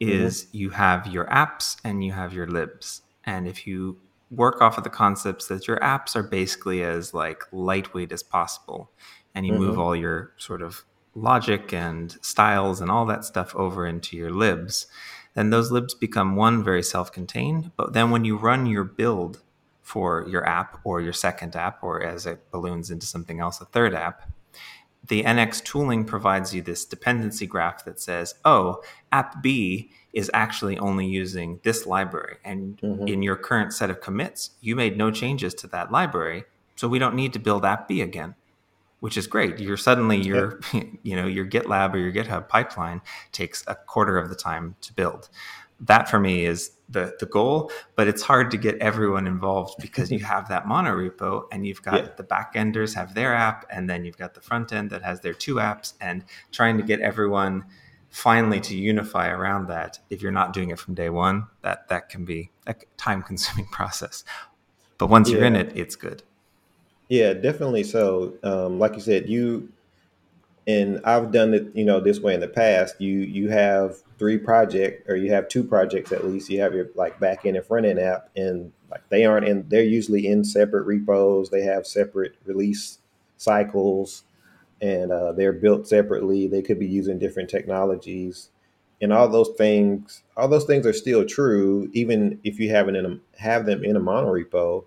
is 0.00 0.44
mm-hmm. 0.44 0.56
you 0.56 0.70
have 0.70 1.06
your 1.06 1.26
apps 1.26 1.76
and 1.84 2.04
you 2.04 2.12
have 2.12 2.32
your 2.32 2.46
libs, 2.46 3.02
and 3.24 3.46
if 3.46 3.66
you 3.66 3.98
work 4.30 4.60
off 4.62 4.78
of 4.78 4.84
the 4.84 4.90
concepts 4.90 5.48
that 5.48 5.68
your 5.68 5.78
apps 5.80 6.16
are 6.16 6.22
basically 6.22 6.82
as 6.82 7.12
like 7.12 7.42
lightweight 7.52 8.12
as 8.12 8.22
possible, 8.22 8.90
and 9.34 9.46
you 9.46 9.52
mm-hmm. 9.52 9.62
move 9.62 9.78
all 9.78 9.94
your 9.94 10.32
sort 10.38 10.62
of 10.62 10.84
logic 11.14 11.72
and 11.72 12.18
styles 12.22 12.80
and 12.80 12.90
all 12.90 13.06
that 13.06 13.24
stuff 13.24 13.54
over 13.54 13.86
into 13.86 14.16
your 14.16 14.30
libs 14.30 14.86
then 15.34 15.50
those 15.50 15.70
libs 15.70 15.94
become 15.94 16.36
one 16.36 16.64
very 16.64 16.82
self-contained 16.82 17.70
but 17.76 17.92
then 17.92 18.10
when 18.10 18.24
you 18.24 18.36
run 18.36 18.64
your 18.64 18.84
build 18.84 19.42
for 19.82 20.26
your 20.28 20.46
app 20.46 20.78
or 20.84 21.00
your 21.00 21.12
second 21.12 21.54
app 21.54 21.82
or 21.82 22.02
as 22.02 22.24
it 22.24 22.50
balloons 22.50 22.90
into 22.90 23.04
something 23.04 23.40
else 23.40 23.60
a 23.60 23.64
third 23.66 23.94
app 23.94 24.31
the 25.08 25.22
nx 25.24 25.62
tooling 25.64 26.04
provides 26.04 26.54
you 26.54 26.62
this 26.62 26.84
dependency 26.84 27.46
graph 27.46 27.84
that 27.84 28.00
says 28.00 28.34
oh 28.44 28.80
app 29.10 29.42
b 29.42 29.90
is 30.12 30.30
actually 30.34 30.78
only 30.78 31.06
using 31.06 31.58
this 31.62 31.86
library 31.86 32.36
and 32.44 32.78
mm-hmm. 32.78 33.08
in 33.08 33.22
your 33.22 33.36
current 33.36 33.72
set 33.72 33.90
of 33.90 34.00
commits 34.00 34.50
you 34.60 34.76
made 34.76 34.96
no 34.96 35.10
changes 35.10 35.54
to 35.54 35.66
that 35.66 35.90
library 35.90 36.44
so 36.76 36.88
we 36.88 36.98
don't 36.98 37.14
need 37.14 37.32
to 37.32 37.38
build 37.38 37.64
app 37.64 37.88
b 37.88 38.00
again 38.00 38.34
which 39.02 39.16
is 39.16 39.26
great. 39.26 39.58
You're 39.58 39.76
suddenly 39.76 40.16
your 40.16 40.60
you 41.02 41.16
know 41.16 41.26
your 41.26 41.44
GitLab 41.44 41.92
or 41.92 41.98
your 41.98 42.12
GitHub 42.12 42.48
pipeline 42.48 43.02
takes 43.32 43.64
a 43.66 43.74
quarter 43.74 44.16
of 44.16 44.28
the 44.28 44.36
time 44.36 44.76
to 44.82 44.92
build. 44.92 45.28
That 45.80 46.08
for 46.08 46.20
me 46.20 46.44
is 46.44 46.70
the 46.92 47.14
the 47.18 47.26
goal, 47.26 47.70
but 47.96 48.06
it's 48.08 48.22
hard 48.22 48.50
to 48.52 48.56
get 48.56 48.78
everyone 48.78 49.26
involved 49.26 49.74
because 49.80 50.10
you 50.10 50.20
have 50.20 50.48
that 50.48 50.66
monorepo 50.66 51.44
and 51.50 51.66
you've 51.66 51.82
got 51.82 51.94
yeah. 51.94 52.08
the 52.16 52.24
backenders 52.24 52.94
have 52.94 53.14
their 53.14 53.34
app 53.34 53.66
and 53.70 53.88
then 53.88 54.04
you've 54.04 54.18
got 54.18 54.34
the 54.34 54.40
front 54.40 54.72
end 54.72 54.90
that 54.90 55.02
has 55.02 55.20
their 55.20 55.34
two 55.34 55.56
apps 55.56 55.94
and 56.00 56.24
trying 56.52 56.76
to 56.76 56.82
get 56.82 57.00
everyone 57.00 57.64
finally 58.10 58.60
to 58.60 58.76
unify 58.76 59.28
around 59.28 59.66
that 59.68 59.98
if 60.10 60.20
you're 60.20 60.30
not 60.30 60.52
doing 60.52 60.68
it 60.68 60.78
from 60.78 60.92
day 60.92 61.08
one 61.08 61.46
that 61.62 61.88
that 61.88 62.10
can 62.10 62.26
be 62.26 62.50
a 62.66 62.74
time 62.98 63.22
consuming 63.22 63.66
process 63.72 64.22
but 64.98 65.06
once 65.06 65.30
yeah. 65.30 65.36
you're 65.36 65.46
in 65.46 65.56
it 65.56 65.72
it's 65.74 65.96
good 65.96 66.22
yeah, 67.12 67.34
definitely. 67.34 67.84
So, 67.84 68.38
um, 68.42 68.78
like 68.78 68.94
you 68.94 69.02
said, 69.02 69.28
you 69.28 69.70
and 70.66 71.00
I've 71.04 71.32
done 71.32 71.54
it, 71.54 71.74
you 71.74 71.84
know, 71.84 72.00
this 72.00 72.20
way 72.20 72.34
in 72.34 72.40
the 72.40 72.48
past. 72.48 73.00
You 73.00 73.18
you 73.18 73.48
have 73.50 73.96
three 74.18 74.38
project 74.38 75.08
or 75.08 75.16
you 75.16 75.32
have 75.32 75.48
two 75.48 75.64
projects 75.64 76.12
at 76.12 76.24
least. 76.24 76.48
You 76.50 76.60
have 76.60 76.74
your 76.74 76.88
like 76.94 77.18
back 77.18 77.44
end 77.44 77.56
and 77.56 77.66
front 77.66 77.86
end 77.86 77.98
app, 77.98 78.28
and 78.36 78.72
like 78.90 79.08
they 79.08 79.24
aren't 79.24 79.48
in. 79.48 79.68
They're 79.68 79.82
usually 79.82 80.26
in 80.26 80.44
separate 80.44 80.84
repos. 80.84 81.50
They 81.50 81.62
have 81.62 81.86
separate 81.86 82.36
release 82.44 82.98
cycles, 83.36 84.22
and 84.80 85.10
uh, 85.10 85.32
they're 85.32 85.52
built 85.52 85.88
separately. 85.88 86.46
They 86.46 86.62
could 86.62 86.78
be 86.78 86.86
using 86.86 87.18
different 87.18 87.50
technologies, 87.50 88.50
and 89.00 89.12
all 89.12 89.28
those 89.28 89.50
things. 89.58 90.22
All 90.36 90.48
those 90.48 90.64
things 90.64 90.86
are 90.86 90.92
still 90.92 91.24
true, 91.24 91.90
even 91.92 92.38
if 92.44 92.60
you 92.60 92.70
have 92.70 92.88
it 92.88 92.94
in 92.94 93.04
a, 93.04 93.18
have 93.38 93.66
them 93.66 93.84
in 93.84 93.96
a 93.96 94.00
monorepo. 94.00 94.84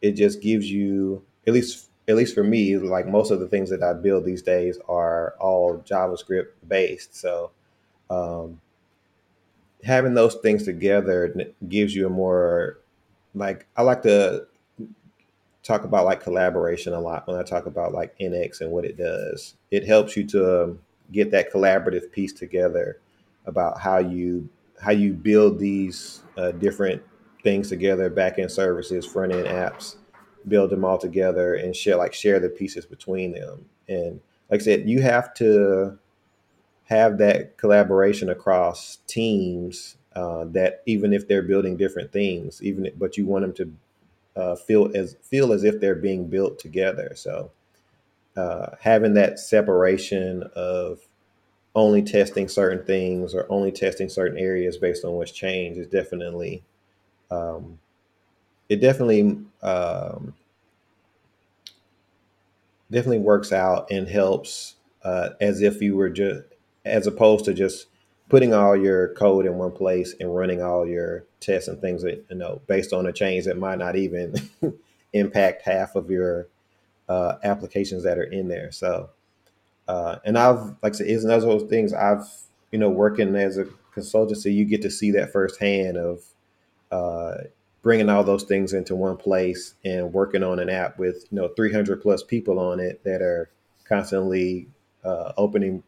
It 0.00 0.12
just 0.12 0.40
gives 0.40 0.70
you 0.70 1.22
at 1.46 1.52
least 1.52 1.89
at 2.10 2.16
least 2.16 2.34
for 2.34 2.42
me, 2.42 2.76
like 2.76 3.06
most 3.06 3.30
of 3.30 3.38
the 3.38 3.46
things 3.46 3.70
that 3.70 3.82
I 3.82 3.92
build 3.92 4.24
these 4.24 4.42
days 4.42 4.78
are 4.88 5.34
all 5.38 5.78
JavaScript 5.86 6.48
based. 6.66 7.16
So 7.16 7.52
um, 8.10 8.60
having 9.84 10.14
those 10.14 10.34
things 10.36 10.64
together 10.64 11.32
gives 11.68 11.94
you 11.94 12.06
a 12.06 12.10
more 12.10 12.78
like 13.34 13.66
I 13.76 13.82
like 13.82 14.02
to 14.02 14.46
talk 15.62 15.84
about 15.84 16.04
like 16.04 16.20
collaboration 16.20 16.94
a 16.94 17.00
lot 17.00 17.28
when 17.28 17.36
I 17.36 17.44
talk 17.44 17.66
about 17.66 17.92
like 17.92 18.18
NX 18.18 18.60
and 18.60 18.72
what 18.72 18.84
it 18.84 18.96
does. 18.96 19.54
It 19.70 19.86
helps 19.86 20.16
you 20.16 20.26
to 20.28 20.64
um, 20.64 20.80
get 21.12 21.30
that 21.30 21.52
collaborative 21.52 22.10
piece 22.10 22.32
together 22.32 22.98
about 23.46 23.80
how 23.80 23.98
you 23.98 24.48
how 24.82 24.90
you 24.90 25.12
build 25.12 25.60
these 25.60 26.22
uh, 26.36 26.50
different 26.52 27.02
things 27.44 27.68
together, 27.68 28.10
backend 28.10 28.50
services, 28.50 29.06
front 29.06 29.32
end 29.32 29.46
apps, 29.46 29.96
build 30.48 30.70
them 30.70 30.84
all 30.84 30.98
together 30.98 31.54
and 31.54 31.74
share 31.74 31.96
like 31.96 32.14
share 32.14 32.40
the 32.40 32.48
pieces 32.48 32.86
between 32.86 33.32
them. 33.32 33.66
And 33.88 34.20
like 34.50 34.60
I 34.60 34.64
said, 34.64 34.88
you 34.88 35.02
have 35.02 35.34
to 35.34 35.98
have 36.84 37.18
that 37.18 37.56
collaboration 37.56 38.28
across 38.28 38.98
teams 39.06 39.96
uh, 40.16 40.44
that 40.46 40.82
even 40.86 41.12
if 41.12 41.28
they're 41.28 41.42
building 41.42 41.76
different 41.76 42.12
things, 42.12 42.62
even 42.62 42.86
if, 42.86 42.98
but 42.98 43.16
you 43.16 43.26
want 43.26 43.42
them 43.42 43.52
to 43.54 44.40
uh, 44.40 44.56
feel 44.56 44.90
as 44.94 45.16
feel 45.22 45.52
as 45.52 45.64
if 45.64 45.80
they're 45.80 45.94
being 45.94 46.28
built 46.28 46.58
together. 46.58 47.12
So 47.14 47.52
uh, 48.36 48.70
having 48.80 49.14
that 49.14 49.38
separation 49.38 50.44
of 50.54 51.00
only 51.74 52.02
testing 52.02 52.48
certain 52.48 52.84
things 52.84 53.34
or 53.34 53.46
only 53.50 53.70
testing 53.70 54.08
certain 54.08 54.38
areas 54.38 54.76
based 54.76 55.04
on 55.04 55.12
what's 55.12 55.30
changed 55.30 55.78
is 55.78 55.86
definitely 55.86 56.64
um, 57.30 57.78
it 58.70 58.80
definitely 58.80 59.36
um, 59.62 60.32
definitely 62.90 63.18
works 63.18 63.52
out 63.52 63.90
and 63.90 64.08
helps 64.08 64.76
uh, 65.04 65.30
as 65.40 65.60
if 65.60 65.82
you 65.82 65.96
were 65.96 66.08
just 66.08 66.42
as 66.84 67.06
opposed 67.06 67.44
to 67.44 67.52
just 67.52 67.88
putting 68.30 68.54
all 68.54 68.76
your 68.76 69.12
code 69.14 69.44
in 69.44 69.56
one 69.56 69.72
place 69.72 70.14
and 70.20 70.34
running 70.34 70.62
all 70.62 70.86
your 70.86 71.24
tests 71.40 71.68
and 71.68 71.80
things 71.80 72.02
that 72.02 72.24
you 72.30 72.36
know 72.36 72.62
based 72.68 72.92
on 72.92 73.06
a 73.06 73.12
change 73.12 73.44
that 73.44 73.58
might 73.58 73.78
not 73.78 73.96
even 73.96 74.34
impact 75.12 75.62
half 75.62 75.96
of 75.96 76.08
your 76.08 76.46
uh, 77.08 77.36
applications 77.42 78.04
that 78.04 78.18
are 78.18 78.22
in 78.22 78.46
there. 78.46 78.70
So, 78.70 79.10
uh, 79.88 80.18
and 80.24 80.38
I've 80.38 80.76
like 80.80 80.94
I 80.94 80.98
said, 80.98 81.08
it's 81.08 81.24
another 81.24 81.46
those 81.46 81.68
things 81.68 81.92
I've 81.92 82.24
you 82.70 82.78
know 82.78 82.88
working 82.88 83.34
as 83.34 83.58
a 83.58 83.66
consultancy, 83.96 84.54
you 84.54 84.64
get 84.64 84.82
to 84.82 84.90
see 84.90 85.10
that 85.10 85.32
firsthand 85.32 85.96
of 85.96 86.22
uh, 86.92 87.34
bringing 87.82 88.08
all 88.10 88.24
those 88.24 88.44
things 88.44 88.72
into 88.72 88.94
one 88.94 89.16
place 89.16 89.74
and 89.84 90.12
working 90.12 90.42
on 90.42 90.58
an 90.58 90.68
app 90.68 90.98
with 90.98 91.26
you 91.30 91.36
know 91.40 91.48
300 91.56 92.02
plus 92.02 92.22
people 92.22 92.58
on 92.58 92.80
it 92.80 93.02
that 93.04 93.22
are 93.22 93.50
constantly 93.84 94.68
uh, 95.04 95.32
opening 95.36 95.82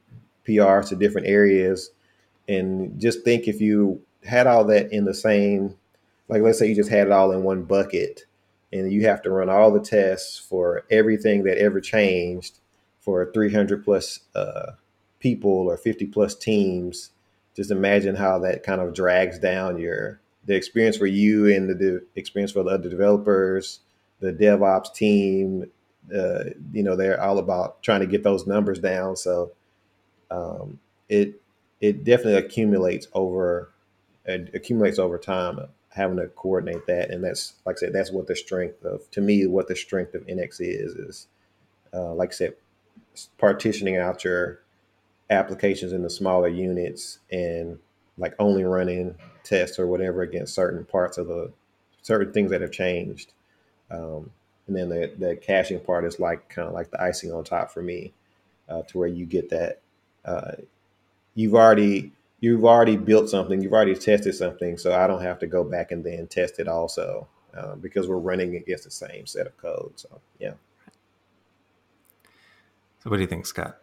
PRs 0.46 0.88
to 0.88 0.96
different 0.96 1.26
areas. 1.26 1.90
And 2.48 3.00
just 3.00 3.24
think 3.24 3.46
if 3.46 3.60
you 3.60 4.02
had 4.24 4.46
all 4.46 4.64
that 4.64 4.92
in 4.92 5.04
the 5.04 5.14
same 5.14 5.76
like 6.32 6.42
let's 6.42 6.58
say 6.58 6.66
you 6.66 6.74
just 6.74 6.90
had 6.90 7.08
it 7.08 7.12
all 7.12 7.30
in 7.32 7.42
one 7.42 7.62
bucket 7.64 8.22
and 8.72 8.90
you 8.90 9.06
have 9.06 9.20
to 9.22 9.30
run 9.30 9.50
all 9.50 9.70
the 9.70 9.80
tests 9.80 10.38
for 10.38 10.84
everything 10.90 11.44
that 11.44 11.58
ever 11.58 11.78
changed 11.80 12.58
for 13.00 13.30
300 13.32 13.84
plus 13.84 14.20
uh, 14.34 14.72
people 15.20 15.50
or 15.50 15.76
50 15.76 16.06
plus 16.06 16.34
teams 16.34 17.10
just 17.54 17.70
imagine 17.70 18.16
how 18.16 18.38
that 18.38 18.62
kind 18.62 18.80
of 18.80 18.94
drags 18.94 19.38
down 19.38 19.76
your 19.76 20.21
the 20.44 20.54
experience 20.54 20.96
for 20.96 21.06
you 21.06 21.52
and 21.54 21.68
the 21.68 21.74
de- 21.74 22.00
experience 22.16 22.52
for 22.52 22.62
the 22.62 22.70
other 22.70 22.88
developers 22.88 23.80
the 24.22 24.32
DevOps 24.32 24.94
team, 24.94 25.64
uh, 26.16 26.44
you 26.72 26.82
know, 26.82 26.96
they're 26.96 27.20
all 27.20 27.38
about 27.38 27.82
trying 27.82 28.00
to 28.00 28.06
get 28.06 28.22
those 28.22 28.46
numbers 28.46 28.78
down. 28.78 29.16
So 29.16 29.52
um, 30.30 30.78
it 31.08 31.42
it 31.80 32.04
definitely 32.04 32.36
accumulates 32.36 33.08
over 33.12 33.72
accumulates 34.24 35.00
over 35.00 35.18
time 35.18 35.58
having 35.88 36.16
to 36.16 36.28
coordinate 36.28 36.86
that 36.86 37.10
and 37.10 37.24
that's 37.24 37.54
like 37.66 37.76
i 37.76 37.80
said 37.80 37.92
that's 37.92 38.12
what 38.12 38.28
the 38.28 38.36
strength 38.36 38.84
of 38.84 39.10
to 39.10 39.20
me 39.20 39.46
what 39.48 39.66
the 39.66 39.74
strength 39.74 40.14
of 40.14 40.24
nx 40.28 40.60
is 40.60 40.92
is 40.94 41.26
uh, 41.92 42.14
like 42.14 42.30
i 42.30 42.32
said 42.32 42.54
partitioning 43.36 43.96
out 43.96 44.22
your 44.22 44.60
applications 45.28 45.92
into 45.92 46.08
smaller 46.08 46.46
units 46.46 47.18
and 47.32 47.80
like 48.18 48.34
only 48.38 48.64
running 48.64 49.14
tests 49.44 49.78
or 49.78 49.86
whatever 49.86 50.22
against 50.22 50.54
certain 50.54 50.84
parts 50.84 51.18
of 51.18 51.26
the 51.26 51.52
certain 52.02 52.32
things 52.32 52.50
that 52.50 52.60
have 52.60 52.72
changed. 52.72 53.32
Um, 53.90 54.30
and 54.66 54.76
then 54.76 54.88
the, 54.88 55.12
the 55.18 55.36
caching 55.36 55.80
part 55.80 56.04
is 56.04 56.20
like 56.20 56.48
kind 56.48 56.68
of 56.68 56.74
like 56.74 56.90
the 56.90 57.02
icing 57.02 57.32
on 57.32 57.44
top 57.44 57.70
for 57.70 57.82
me 57.82 58.12
uh, 58.68 58.82
to 58.82 58.98
where 58.98 59.08
you 59.08 59.26
get 59.26 59.50
that 59.50 59.80
uh, 60.24 60.52
you've 61.34 61.54
already 61.54 62.12
you've 62.40 62.64
already 62.64 62.96
built 62.96 63.28
something 63.28 63.60
you've 63.60 63.72
already 63.72 63.94
tested 63.94 64.34
something 64.34 64.78
so 64.78 64.94
i 64.94 65.06
don't 65.06 65.22
have 65.22 65.38
to 65.38 65.46
go 65.46 65.64
back 65.64 65.90
and 65.90 66.04
then 66.04 66.26
test 66.26 66.58
it 66.58 66.68
also 66.68 67.26
uh, 67.56 67.74
because 67.76 68.08
we're 68.08 68.16
running 68.16 68.56
against 68.56 68.84
the 68.84 68.90
same 68.90 69.26
set 69.26 69.46
of 69.46 69.56
code 69.56 69.92
so 69.96 70.20
yeah. 70.38 70.54
So 73.00 73.10
what 73.10 73.16
do 73.16 73.22
you 73.22 73.28
think 73.28 73.46
scott 73.46 73.81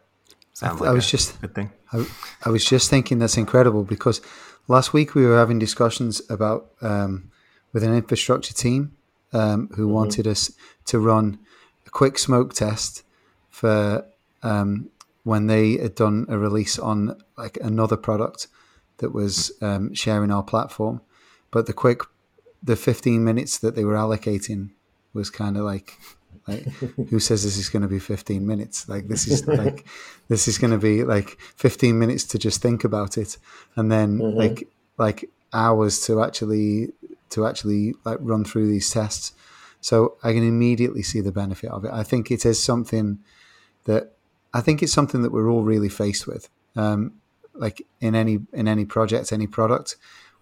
Sounds 0.59 0.81
I, 0.81 0.83
like 0.83 0.89
I 0.89 0.93
was 0.93 1.09
just 1.09 1.39
good 1.39 1.55
thing. 1.55 1.71
I, 1.93 2.05
I, 2.45 2.49
was 2.49 2.65
just 2.65 2.89
thinking 2.89 3.19
that's 3.19 3.37
incredible 3.37 3.85
because 3.85 4.19
last 4.67 4.91
week 4.91 5.15
we 5.15 5.25
were 5.25 5.37
having 5.37 5.57
discussions 5.57 6.21
about 6.29 6.71
um, 6.81 7.31
with 7.71 7.81
an 7.81 7.93
infrastructure 7.93 8.53
team 8.53 8.91
um, 9.31 9.69
who 9.75 9.85
mm-hmm. 9.85 9.93
wanted 9.93 10.27
us 10.27 10.51
to 10.87 10.99
run 10.99 11.39
a 11.87 11.89
quick 11.89 12.19
smoke 12.19 12.53
test 12.53 13.03
for 13.49 14.05
um, 14.43 14.89
when 15.23 15.47
they 15.47 15.77
had 15.77 15.95
done 15.95 16.25
a 16.27 16.37
release 16.37 16.77
on 16.77 17.17
like 17.37 17.57
another 17.61 17.95
product 17.95 18.47
that 18.97 19.13
was 19.13 19.53
um, 19.61 19.93
sharing 19.93 20.29
our 20.29 20.43
platform, 20.43 20.99
but 21.51 21.67
the 21.67 21.73
quick 21.73 22.01
the 22.61 22.75
15 22.75 23.23
minutes 23.23 23.57
that 23.59 23.77
they 23.77 23.85
were 23.85 23.93
allocating 23.93 24.71
was 25.13 25.29
kind 25.29 25.55
of 25.55 25.63
like 25.63 25.97
like, 26.47 26.63
who 27.09 27.19
says 27.19 27.43
this 27.43 27.57
is 27.57 27.69
going 27.69 27.81
to 27.83 27.87
be 27.87 27.99
15 27.99 28.45
minutes? 28.45 28.89
Like, 28.89 29.07
this 29.07 29.27
is 29.27 29.47
like, 29.47 29.85
this 30.27 30.47
is 30.47 30.57
going 30.57 30.71
to 30.71 30.77
be 30.77 31.03
like 31.03 31.37
15 31.55 31.97
minutes 31.97 32.23
to 32.25 32.39
just 32.39 32.61
think 32.61 32.83
about 32.83 33.17
it, 33.17 33.37
and 33.75 33.91
then 33.91 34.19
mm-hmm. 34.19 34.37
like 34.37 34.67
like 34.97 35.29
hours 35.53 36.05
to 36.05 36.21
actually 36.23 36.91
to 37.29 37.45
actually 37.45 37.93
like 38.05 38.17
run 38.21 38.43
through 38.43 38.67
these 38.67 38.89
tests. 38.89 39.33
So 39.81 40.17
I 40.23 40.33
can 40.33 40.43
immediately 40.43 41.03
see 41.03 41.21
the 41.21 41.31
benefit 41.31 41.71
of 41.71 41.85
it. 41.85 41.91
I 41.93 42.03
think 42.03 42.31
it 42.31 42.45
is 42.45 42.61
something 42.61 43.19
that 43.85 44.11
I 44.53 44.61
think 44.61 44.83
it's 44.83 44.93
something 44.93 45.21
that 45.21 45.31
we're 45.31 45.49
all 45.49 45.63
really 45.63 45.89
faced 45.89 46.27
with. 46.27 46.49
Um, 46.75 47.13
like 47.53 47.85
in 48.01 48.15
any 48.15 48.39
in 48.53 48.67
any 48.67 48.85
project, 48.85 49.31
any 49.31 49.47
product, 49.47 49.95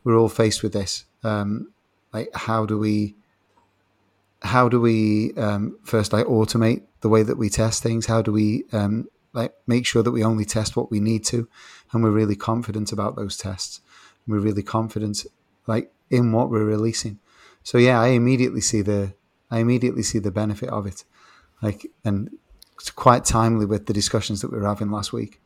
we're 0.04 0.18
all 0.18 0.30
faced 0.30 0.64
with 0.64 0.74
this. 0.74 1.06
Um, 1.24 1.72
like, 2.14 2.30
how 2.34 2.66
do 2.66 2.78
we 2.78 3.16
how 4.42 4.70
do 4.70 4.80
we 4.80 5.34
um, 5.36 5.78
first 5.84 6.14
like 6.14 6.26
automate 6.26 6.84
the 7.02 7.10
way 7.10 7.24
that 7.24 7.38
we 7.38 7.50
test 7.50 7.84
things? 7.84 8.06
How 8.06 8.22
do 8.22 8.32
we 8.32 8.64
um, 8.72 9.08
like 9.34 9.54
make 9.66 9.86
sure 9.86 10.04
that 10.04 10.12
we 10.12 10.24
only 10.24 10.46
test 10.46 10.76
what 10.76 10.92
we 10.92 11.00
need 11.00 11.26
to, 11.26 11.48
and 11.92 12.04
we're 12.04 12.12
really 12.12 12.36
confident 12.36 12.92
about 12.92 13.16
those 13.16 13.38
tests. 13.38 13.82
We're 14.28 14.40
really 14.40 14.64
confident 14.64 15.26
like 15.66 15.92
in 16.10 16.32
what 16.32 16.50
we're 16.50 16.64
releasing. 16.64 17.20
So 17.64 17.78
yeah, 17.78 18.00
I 18.00 18.08
immediately 18.08 18.62
see 18.62 18.82
the 18.82 19.14
I 19.50 19.60
immediately 19.60 20.04
see 20.04 20.20
the 20.20 20.32
benefit 20.32 20.70
of 20.70 20.86
it, 20.86 21.04
like 21.62 21.88
and 22.04 22.30
it's 22.76 22.92
quite 22.92 23.26
timely 23.26 23.66
with 23.66 23.88
the 23.88 23.94
discussions 23.94 24.42
that 24.42 24.52
we 24.52 24.58
were 24.58 24.68
having 24.68 24.92
last 24.92 25.12
week. 25.12 25.42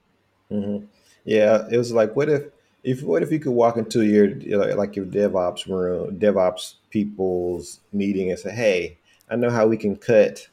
Mm-hmm. 0.51 0.85
Yeah, 1.23 1.67
it 1.71 1.77
was 1.77 1.91
like, 1.91 2.15
what 2.15 2.29
if 2.29 2.43
if 2.83 3.03
what 3.03 3.23
if 3.23 3.31
you 3.31 3.39
could 3.39 3.51
walk 3.51 3.77
into 3.77 4.03
your 4.03 4.29
like 4.75 4.95
your 4.95 5.05
DevOps 5.05 5.67
room, 5.67 6.17
DevOps 6.19 6.75
people's 6.89 7.79
meeting 7.93 8.29
and 8.29 8.39
say, 8.39 8.51
"Hey, 8.51 8.97
I 9.29 9.35
know 9.35 9.49
how 9.49 9.67
we 9.67 9.77
can 9.77 9.95
cut 9.95 10.47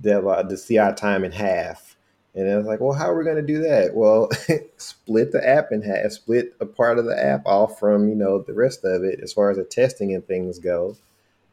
Dev 0.00 0.24
the 0.24 0.56
CI 0.56 0.94
time 0.94 1.24
in 1.24 1.32
half." 1.32 1.96
And 2.34 2.50
I 2.50 2.56
was 2.56 2.66
like, 2.66 2.80
"Well, 2.80 2.92
how 2.92 3.10
are 3.10 3.16
we 3.16 3.24
going 3.24 3.36
to 3.36 3.42
do 3.42 3.62
that?" 3.62 3.94
Well, 3.94 4.28
split 4.76 5.32
the 5.32 5.46
app 5.46 5.72
in 5.72 5.82
half, 5.82 6.12
split 6.12 6.54
a 6.60 6.66
part 6.66 6.98
of 6.98 7.06
the 7.06 7.18
app 7.18 7.46
off 7.46 7.78
from 7.78 8.08
you 8.08 8.14
know 8.14 8.42
the 8.42 8.54
rest 8.54 8.84
of 8.84 9.02
it 9.02 9.20
as 9.20 9.32
far 9.32 9.50
as 9.50 9.56
the 9.56 9.64
testing 9.64 10.14
and 10.14 10.26
things 10.26 10.58
go. 10.58 10.96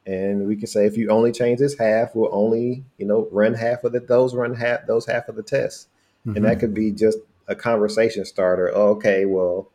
And 0.06 0.48
we 0.48 0.56
can 0.56 0.68
say 0.68 0.86
if 0.86 0.98
you 0.98 1.10
only 1.10 1.32
change 1.32 1.60
this 1.60 1.78
half, 1.78 2.16
we'll 2.16 2.34
only 2.34 2.84
you 2.98 3.06
know 3.06 3.30
run 3.32 3.54
half 3.54 3.86
of 3.86 3.94
the 3.94 4.02
those 4.02 4.36
run 4.36 4.56
half 4.56 4.88
those 4.88 5.06
half 5.06 5.30
of 5.30 5.38
the 5.38 5.44
tests, 5.44 5.88
mm-hmm. 6.26 6.36
and 6.36 6.46
that 6.46 6.52
mm-hmm. 6.52 6.60
could 6.60 6.74
be 6.74 6.92
just 6.92 7.20
a 7.48 7.56
conversation 7.56 8.26
starter. 8.26 8.72
Oh, 8.76 8.90
okay, 8.90 9.24
well 9.26 9.70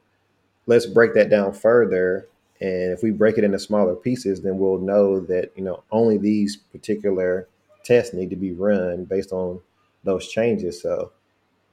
let's 0.67 0.87
break 0.87 1.15
that 1.15 1.31
down 1.31 1.53
further. 1.53 2.29
And 2.61 2.93
if 2.93 3.03
we 3.03 3.11
break 3.11 3.39
it 3.39 3.45
into 3.45 3.59
smaller 3.59 3.97
pieces, 3.97 4.43
then 4.43 4.59
we'll 4.59 4.79
know 4.79 5.21
that, 5.21 5.51
you 5.57 5.65
know, 5.65 5.83
only 5.91 6.17
these 6.17 6.57
particular 6.57 7.49
tests 7.85 8.15
need 8.15 8.31
to 8.31 8.37
be 8.37 8.53
run 8.53 9.05
based 9.05 9.33
on 9.33 9.61
those 10.05 10.29
changes. 10.29 10.81
So 10.81 11.11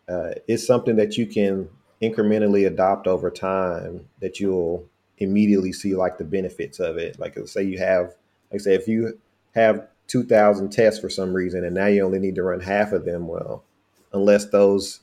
uh, 0.07 0.31
it's 0.47 0.65
something 0.65 0.95
that 0.95 1.17
you 1.17 1.27
can 1.27 1.69
incrementally 2.01 2.65
adopt 2.65 3.07
over 3.07 3.29
time 3.29 4.07
that 4.21 4.39
you'll 4.39 4.85
immediately 5.19 5.73
see 5.73 5.95
like 5.95 6.17
the 6.17 6.23
benefits 6.23 6.79
of 6.79 6.97
it. 6.97 7.19
Like 7.19 7.37
say 7.45 7.63
you 7.63 7.77
have, 7.77 8.15
like 8.51 8.61
say 8.61 8.73
if 8.73 8.87
you 8.87 9.19
have 9.53 9.87
2000 10.07 10.71
tests 10.71 10.99
for 10.99 11.09
some 11.09 11.33
reason 11.33 11.63
and 11.63 11.75
now 11.75 11.85
you 11.87 12.03
only 12.03 12.19
need 12.19 12.35
to 12.35 12.43
run 12.43 12.61
half 12.61 12.93
of 12.93 13.05
them, 13.05 13.27
well, 13.27 13.63
unless 14.13 14.45
those 14.45 15.01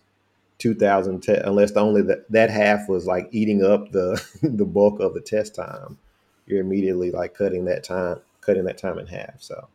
2010 0.58 1.42
unless 1.44 1.72
the 1.72 1.80
only 1.80 2.02
that 2.02 2.30
that 2.30 2.50
half 2.50 2.88
was 2.88 3.06
like 3.06 3.28
eating 3.30 3.64
up 3.64 3.92
the 3.92 4.22
the 4.42 4.64
bulk 4.64 5.00
of 5.00 5.14
the 5.14 5.20
test 5.20 5.54
time 5.54 5.98
you're 6.46 6.60
immediately 6.60 7.10
like 7.10 7.34
cutting 7.34 7.64
that 7.66 7.84
time 7.84 8.18
cutting 8.40 8.64
that 8.64 8.78
time 8.78 8.98
in 8.98 9.06
half 9.06 9.40
so. 9.42 9.68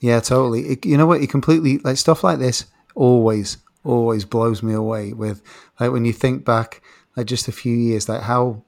Yeah 0.00 0.20
totally. 0.20 0.60
It, 0.68 0.86
you 0.86 0.98
know 0.98 1.06
what? 1.06 1.22
You 1.22 1.28
completely 1.28 1.78
like 1.78 1.96
stuff 1.96 2.22
like 2.22 2.38
this 2.38 2.66
always 2.94 3.56
always 3.84 4.24
blows 4.24 4.62
me 4.62 4.72
away 4.72 5.12
with 5.12 5.42
like 5.80 5.92
when 5.92 6.04
you 6.04 6.12
think 6.12 6.44
back 6.44 6.82
like 7.16 7.26
just 7.26 7.48
a 7.48 7.52
few 7.52 7.74
years 7.74 8.08
like 8.08 8.22
how 8.22 8.62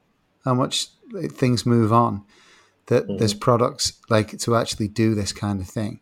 how 0.45 0.53
much 0.53 0.87
things 1.31 1.65
move 1.65 1.93
on 1.93 2.23
that 2.87 3.03
mm-hmm. 3.03 3.17
there's 3.17 3.33
products 3.33 3.93
like 4.09 4.37
to 4.37 4.55
actually 4.55 4.87
do 4.87 5.15
this 5.15 5.31
kind 5.31 5.61
of 5.61 5.67
thing 5.67 5.99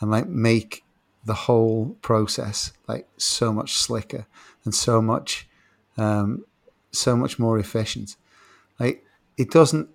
and 0.00 0.10
like 0.10 0.26
make 0.28 0.83
the 1.24 1.34
whole 1.34 1.96
process 2.02 2.72
like 2.86 3.08
so 3.16 3.52
much 3.52 3.74
slicker 3.74 4.26
and 4.64 4.74
so 4.74 5.00
much 5.00 5.48
um, 5.96 6.44
so 6.92 7.16
much 7.16 7.38
more 7.38 7.58
efficient. 7.58 8.16
Like 8.78 9.04
it 9.36 9.50
doesn't 9.50 9.88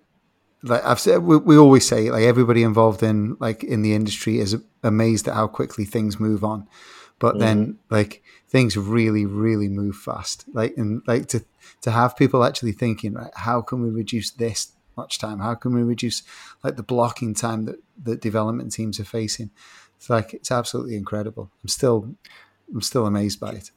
like 0.62 0.84
I've 0.84 1.00
said 1.00 1.22
we, 1.22 1.36
we 1.36 1.56
always 1.56 1.86
say 1.86 2.10
like 2.10 2.24
everybody 2.24 2.62
involved 2.62 3.02
in 3.02 3.36
like 3.40 3.64
in 3.64 3.82
the 3.82 3.94
industry 3.94 4.38
is 4.38 4.56
amazed 4.82 5.28
at 5.28 5.34
how 5.34 5.46
quickly 5.46 5.84
things 5.84 6.20
move 6.20 6.44
on. 6.44 6.68
But 7.18 7.36
mm. 7.36 7.40
then 7.40 7.78
like 7.90 8.22
things 8.48 8.76
really, 8.76 9.26
really 9.26 9.68
move 9.68 9.96
fast. 9.96 10.44
Like 10.52 10.74
and 10.76 11.02
like 11.06 11.26
to 11.28 11.44
to 11.82 11.90
have 11.90 12.16
people 12.16 12.44
actually 12.44 12.72
thinking, 12.72 13.14
right, 13.14 13.32
how 13.34 13.62
can 13.62 13.82
we 13.82 13.90
reduce 13.90 14.30
this 14.30 14.72
much 14.96 15.18
time? 15.18 15.38
How 15.38 15.54
can 15.54 15.74
we 15.74 15.82
reduce 15.82 16.22
like 16.62 16.76
the 16.76 16.82
blocking 16.82 17.34
time 17.34 17.64
that, 17.64 17.76
that 18.02 18.20
development 18.20 18.72
teams 18.72 19.00
are 19.00 19.04
facing? 19.04 19.50
It's 20.00 20.08
like 20.08 20.32
it's 20.32 20.50
absolutely 20.50 20.96
incredible. 20.96 21.50
I'm 21.62 21.68
still 21.68 22.14
I'm 22.72 22.80
still 22.80 23.04
amazed 23.04 23.38
by 23.38 23.50
it. 23.50 23.70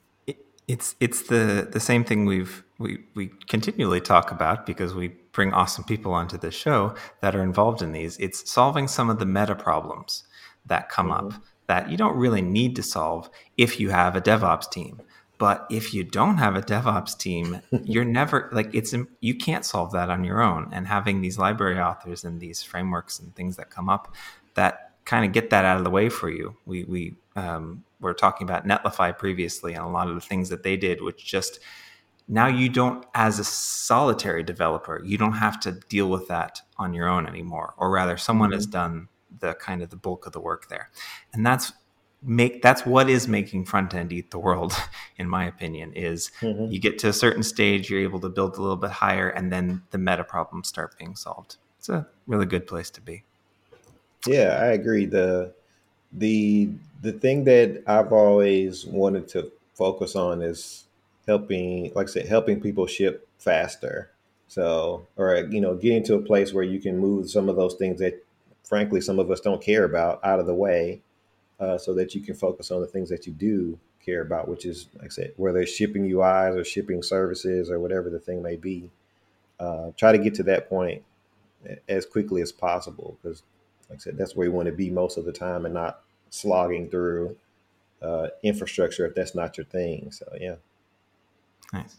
It's 0.69 0.95
it's 1.01 1.23
the 1.23 1.67
the 1.69 1.81
same 1.81 2.05
thing 2.05 2.25
we've 2.25 2.63
we 2.79 2.99
we 3.13 3.27
continually 3.49 3.99
talk 3.99 4.31
about 4.31 4.65
because 4.65 4.93
we 4.93 5.09
bring 5.33 5.51
awesome 5.51 5.83
people 5.83 6.13
onto 6.13 6.37
the 6.37 6.49
show 6.49 6.95
that 7.19 7.35
are 7.35 7.43
involved 7.43 7.81
in 7.81 7.91
these. 7.91 8.17
It's 8.19 8.49
solving 8.49 8.87
some 8.87 9.09
of 9.09 9.19
the 9.19 9.25
meta 9.25 9.53
problems 9.53 10.23
that 10.65 10.87
come 10.87 11.09
mm-hmm. 11.09 11.27
up 11.27 11.33
that 11.67 11.91
you 11.91 11.97
don't 11.97 12.15
really 12.15 12.41
need 12.41 12.77
to 12.77 12.83
solve 12.83 13.29
if 13.57 13.77
you 13.77 13.89
have 13.89 14.15
a 14.15 14.21
DevOps 14.21 14.71
team. 14.71 15.01
But 15.37 15.67
if 15.69 15.93
you 15.93 16.05
don't 16.05 16.37
have 16.37 16.55
a 16.55 16.61
DevOps 16.61 17.17
team, 17.17 17.59
you're 17.83 18.05
never 18.05 18.47
like 18.53 18.73
it's 18.73 18.95
you 19.19 19.35
can't 19.35 19.65
solve 19.65 19.91
that 19.91 20.09
on 20.09 20.23
your 20.23 20.41
own. 20.41 20.69
And 20.71 20.87
having 20.87 21.19
these 21.19 21.37
library 21.37 21.81
authors 21.81 22.23
and 22.23 22.39
these 22.39 22.63
frameworks 22.63 23.19
and 23.19 23.35
things 23.35 23.57
that 23.57 23.69
come 23.69 23.89
up 23.89 24.15
that 24.53 24.92
kind 25.05 25.25
of 25.25 25.31
get 25.31 25.49
that 25.49 25.65
out 25.65 25.77
of 25.77 25.83
the 25.83 25.89
way 25.89 26.09
for 26.09 26.29
you. 26.29 26.55
We 26.65 26.83
we 26.85 27.15
um, 27.35 27.83
were 27.99 28.13
talking 28.13 28.45
about 28.45 28.67
Netlify 28.67 29.17
previously 29.17 29.73
and 29.73 29.83
a 29.83 29.87
lot 29.89 30.09
of 30.09 30.15
the 30.15 30.21
things 30.21 30.49
that 30.49 30.63
they 30.63 30.77
did, 30.77 31.01
which 31.01 31.25
just 31.25 31.59
now 32.27 32.47
you 32.47 32.69
don't, 32.69 33.05
as 33.13 33.39
a 33.39 33.43
solitary 33.43 34.43
developer, 34.43 35.01
you 35.03 35.17
don't 35.17 35.33
have 35.33 35.59
to 35.61 35.73
deal 35.89 36.09
with 36.09 36.27
that 36.29 36.61
on 36.77 36.93
your 36.93 37.09
own 37.09 37.27
anymore, 37.27 37.73
or 37.77 37.91
rather, 37.91 38.17
someone 38.17 38.49
mm-hmm. 38.49 38.57
has 38.57 38.65
done 38.65 39.09
the 39.39 39.53
kind 39.55 39.81
of 39.81 39.89
the 39.89 39.95
bulk 39.95 40.25
of 40.25 40.31
the 40.31 40.39
work 40.39 40.69
there, 40.69 40.89
and 41.33 41.45
that's 41.45 41.73
make 42.25 42.61
that's 42.61 42.85
what 42.85 43.09
is 43.09 43.27
making 43.27 43.65
front 43.65 43.93
end 43.93 44.13
eat 44.13 44.31
the 44.31 44.39
world 44.39 44.73
in 45.17 45.27
my 45.27 45.45
opinion 45.45 45.91
is 45.93 46.31
mm-hmm. 46.39 46.71
you 46.71 46.79
get 46.79 46.97
to 46.97 47.09
a 47.09 47.13
certain 47.13 47.43
stage 47.43 47.89
you're 47.89 47.99
able 47.99 48.19
to 48.19 48.29
build 48.29 48.57
a 48.57 48.61
little 48.61 48.77
bit 48.77 48.91
higher 48.91 49.27
and 49.27 49.51
then 49.51 49.81
the 49.91 49.97
meta 49.97 50.23
problems 50.23 50.69
start 50.69 50.97
being 50.97 51.17
solved 51.17 51.57
it's 51.77 51.89
a 51.89 52.07
really 52.25 52.45
good 52.45 52.65
place 52.65 52.89
to 52.89 53.01
be 53.01 53.25
Yeah, 54.27 54.57
I 54.61 54.67
agree. 54.67 55.05
The 55.05 55.53
the 56.13 56.69
the 57.01 57.13
thing 57.13 57.45
that 57.45 57.83
I've 57.87 58.13
always 58.13 58.85
wanted 58.85 59.27
to 59.29 59.51
focus 59.75 60.15
on 60.15 60.41
is 60.41 60.85
helping, 61.27 61.93
like 61.95 62.09
I 62.09 62.11
said, 62.11 62.27
helping 62.27 62.61
people 62.61 62.87
ship 62.87 63.27
faster. 63.39 64.11
So, 64.47 65.07
or 65.17 65.37
you 65.51 65.61
know, 65.61 65.75
getting 65.75 66.03
to 66.05 66.15
a 66.15 66.21
place 66.21 66.53
where 66.53 66.63
you 66.63 66.79
can 66.79 66.99
move 66.99 67.29
some 67.29 67.49
of 67.49 67.55
those 67.57 67.75
things 67.75 67.99
that, 67.99 68.23
frankly, 68.63 69.01
some 69.01 69.19
of 69.19 69.31
us 69.31 69.41
don't 69.41 69.61
care 69.61 69.85
about 69.85 70.21
out 70.23 70.39
of 70.39 70.45
the 70.47 70.55
way, 70.55 71.01
uh, 71.59 71.77
so 71.77 71.93
that 71.95 72.15
you 72.15 72.21
can 72.21 72.35
focus 72.35 72.71
on 72.71 72.81
the 72.81 72.87
things 72.87 73.09
that 73.09 73.27
you 73.27 73.33
do 73.33 73.79
care 74.05 74.21
about, 74.21 74.47
which 74.47 74.65
is, 74.65 74.87
like 74.97 75.07
I 75.07 75.09
said, 75.09 75.33
whether 75.37 75.59
it's 75.61 75.71
shipping 75.73 76.05
UIs 76.05 76.55
or 76.57 76.63
shipping 76.65 77.03
services 77.03 77.71
or 77.71 77.79
whatever 77.79 78.09
the 78.09 78.19
thing 78.19 78.43
may 78.43 78.57
be. 78.57 78.91
Uh, 79.59 79.91
try 79.97 80.11
to 80.11 80.17
get 80.19 80.35
to 80.35 80.43
that 80.43 80.69
point 80.69 81.03
as 81.87 82.05
quickly 82.05 82.41
as 82.41 82.51
possible 82.51 83.17
because, 83.21 83.43
like 83.93 84.01
I 84.01 84.03
said, 84.03 84.17
that's 84.17 84.35
where 84.35 84.47
you 84.47 84.51
want 84.51 84.65
to 84.65 84.71
be 84.71 84.89
most 84.89 85.17
of 85.17 85.25
the 85.25 85.31
time 85.31 85.65
and 85.65 85.73
not 85.73 86.01
slogging 86.31 86.89
through 86.89 87.35
uh, 88.01 88.27
infrastructure 88.41 89.05
if 89.05 89.13
that's 89.13 89.35
not 89.35 89.55
your 89.55 89.65
thing. 89.67 90.11
So, 90.11 90.25
yeah. 90.39 90.55
Nice. 91.71 91.97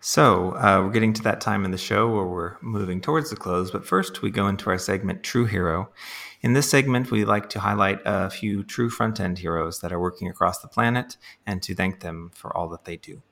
So, 0.00 0.52
uh, 0.56 0.80
we're 0.82 0.90
getting 0.90 1.12
to 1.12 1.22
that 1.22 1.42
time 1.42 1.66
in 1.66 1.70
the 1.70 1.78
show 1.78 2.08
where 2.08 2.24
we're 2.24 2.56
moving 2.62 3.02
towards 3.02 3.28
the 3.28 3.36
close, 3.36 3.70
but 3.70 3.86
first 3.86 4.22
we 4.22 4.30
go 4.30 4.48
into 4.48 4.70
our 4.70 4.78
segment 4.78 5.22
True 5.22 5.44
Hero. 5.44 5.90
In 6.40 6.54
this 6.54 6.70
segment, 6.70 7.10
we 7.10 7.26
like 7.26 7.50
to 7.50 7.60
highlight 7.60 8.00
a 8.06 8.30
few 8.30 8.64
true 8.64 8.88
front 8.88 9.20
end 9.20 9.38
heroes 9.38 9.80
that 9.80 9.92
are 9.92 10.00
working 10.00 10.28
across 10.28 10.60
the 10.60 10.66
planet 10.66 11.18
and 11.46 11.62
to 11.62 11.74
thank 11.74 12.00
them 12.00 12.30
for 12.34 12.56
all 12.56 12.68
that 12.70 12.86
they 12.86 12.96
do. 12.96 13.22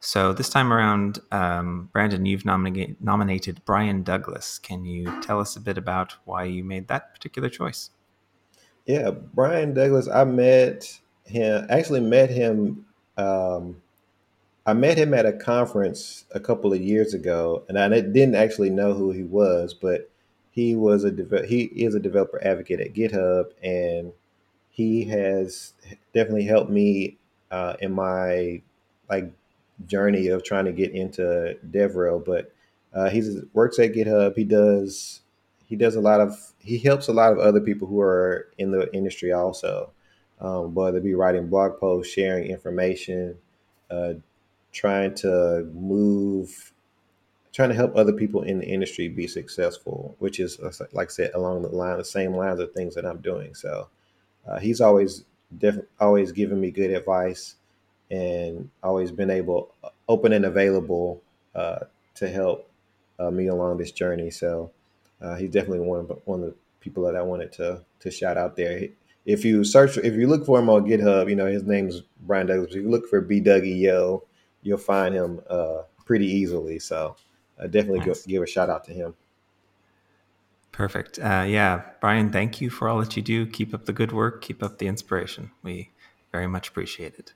So, 0.00 0.32
this 0.32 0.48
time 0.48 0.72
around, 0.72 1.18
um, 1.32 1.88
Brandon, 1.92 2.26
you've 2.26 2.44
nominated, 2.44 2.96
nominated 3.00 3.62
Brian 3.64 4.02
Douglas. 4.02 4.58
Can 4.58 4.84
you 4.84 5.20
tell 5.22 5.40
us 5.40 5.56
a 5.56 5.60
bit 5.60 5.78
about 5.78 6.16
why 6.24 6.44
you 6.44 6.64
made 6.64 6.88
that 6.88 7.14
particular 7.14 7.48
choice? 7.48 7.90
Yeah, 8.86 9.10
Brian 9.10 9.74
Douglas, 9.74 10.08
I 10.08 10.24
met 10.24 11.00
him, 11.24 11.66
actually 11.68 12.00
met 12.00 12.30
him. 12.30 12.86
Um, 13.16 13.82
I 14.64 14.72
met 14.72 14.98
him 14.98 15.14
at 15.14 15.26
a 15.26 15.32
conference 15.32 16.24
a 16.32 16.40
couple 16.40 16.72
of 16.72 16.80
years 16.80 17.14
ago, 17.14 17.64
and 17.68 17.78
I 17.78 17.88
didn't 17.88 18.34
actually 18.34 18.70
know 18.70 18.94
who 18.94 19.12
he 19.12 19.22
was, 19.22 19.74
but 19.74 20.10
he 20.50 20.74
was 20.74 21.04
a 21.04 21.10
deve- 21.10 21.46
he 21.46 21.64
is 21.64 21.94
a 21.94 22.00
developer 22.00 22.42
advocate 22.44 22.80
at 22.80 22.94
GitHub, 22.94 23.46
and 23.62 24.12
he 24.70 25.04
has 25.04 25.74
definitely 26.14 26.44
helped 26.44 26.70
me 26.70 27.18
uh, 27.50 27.74
in 27.80 27.92
my 27.92 28.62
like 29.08 29.30
journey 29.84 30.28
of 30.28 30.42
trying 30.42 30.64
to 30.64 30.72
get 30.72 30.92
into 30.92 31.56
DevRel. 31.70 32.24
But 32.24 32.52
uh, 32.94 33.10
he 33.10 33.40
works 33.52 33.78
at 33.78 33.92
GitHub. 33.92 34.34
He 34.36 34.44
does 34.44 35.20
he 35.66 35.76
does 35.76 35.96
a 35.96 36.00
lot 36.00 36.20
of 36.20 36.54
he 36.58 36.78
helps 36.78 37.08
a 37.08 37.12
lot 37.12 37.32
of 37.32 37.38
other 37.38 37.60
people 37.60 37.86
who 37.86 38.00
are 38.00 38.48
in 38.58 38.70
the 38.70 38.92
industry 38.94 39.32
also, 39.32 39.92
um, 40.40 40.74
whether 40.74 40.98
it 40.98 41.04
be 41.04 41.14
writing 41.14 41.48
blog 41.48 41.78
posts, 41.78 42.12
sharing 42.12 42.46
information, 42.46 43.36
uh, 43.90 44.14
trying 44.72 45.14
to 45.16 45.68
move, 45.74 46.72
trying 47.52 47.68
to 47.68 47.74
help 47.74 47.94
other 47.96 48.12
people 48.12 48.42
in 48.42 48.58
the 48.58 48.66
industry 48.66 49.08
be 49.08 49.26
successful, 49.26 50.14
which 50.18 50.40
is 50.40 50.58
like 50.92 51.08
I 51.08 51.12
said 51.12 51.32
along 51.34 51.62
the 51.62 51.68
line 51.68 51.98
the 51.98 52.04
same 52.04 52.34
lines 52.34 52.60
of 52.60 52.72
things 52.72 52.94
that 52.94 53.04
I'm 53.04 53.20
doing. 53.20 53.54
So 53.54 53.88
uh, 54.46 54.58
he's 54.58 54.80
always 54.80 55.24
def- 55.58 55.84
always 56.00 56.32
giving 56.32 56.60
me 56.60 56.70
good 56.70 56.90
advice 56.92 57.56
and 58.10 58.70
always 58.82 59.10
been 59.10 59.30
able 59.30 59.74
open 60.08 60.32
and 60.32 60.44
available 60.44 61.22
uh, 61.54 61.80
to 62.14 62.28
help 62.28 62.70
uh, 63.18 63.30
me 63.30 63.48
along 63.48 63.78
this 63.78 63.92
journey. 63.92 64.30
So 64.30 64.70
uh, 65.20 65.36
he's 65.36 65.50
definitely 65.50 65.80
one 65.80 66.00
of 66.00 66.20
one 66.24 66.42
of 66.42 66.50
the 66.50 66.54
people 66.80 67.04
that 67.04 67.16
I 67.16 67.22
wanted 67.22 67.52
to 67.52 67.82
to 68.00 68.10
shout 68.10 68.36
out 68.36 68.56
there. 68.56 68.88
If 69.24 69.44
you 69.44 69.64
search, 69.64 69.98
if 69.98 70.14
you 70.14 70.28
look 70.28 70.46
for 70.46 70.58
him 70.58 70.70
on 70.70 70.84
GitHub, 70.84 71.28
you 71.28 71.36
know 71.36 71.46
his 71.46 71.64
name 71.64 71.88
is 71.88 72.02
Brian 72.20 72.46
Douglas. 72.46 72.70
If 72.70 72.82
you 72.82 72.90
look 72.90 73.08
for 73.08 73.20
B 73.20 73.40
Dougie 73.40 73.80
Yo, 73.80 74.24
you'll 74.62 74.78
find 74.78 75.14
him 75.14 75.40
uh, 75.50 75.82
pretty 76.04 76.26
easily. 76.26 76.78
So 76.78 77.16
uh, 77.58 77.66
definitely 77.66 78.00
nice. 78.00 78.22
give, 78.22 78.26
give 78.26 78.42
a 78.42 78.46
shout 78.46 78.70
out 78.70 78.84
to 78.84 78.92
him. 78.92 79.14
Perfect. 80.70 81.18
Uh, 81.18 81.44
yeah, 81.48 81.82
Brian, 82.00 82.30
thank 82.30 82.60
you 82.60 82.68
for 82.68 82.86
all 82.86 83.00
that 83.00 83.16
you 83.16 83.22
do. 83.22 83.46
Keep 83.46 83.72
up 83.72 83.86
the 83.86 83.94
good 83.94 84.12
work. 84.12 84.42
Keep 84.42 84.62
up 84.62 84.78
the 84.78 84.86
inspiration. 84.86 85.50
We 85.62 85.90
very 86.32 86.46
much 86.46 86.68
appreciate 86.68 87.14
it. 87.14 87.32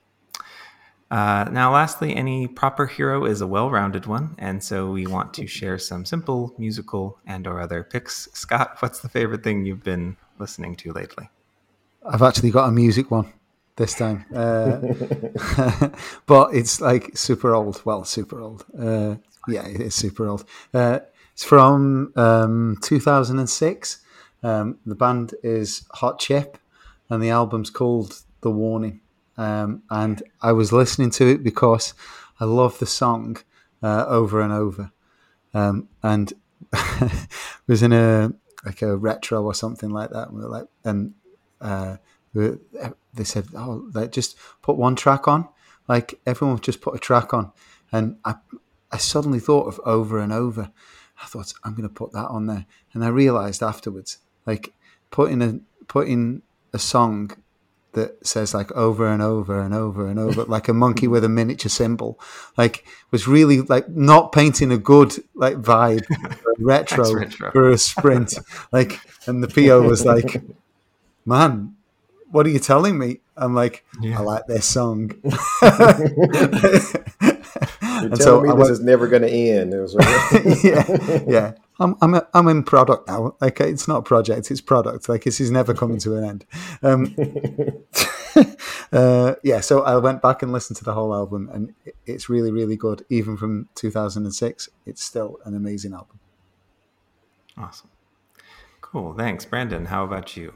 Uh, 1.10 1.48
now, 1.50 1.72
lastly, 1.72 2.14
any 2.14 2.46
proper 2.46 2.86
hero 2.86 3.24
is 3.24 3.40
a 3.40 3.46
well-rounded 3.46 4.06
one, 4.06 4.34
and 4.38 4.62
so 4.62 4.90
we 4.92 5.06
want 5.06 5.34
to 5.34 5.46
share 5.46 5.76
some 5.76 6.04
simple 6.04 6.54
musical 6.56 7.18
and/or 7.26 7.60
other 7.60 7.82
picks. 7.82 8.28
Scott, 8.32 8.76
what's 8.80 9.00
the 9.00 9.08
favorite 9.08 9.42
thing 9.42 9.64
you've 9.64 9.82
been 9.82 10.16
listening 10.38 10.76
to 10.76 10.92
lately? 10.92 11.28
I've 12.06 12.22
actually 12.22 12.50
got 12.50 12.68
a 12.68 12.72
music 12.72 13.10
one 13.10 13.32
this 13.74 13.94
time, 13.94 14.24
uh, 14.34 14.78
but 16.26 16.54
it's 16.54 16.80
like 16.80 17.16
super 17.16 17.54
old. 17.54 17.82
Well, 17.84 18.04
super 18.04 18.40
old. 18.40 18.64
Uh, 18.78 19.16
yeah, 19.48 19.66
it 19.66 19.80
is 19.80 19.96
super 19.96 20.28
old. 20.28 20.44
Uh, 20.72 21.00
it's 21.32 21.44
from 21.44 22.12
um, 22.16 22.76
2006. 22.82 23.98
Um, 24.42 24.78
the 24.86 24.94
band 24.94 25.34
is 25.42 25.86
Hot 25.94 26.20
Chip, 26.20 26.56
and 27.08 27.22
the 27.22 27.30
album's 27.30 27.70
called 27.70 28.22
The 28.42 28.50
Warning. 28.50 29.00
Um, 29.36 29.82
and 29.90 30.22
I 30.42 30.52
was 30.52 30.72
listening 30.72 31.10
to 31.12 31.26
it 31.26 31.42
because 31.42 31.94
I 32.38 32.44
love 32.44 32.78
the 32.78 32.86
song 32.86 33.38
uh, 33.82 34.04
over 34.06 34.40
and 34.40 34.52
over. 34.52 34.92
Um, 35.54 35.88
and 36.02 36.32
was 37.66 37.82
in 37.82 37.92
a 37.92 38.32
like 38.64 38.82
a 38.82 38.96
retro 38.96 39.42
or 39.42 39.54
something 39.54 39.90
like 39.90 40.10
that. 40.10 40.28
And 40.28 40.38
we 40.38 40.44
like, 40.44 40.66
and 40.84 41.14
uh, 41.60 41.96
they 42.34 43.24
said, 43.24 43.46
"Oh, 43.54 43.88
like, 43.94 44.12
just 44.12 44.36
put 44.62 44.76
one 44.76 44.96
track 44.96 45.26
on." 45.26 45.48
Like 45.88 46.20
everyone 46.26 46.60
just 46.60 46.80
put 46.80 46.94
a 46.94 46.98
track 46.98 47.34
on, 47.34 47.52
and 47.90 48.16
I, 48.24 48.36
I 48.92 48.98
suddenly 48.98 49.40
thought 49.40 49.66
of 49.66 49.80
over 49.84 50.20
and 50.20 50.32
over. 50.32 50.70
I 51.22 51.26
thought 51.26 51.52
I'm 51.64 51.72
going 51.72 51.88
to 51.88 51.94
put 51.94 52.12
that 52.12 52.28
on 52.28 52.46
there, 52.46 52.66
and 52.92 53.04
I 53.04 53.08
realized 53.08 53.62
afterwards, 53.62 54.18
like 54.46 54.72
putting 55.10 55.42
a 55.42 55.60
putting 55.88 56.42
a 56.72 56.78
song 56.78 57.32
that 57.92 58.24
says 58.26 58.54
like 58.54 58.70
over 58.72 59.06
and 59.06 59.22
over 59.22 59.60
and 59.60 59.74
over 59.74 60.06
and 60.06 60.18
over, 60.18 60.44
like 60.44 60.68
a 60.68 60.74
monkey 60.74 61.06
with 61.08 61.24
a 61.24 61.28
miniature 61.28 61.68
cymbal, 61.70 62.18
like 62.56 62.84
was 63.10 63.26
really 63.26 63.60
like 63.62 63.88
not 63.88 64.32
painting 64.32 64.72
a 64.72 64.78
good 64.78 65.14
like 65.34 65.56
vibe 65.56 66.04
retro, 66.58 67.12
retro, 67.12 67.50
for 67.50 67.70
a 67.70 67.78
sprint. 67.78 68.34
like, 68.72 69.00
and 69.26 69.42
the 69.42 69.48
PO 69.48 69.82
was 69.82 70.04
like, 70.04 70.42
"Man, 71.24 71.74
what 72.30 72.46
are 72.46 72.50
you 72.50 72.58
telling 72.60 72.98
me?" 72.98 73.20
I'm 73.36 73.54
like, 73.54 73.84
yeah. 74.00 74.18
"I 74.18 74.22
like 74.22 74.46
this 74.46 74.66
song." 74.66 75.12
You're 78.00 78.10
telling 78.10 78.16
so 78.16 78.40
me 78.40 78.48
I 78.48 78.52
this 78.54 78.60
went, 78.60 78.70
is 78.70 78.80
never 78.80 79.06
going 79.08 79.22
to 79.22 79.30
end. 79.30 79.74
it 79.74 79.80
was 79.80 79.94
yeah, 80.64 81.24
yeah. 81.28 81.52
I'm 81.80 81.96
I'm 82.02 82.14
a, 82.14 82.28
I'm 82.34 82.46
in 82.48 82.62
product 82.62 83.08
now. 83.08 83.34
Like 83.40 83.60
it's 83.60 83.88
not 83.88 83.98
a 83.98 84.02
project, 84.02 84.50
it's 84.50 84.60
product. 84.60 85.08
Like 85.08 85.24
this 85.24 85.40
is 85.40 85.50
never 85.50 85.72
coming 85.74 85.98
to 86.00 86.16
an 86.16 86.24
end. 86.24 86.44
Um, 86.82 87.16
uh, 88.92 89.34
yeah, 89.42 89.60
so 89.60 89.82
I 89.82 89.96
went 89.96 90.20
back 90.20 90.42
and 90.42 90.52
listened 90.52 90.76
to 90.76 90.84
the 90.84 90.92
whole 90.92 91.14
album, 91.14 91.48
and 91.52 91.74
it's 92.06 92.28
really 92.28 92.52
really 92.52 92.76
good. 92.76 93.04
Even 93.08 93.36
from 93.36 93.68
2006, 93.74 94.68
it's 94.84 95.02
still 95.02 95.38
an 95.44 95.56
amazing 95.56 95.94
album. 95.94 96.20
Awesome, 97.56 97.88
cool. 98.82 99.14
Thanks, 99.14 99.46
Brandon. 99.46 99.86
How 99.86 100.04
about 100.04 100.36
you? 100.36 100.54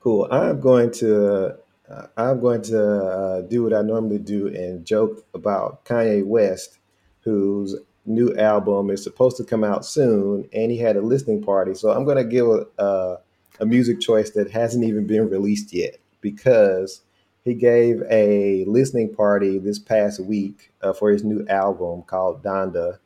Cool. 0.00 0.28
I'm 0.30 0.60
going 0.60 0.92
to 0.92 1.56
uh, 1.90 2.06
I'm 2.16 2.40
going 2.40 2.62
to 2.62 2.82
uh, 2.82 3.40
do 3.42 3.64
what 3.64 3.74
I 3.74 3.82
normally 3.82 4.18
do 4.18 4.48
and 4.48 4.84
joke 4.84 5.26
about 5.34 5.84
Kanye 5.84 6.24
West, 6.24 6.78
whose 7.20 7.76
new 8.06 8.34
album 8.36 8.90
is 8.90 9.02
supposed 9.02 9.36
to 9.36 9.44
come 9.44 9.64
out 9.64 9.84
soon, 9.84 10.48
and 10.52 10.70
he 10.70 10.78
had 10.78 10.96
a 10.96 11.00
listening 11.00 11.42
party. 11.42 11.74
So 11.74 11.90
I'm 11.90 12.04
going 12.04 12.16
to 12.16 12.24
give 12.24 12.46
a, 12.78 13.18
a, 13.60 13.66
music 13.66 14.00
choice 14.00 14.30
that 14.30 14.50
hasn't 14.50 14.84
even 14.84 15.06
been 15.06 15.28
released 15.28 15.72
yet 15.72 15.98
because 16.20 17.02
he 17.44 17.54
gave 17.54 18.02
a 18.10 18.64
listening 18.66 19.14
party 19.14 19.58
this 19.58 19.78
past 19.78 20.20
week 20.20 20.72
uh, 20.82 20.92
for 20.92 21.10
his 21.10 21.24
new 21.24 21.46
album 21.48 22.02
called 22.02 22.42
Donda, 22.42 22.98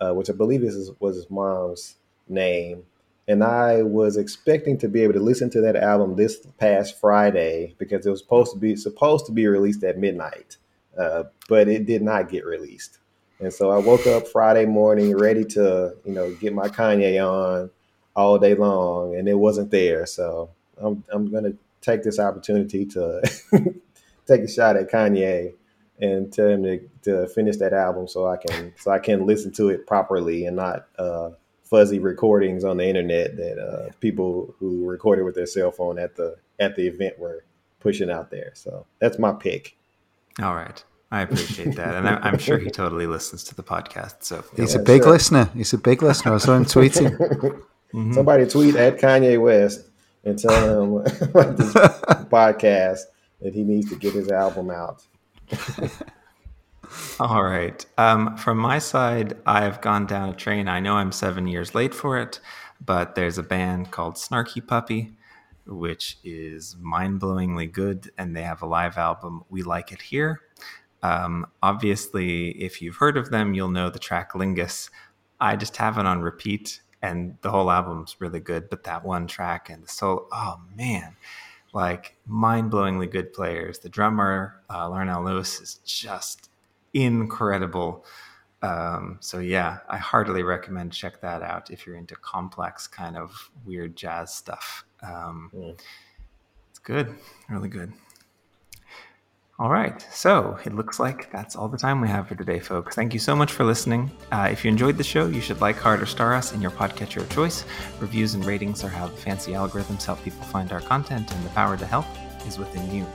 uh, 0.00 0.12
which 0.12 0.30
I 0.30 0.32
believe 0.32 0.62
is, 0.62 0.90
was 1.00 1.16
his 1.16 1.30
mom's 1.30 1.96
name. 2.28 2.84
And 3.26 3.42
I 3.42 3.82
was 3.82 4.16
expecting 4.16 4.76
to 4.78 4.88
be 4.88 5.02
able 5.02 5.14
to 5.14 5.20
listen 5.20 5.48
to 5.50 5.60
that 5.62 5.76
album 5.76 6.16
this 6.16 6.46
past 6.58 7.00
Friday 7.00 7.74
because 7.78 8.04
it 8.04 8.10
was 8.10 8.20
supposed 8.20 8.52
to 8.52 8.58
be 8.58 8.76
supposed 8.76 9.26
to 9.26 9.32
be 9.32 9.46
released 9.46 9.82
at 9.82 9.98
midnight, 9.98 10.58
uh, 10.98 11.24
but 11.48 11.68
it 11.68 11.86
did 11.86 12.02
not 12.02 12.28
get 12.28 12.44
released. 12.44 12.98
And 13.40 13.52
so 13.52 13.70
I 13.70 13.78
woke 13.78 14.06
up 14.06 14.28
Friday 14.28 14.64
morning 14.64 15.16
ready 15.16 15.44
to, 15.44 15.94
you 16.04 16.12
know, 16.12 16.32
get 16.34 16.54
my 16.54 16.68
Kanye 16.68 17.18
on 17.20 17.70
all 18.14 18.38
day 18.38 18.54
long, 18.54 19.16
and 19.16 19.28
it 19.28 19.34
wasn't 19.34 19.70
there. 19.70 20.06
So 20.06 20.50
I'm 20.78 21.04
I'm 21.12 21.30
gonna 21.30 21.54
take 21.80 22.02
this 22.02 22.18
opportunity 22.18 22.86
to 22.86 23.22
take 24.26 24.42
a 24.42 24.48
shot 24.48 24.76
at 24.76 24.90
Kanye 24.90 25.54
and 26.00 26.32
tell 26.32 26.48
him 26.48 26.62
to, 26.64 26.80
to 27.02 27.26
finish 27.28 27.56
that 27.58 27.72
album 27.72 28.08
so 28.08 28.26
I 28.26 28.36
can 28.36 28.72
so 28.76 28.90
I 28.90 28.98
can 28.98 29.26
listen 29.26 29.52
to 29.52 29.68
it 29.68 29.86
properly 29.86 30.46
and 30.46 30.56
not 30.56 30.86
uh, 30.98 31.30
fuzzy 31.64 31.98
recordings 31.98 32.64
on 32.64 32.78
the 32.78 32.86
internet 32.86 33.36
that 33.36 33.58
uh, 33.58 33.92
people 34.00 34.54
who 34.58 34.86
recorded 34.88 35.24
with 35.24 35.34
their 35.34 35.46
cell 35.46 35.70
phone 35.70 35.98
at 35.98 36.16
the 36.16 36.36
at 36.58 36.76
the 36.76 36.86
event 36.86 37.18
were 37.18 37.44
pushing 37.80 38.10
out 38.10 38.30
there. 38.30 38.52
So 38.54 38.86
that's 38.98 39.18
my 39.18 39.32
pick. 39.32 39.76
All 40.42 40.54
right. 40.54 40.82
I 41.10 41.22
appreciate 41.22 41.76
that, 41.76 41.94
and 41.94 42.08
I'm 42.08 42.38
sure 42.38 42.58
he 42.58 42.70
totally 42.70 43.06
listens 43.06 43.44
to 43.44 43.54
the 43.54 43.62
podcast. 43.62 44.24
So 44.24 44.44
he's 44.56 44.74
yeah, 44.74 44.80
a 44.80 44.82
big 44.82 45.02
sure. 45.02 45.12
listener. 45.12 45.50
He's 45.54 45.72
a 45.72 45.78
big 45.78 46.02
listener. 46.02 46.34
I 46.34 46.38
saw 46.38 46.56
him 46.56 46.64
tweeting. 46.64 47.16
mm-hmm. 47.94 48.12
Somebody 48.12 48.46
tweet 48.46 48.74
at 48.74 48.98
Kanye 48.98 49.40
West 49.40 49.88
and 50.24 50.38
tell 50.38 50.82
him 50.82 50.96
about 51.22 51.56
this 51.56 51.72
podcast 51.74 53.00
that 53.40 53.54
he 53.54 53.62
needs 53.62 53.88
to 53.90 53.96
get 53.96 54.14
his 54.14 54.30
album 54.30 54.70
out. 54.70 55.04
All 57.20 57.44
right. 57.44 57.84
Um, 57.98 58.36
from 58.36 58.58
my 58.58 58.78
side, 58.78 59.36
I've 59.46 59.80
gone 59.80 60.06
down 60.06 60.30
a 60.30 60.34
train. 60.34 60.68
I 60.68 60.80
know 60.80 60.94
I'm 60.94 61.12
seven 61.12 61.46
years 61.46 61.74
late 61.74 61.94
for 61.94 62.18
it, 62.18 62.40
but 62.84 63.14
there's 63.14 63.38
a 63.38 63.42
band 63.42 63.90
called 63.90 64.14
Snarky 64.14 64.66
Puppy, 64.66 65.12
which 65.66 66.18
is 66.24 66.76
mind 66.80 67.20
blowingly 67.20 67.70
good, 67.70 68.10
and 68.18 68.34
they 68.34 68.42
have 68.42 68.62
a 68.62 68.66
live 68.66 68.96
album, 68.96 69.44
We 69.48 69.62
Like 69.62 69.92
It 69.92 70.02
Here. 70.02 70.40
Um, 71.04 71.46
obviously, 71.62 72.52
if 72.52 72.80
you've 72.80 72.96
heard 72.96 73.18
of 73.18 73.30
them, 73.30 73.52
you'll 73.52 73.68
know 73.68 73.90
the 73.90 73.98
track 73.98 74.32
Lingus. 74.32 74.88
I 75.38 75.54
just 75.54 75.76
have 75.76 75.98
it 75.98 76.06
on 76.06 76.22
repeat, 76.22 76.80
and 77.02 77.36
the 77.42 77.50
whole 77.50 77.70
album's 77.70 78.16
really 78.20 78.40
good. 78.40 78.70
But 78.70 78.84
that 78.84 79.04
one 79.04 79.26
track 79.26 79.68
and 79.68 79.84
the 79.84 79.88
solo, 79.88 80.26
oh 80.32 80.60
man, 80.74 81.14
like 81.74 82.16
mind 82.26 82.72
blowingly 82.72 83.10
good 83.10 83.34
players. 83.34 83.80
The 83.80 83.90
drummer, 83.90 84.62
uh, 84.70 84.88
Larnell 84.88 85.26
Lewis, 85.26 85.60
is 85.60 85.74
just 85.84 86.48
incredible. 86.94 88.06
Um, 88.62 89.18
so 89.20 89.40
yeah, 89.40 89.80
I 89.90 89.98
heartily 89.98 90.42
recommend 90.42 90.94
check 90.94 91.20
that 91.20 91.42
out 91.42 91.70
if 91.70 91.86
you're 91.86 91.96
into 91.96 92.16
complex 92.16 92.86
kind 92.86 93.18
of 93.18 93.50
weird 93.66 93.94
jazz 93.94 94.32
stuff. 94.34 94.86
Um, 95.02 95.50
mm. 95.54 95.78
It's 96.70 96.78
good, 96.78 97.14
really 97.50 97.68
good. 97.68 97.92
All 99.56 99.70
right, 99.70 100.04
so 100.12 100.58
it 100.64 100.74
looks 100.74 100.98
like 100.98 101.30
that's 101.30 101.54
all 101.54 101.68
the 101.68 101.78
time 101.78 102.00
we 102.00 102.08
have 102.08 102.26
for 102.26 102.34
today, 102.34 102.58
folks. 102.58 102.96
Thank 102.96 103.14
you 103.14 103.20
so 103.20 103.36
much 103.36 103.52
for 103.52 103.62
listening. 103.62 104.10
Uh, 104.32 104.48
if 104.50 104.64
you 104.64 104.70
enjoyed 104.70 104.96
the 104.96 105.04
show, 105.04 105.28
you 105.28 105.40
should 105.40 105.60
like, 105.60 105.76
heart, 105.76 106.02
or 106.02 106.06
star 106.06 106.34
us 106.34 106.52
in 106.52 106.60
your 106.60 106.72
podcatcher 106.72 107.18
of 107.18 107.30
choice. 107.30 107.64
Reviews 108.00 108.34
and 108.34 108.44
ratings 108.44 108.82
are 108.82 108.88
how 108.88 109.06
the 109.06 109.16
fancy 109.16 109.52
algorithms 109.52 110.04
help 110.04 110.20
people 110.24 110.42
find 110.42 110.72
our 110.72 110.80
content, 110.80 111.32
and 111.32 111.44
the 111.44 111.50
power 111.50 111.76
to 111.76 111.86
help 111.86 112.06
is 112.48 112.58
within 112.58 112.92
you. 112.92 113.06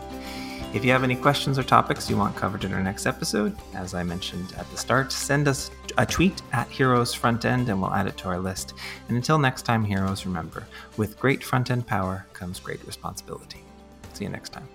If 0.74 0.86
you 0.86 0.92
have 0.92 1.04
any 1.04 1.18
questions 1.18 1.60
or 1.60 1.64
topics 1.64 2.10
you 2.10 2.16
want 2.16 2.38
covered 2.38 2.64
in 2.64 2.74
our 2.74 2.84
next 2.84 3.06
episode, 3.06 3.58
as 3.74 3.94
I 3.94 4.04
mentioned 4.04 4.54
at 4.58 4.70
the 4.72 4.78
start, 4.78 5.12
send 5.12 5.48
us 5.50 5.72
a 5.98 6.06
tweet 6.06 6.42
at 6.54 6.70
Heroes 6.70 7.14
Front 7.14 7.44
End 7.44 7.68
and 7.68 7.82
we'll 7.82 7.94
add 7.94 8.08
it 8.08 8.16
to 8.20 8.30
our 8.30 8.40
list. 8.40 8.76
And 9.10 9.18
until 9.18 9.40
next 9.40 9.64
time, 9.64 9.84
heroes, 9.84 10.26
remember 10.26 10.66
with 10.96 11.20
great 11.20 11.44
front 11.44 11.72
end 11.72 11.88
power 11.88 12.28
comes 12.34 12.60
great 12.60 12.86
responsibility. 12.86 13.64
See 14.14 14.26
you 14.26 14.30
next 14.30 14.54
time. 14.54 14.70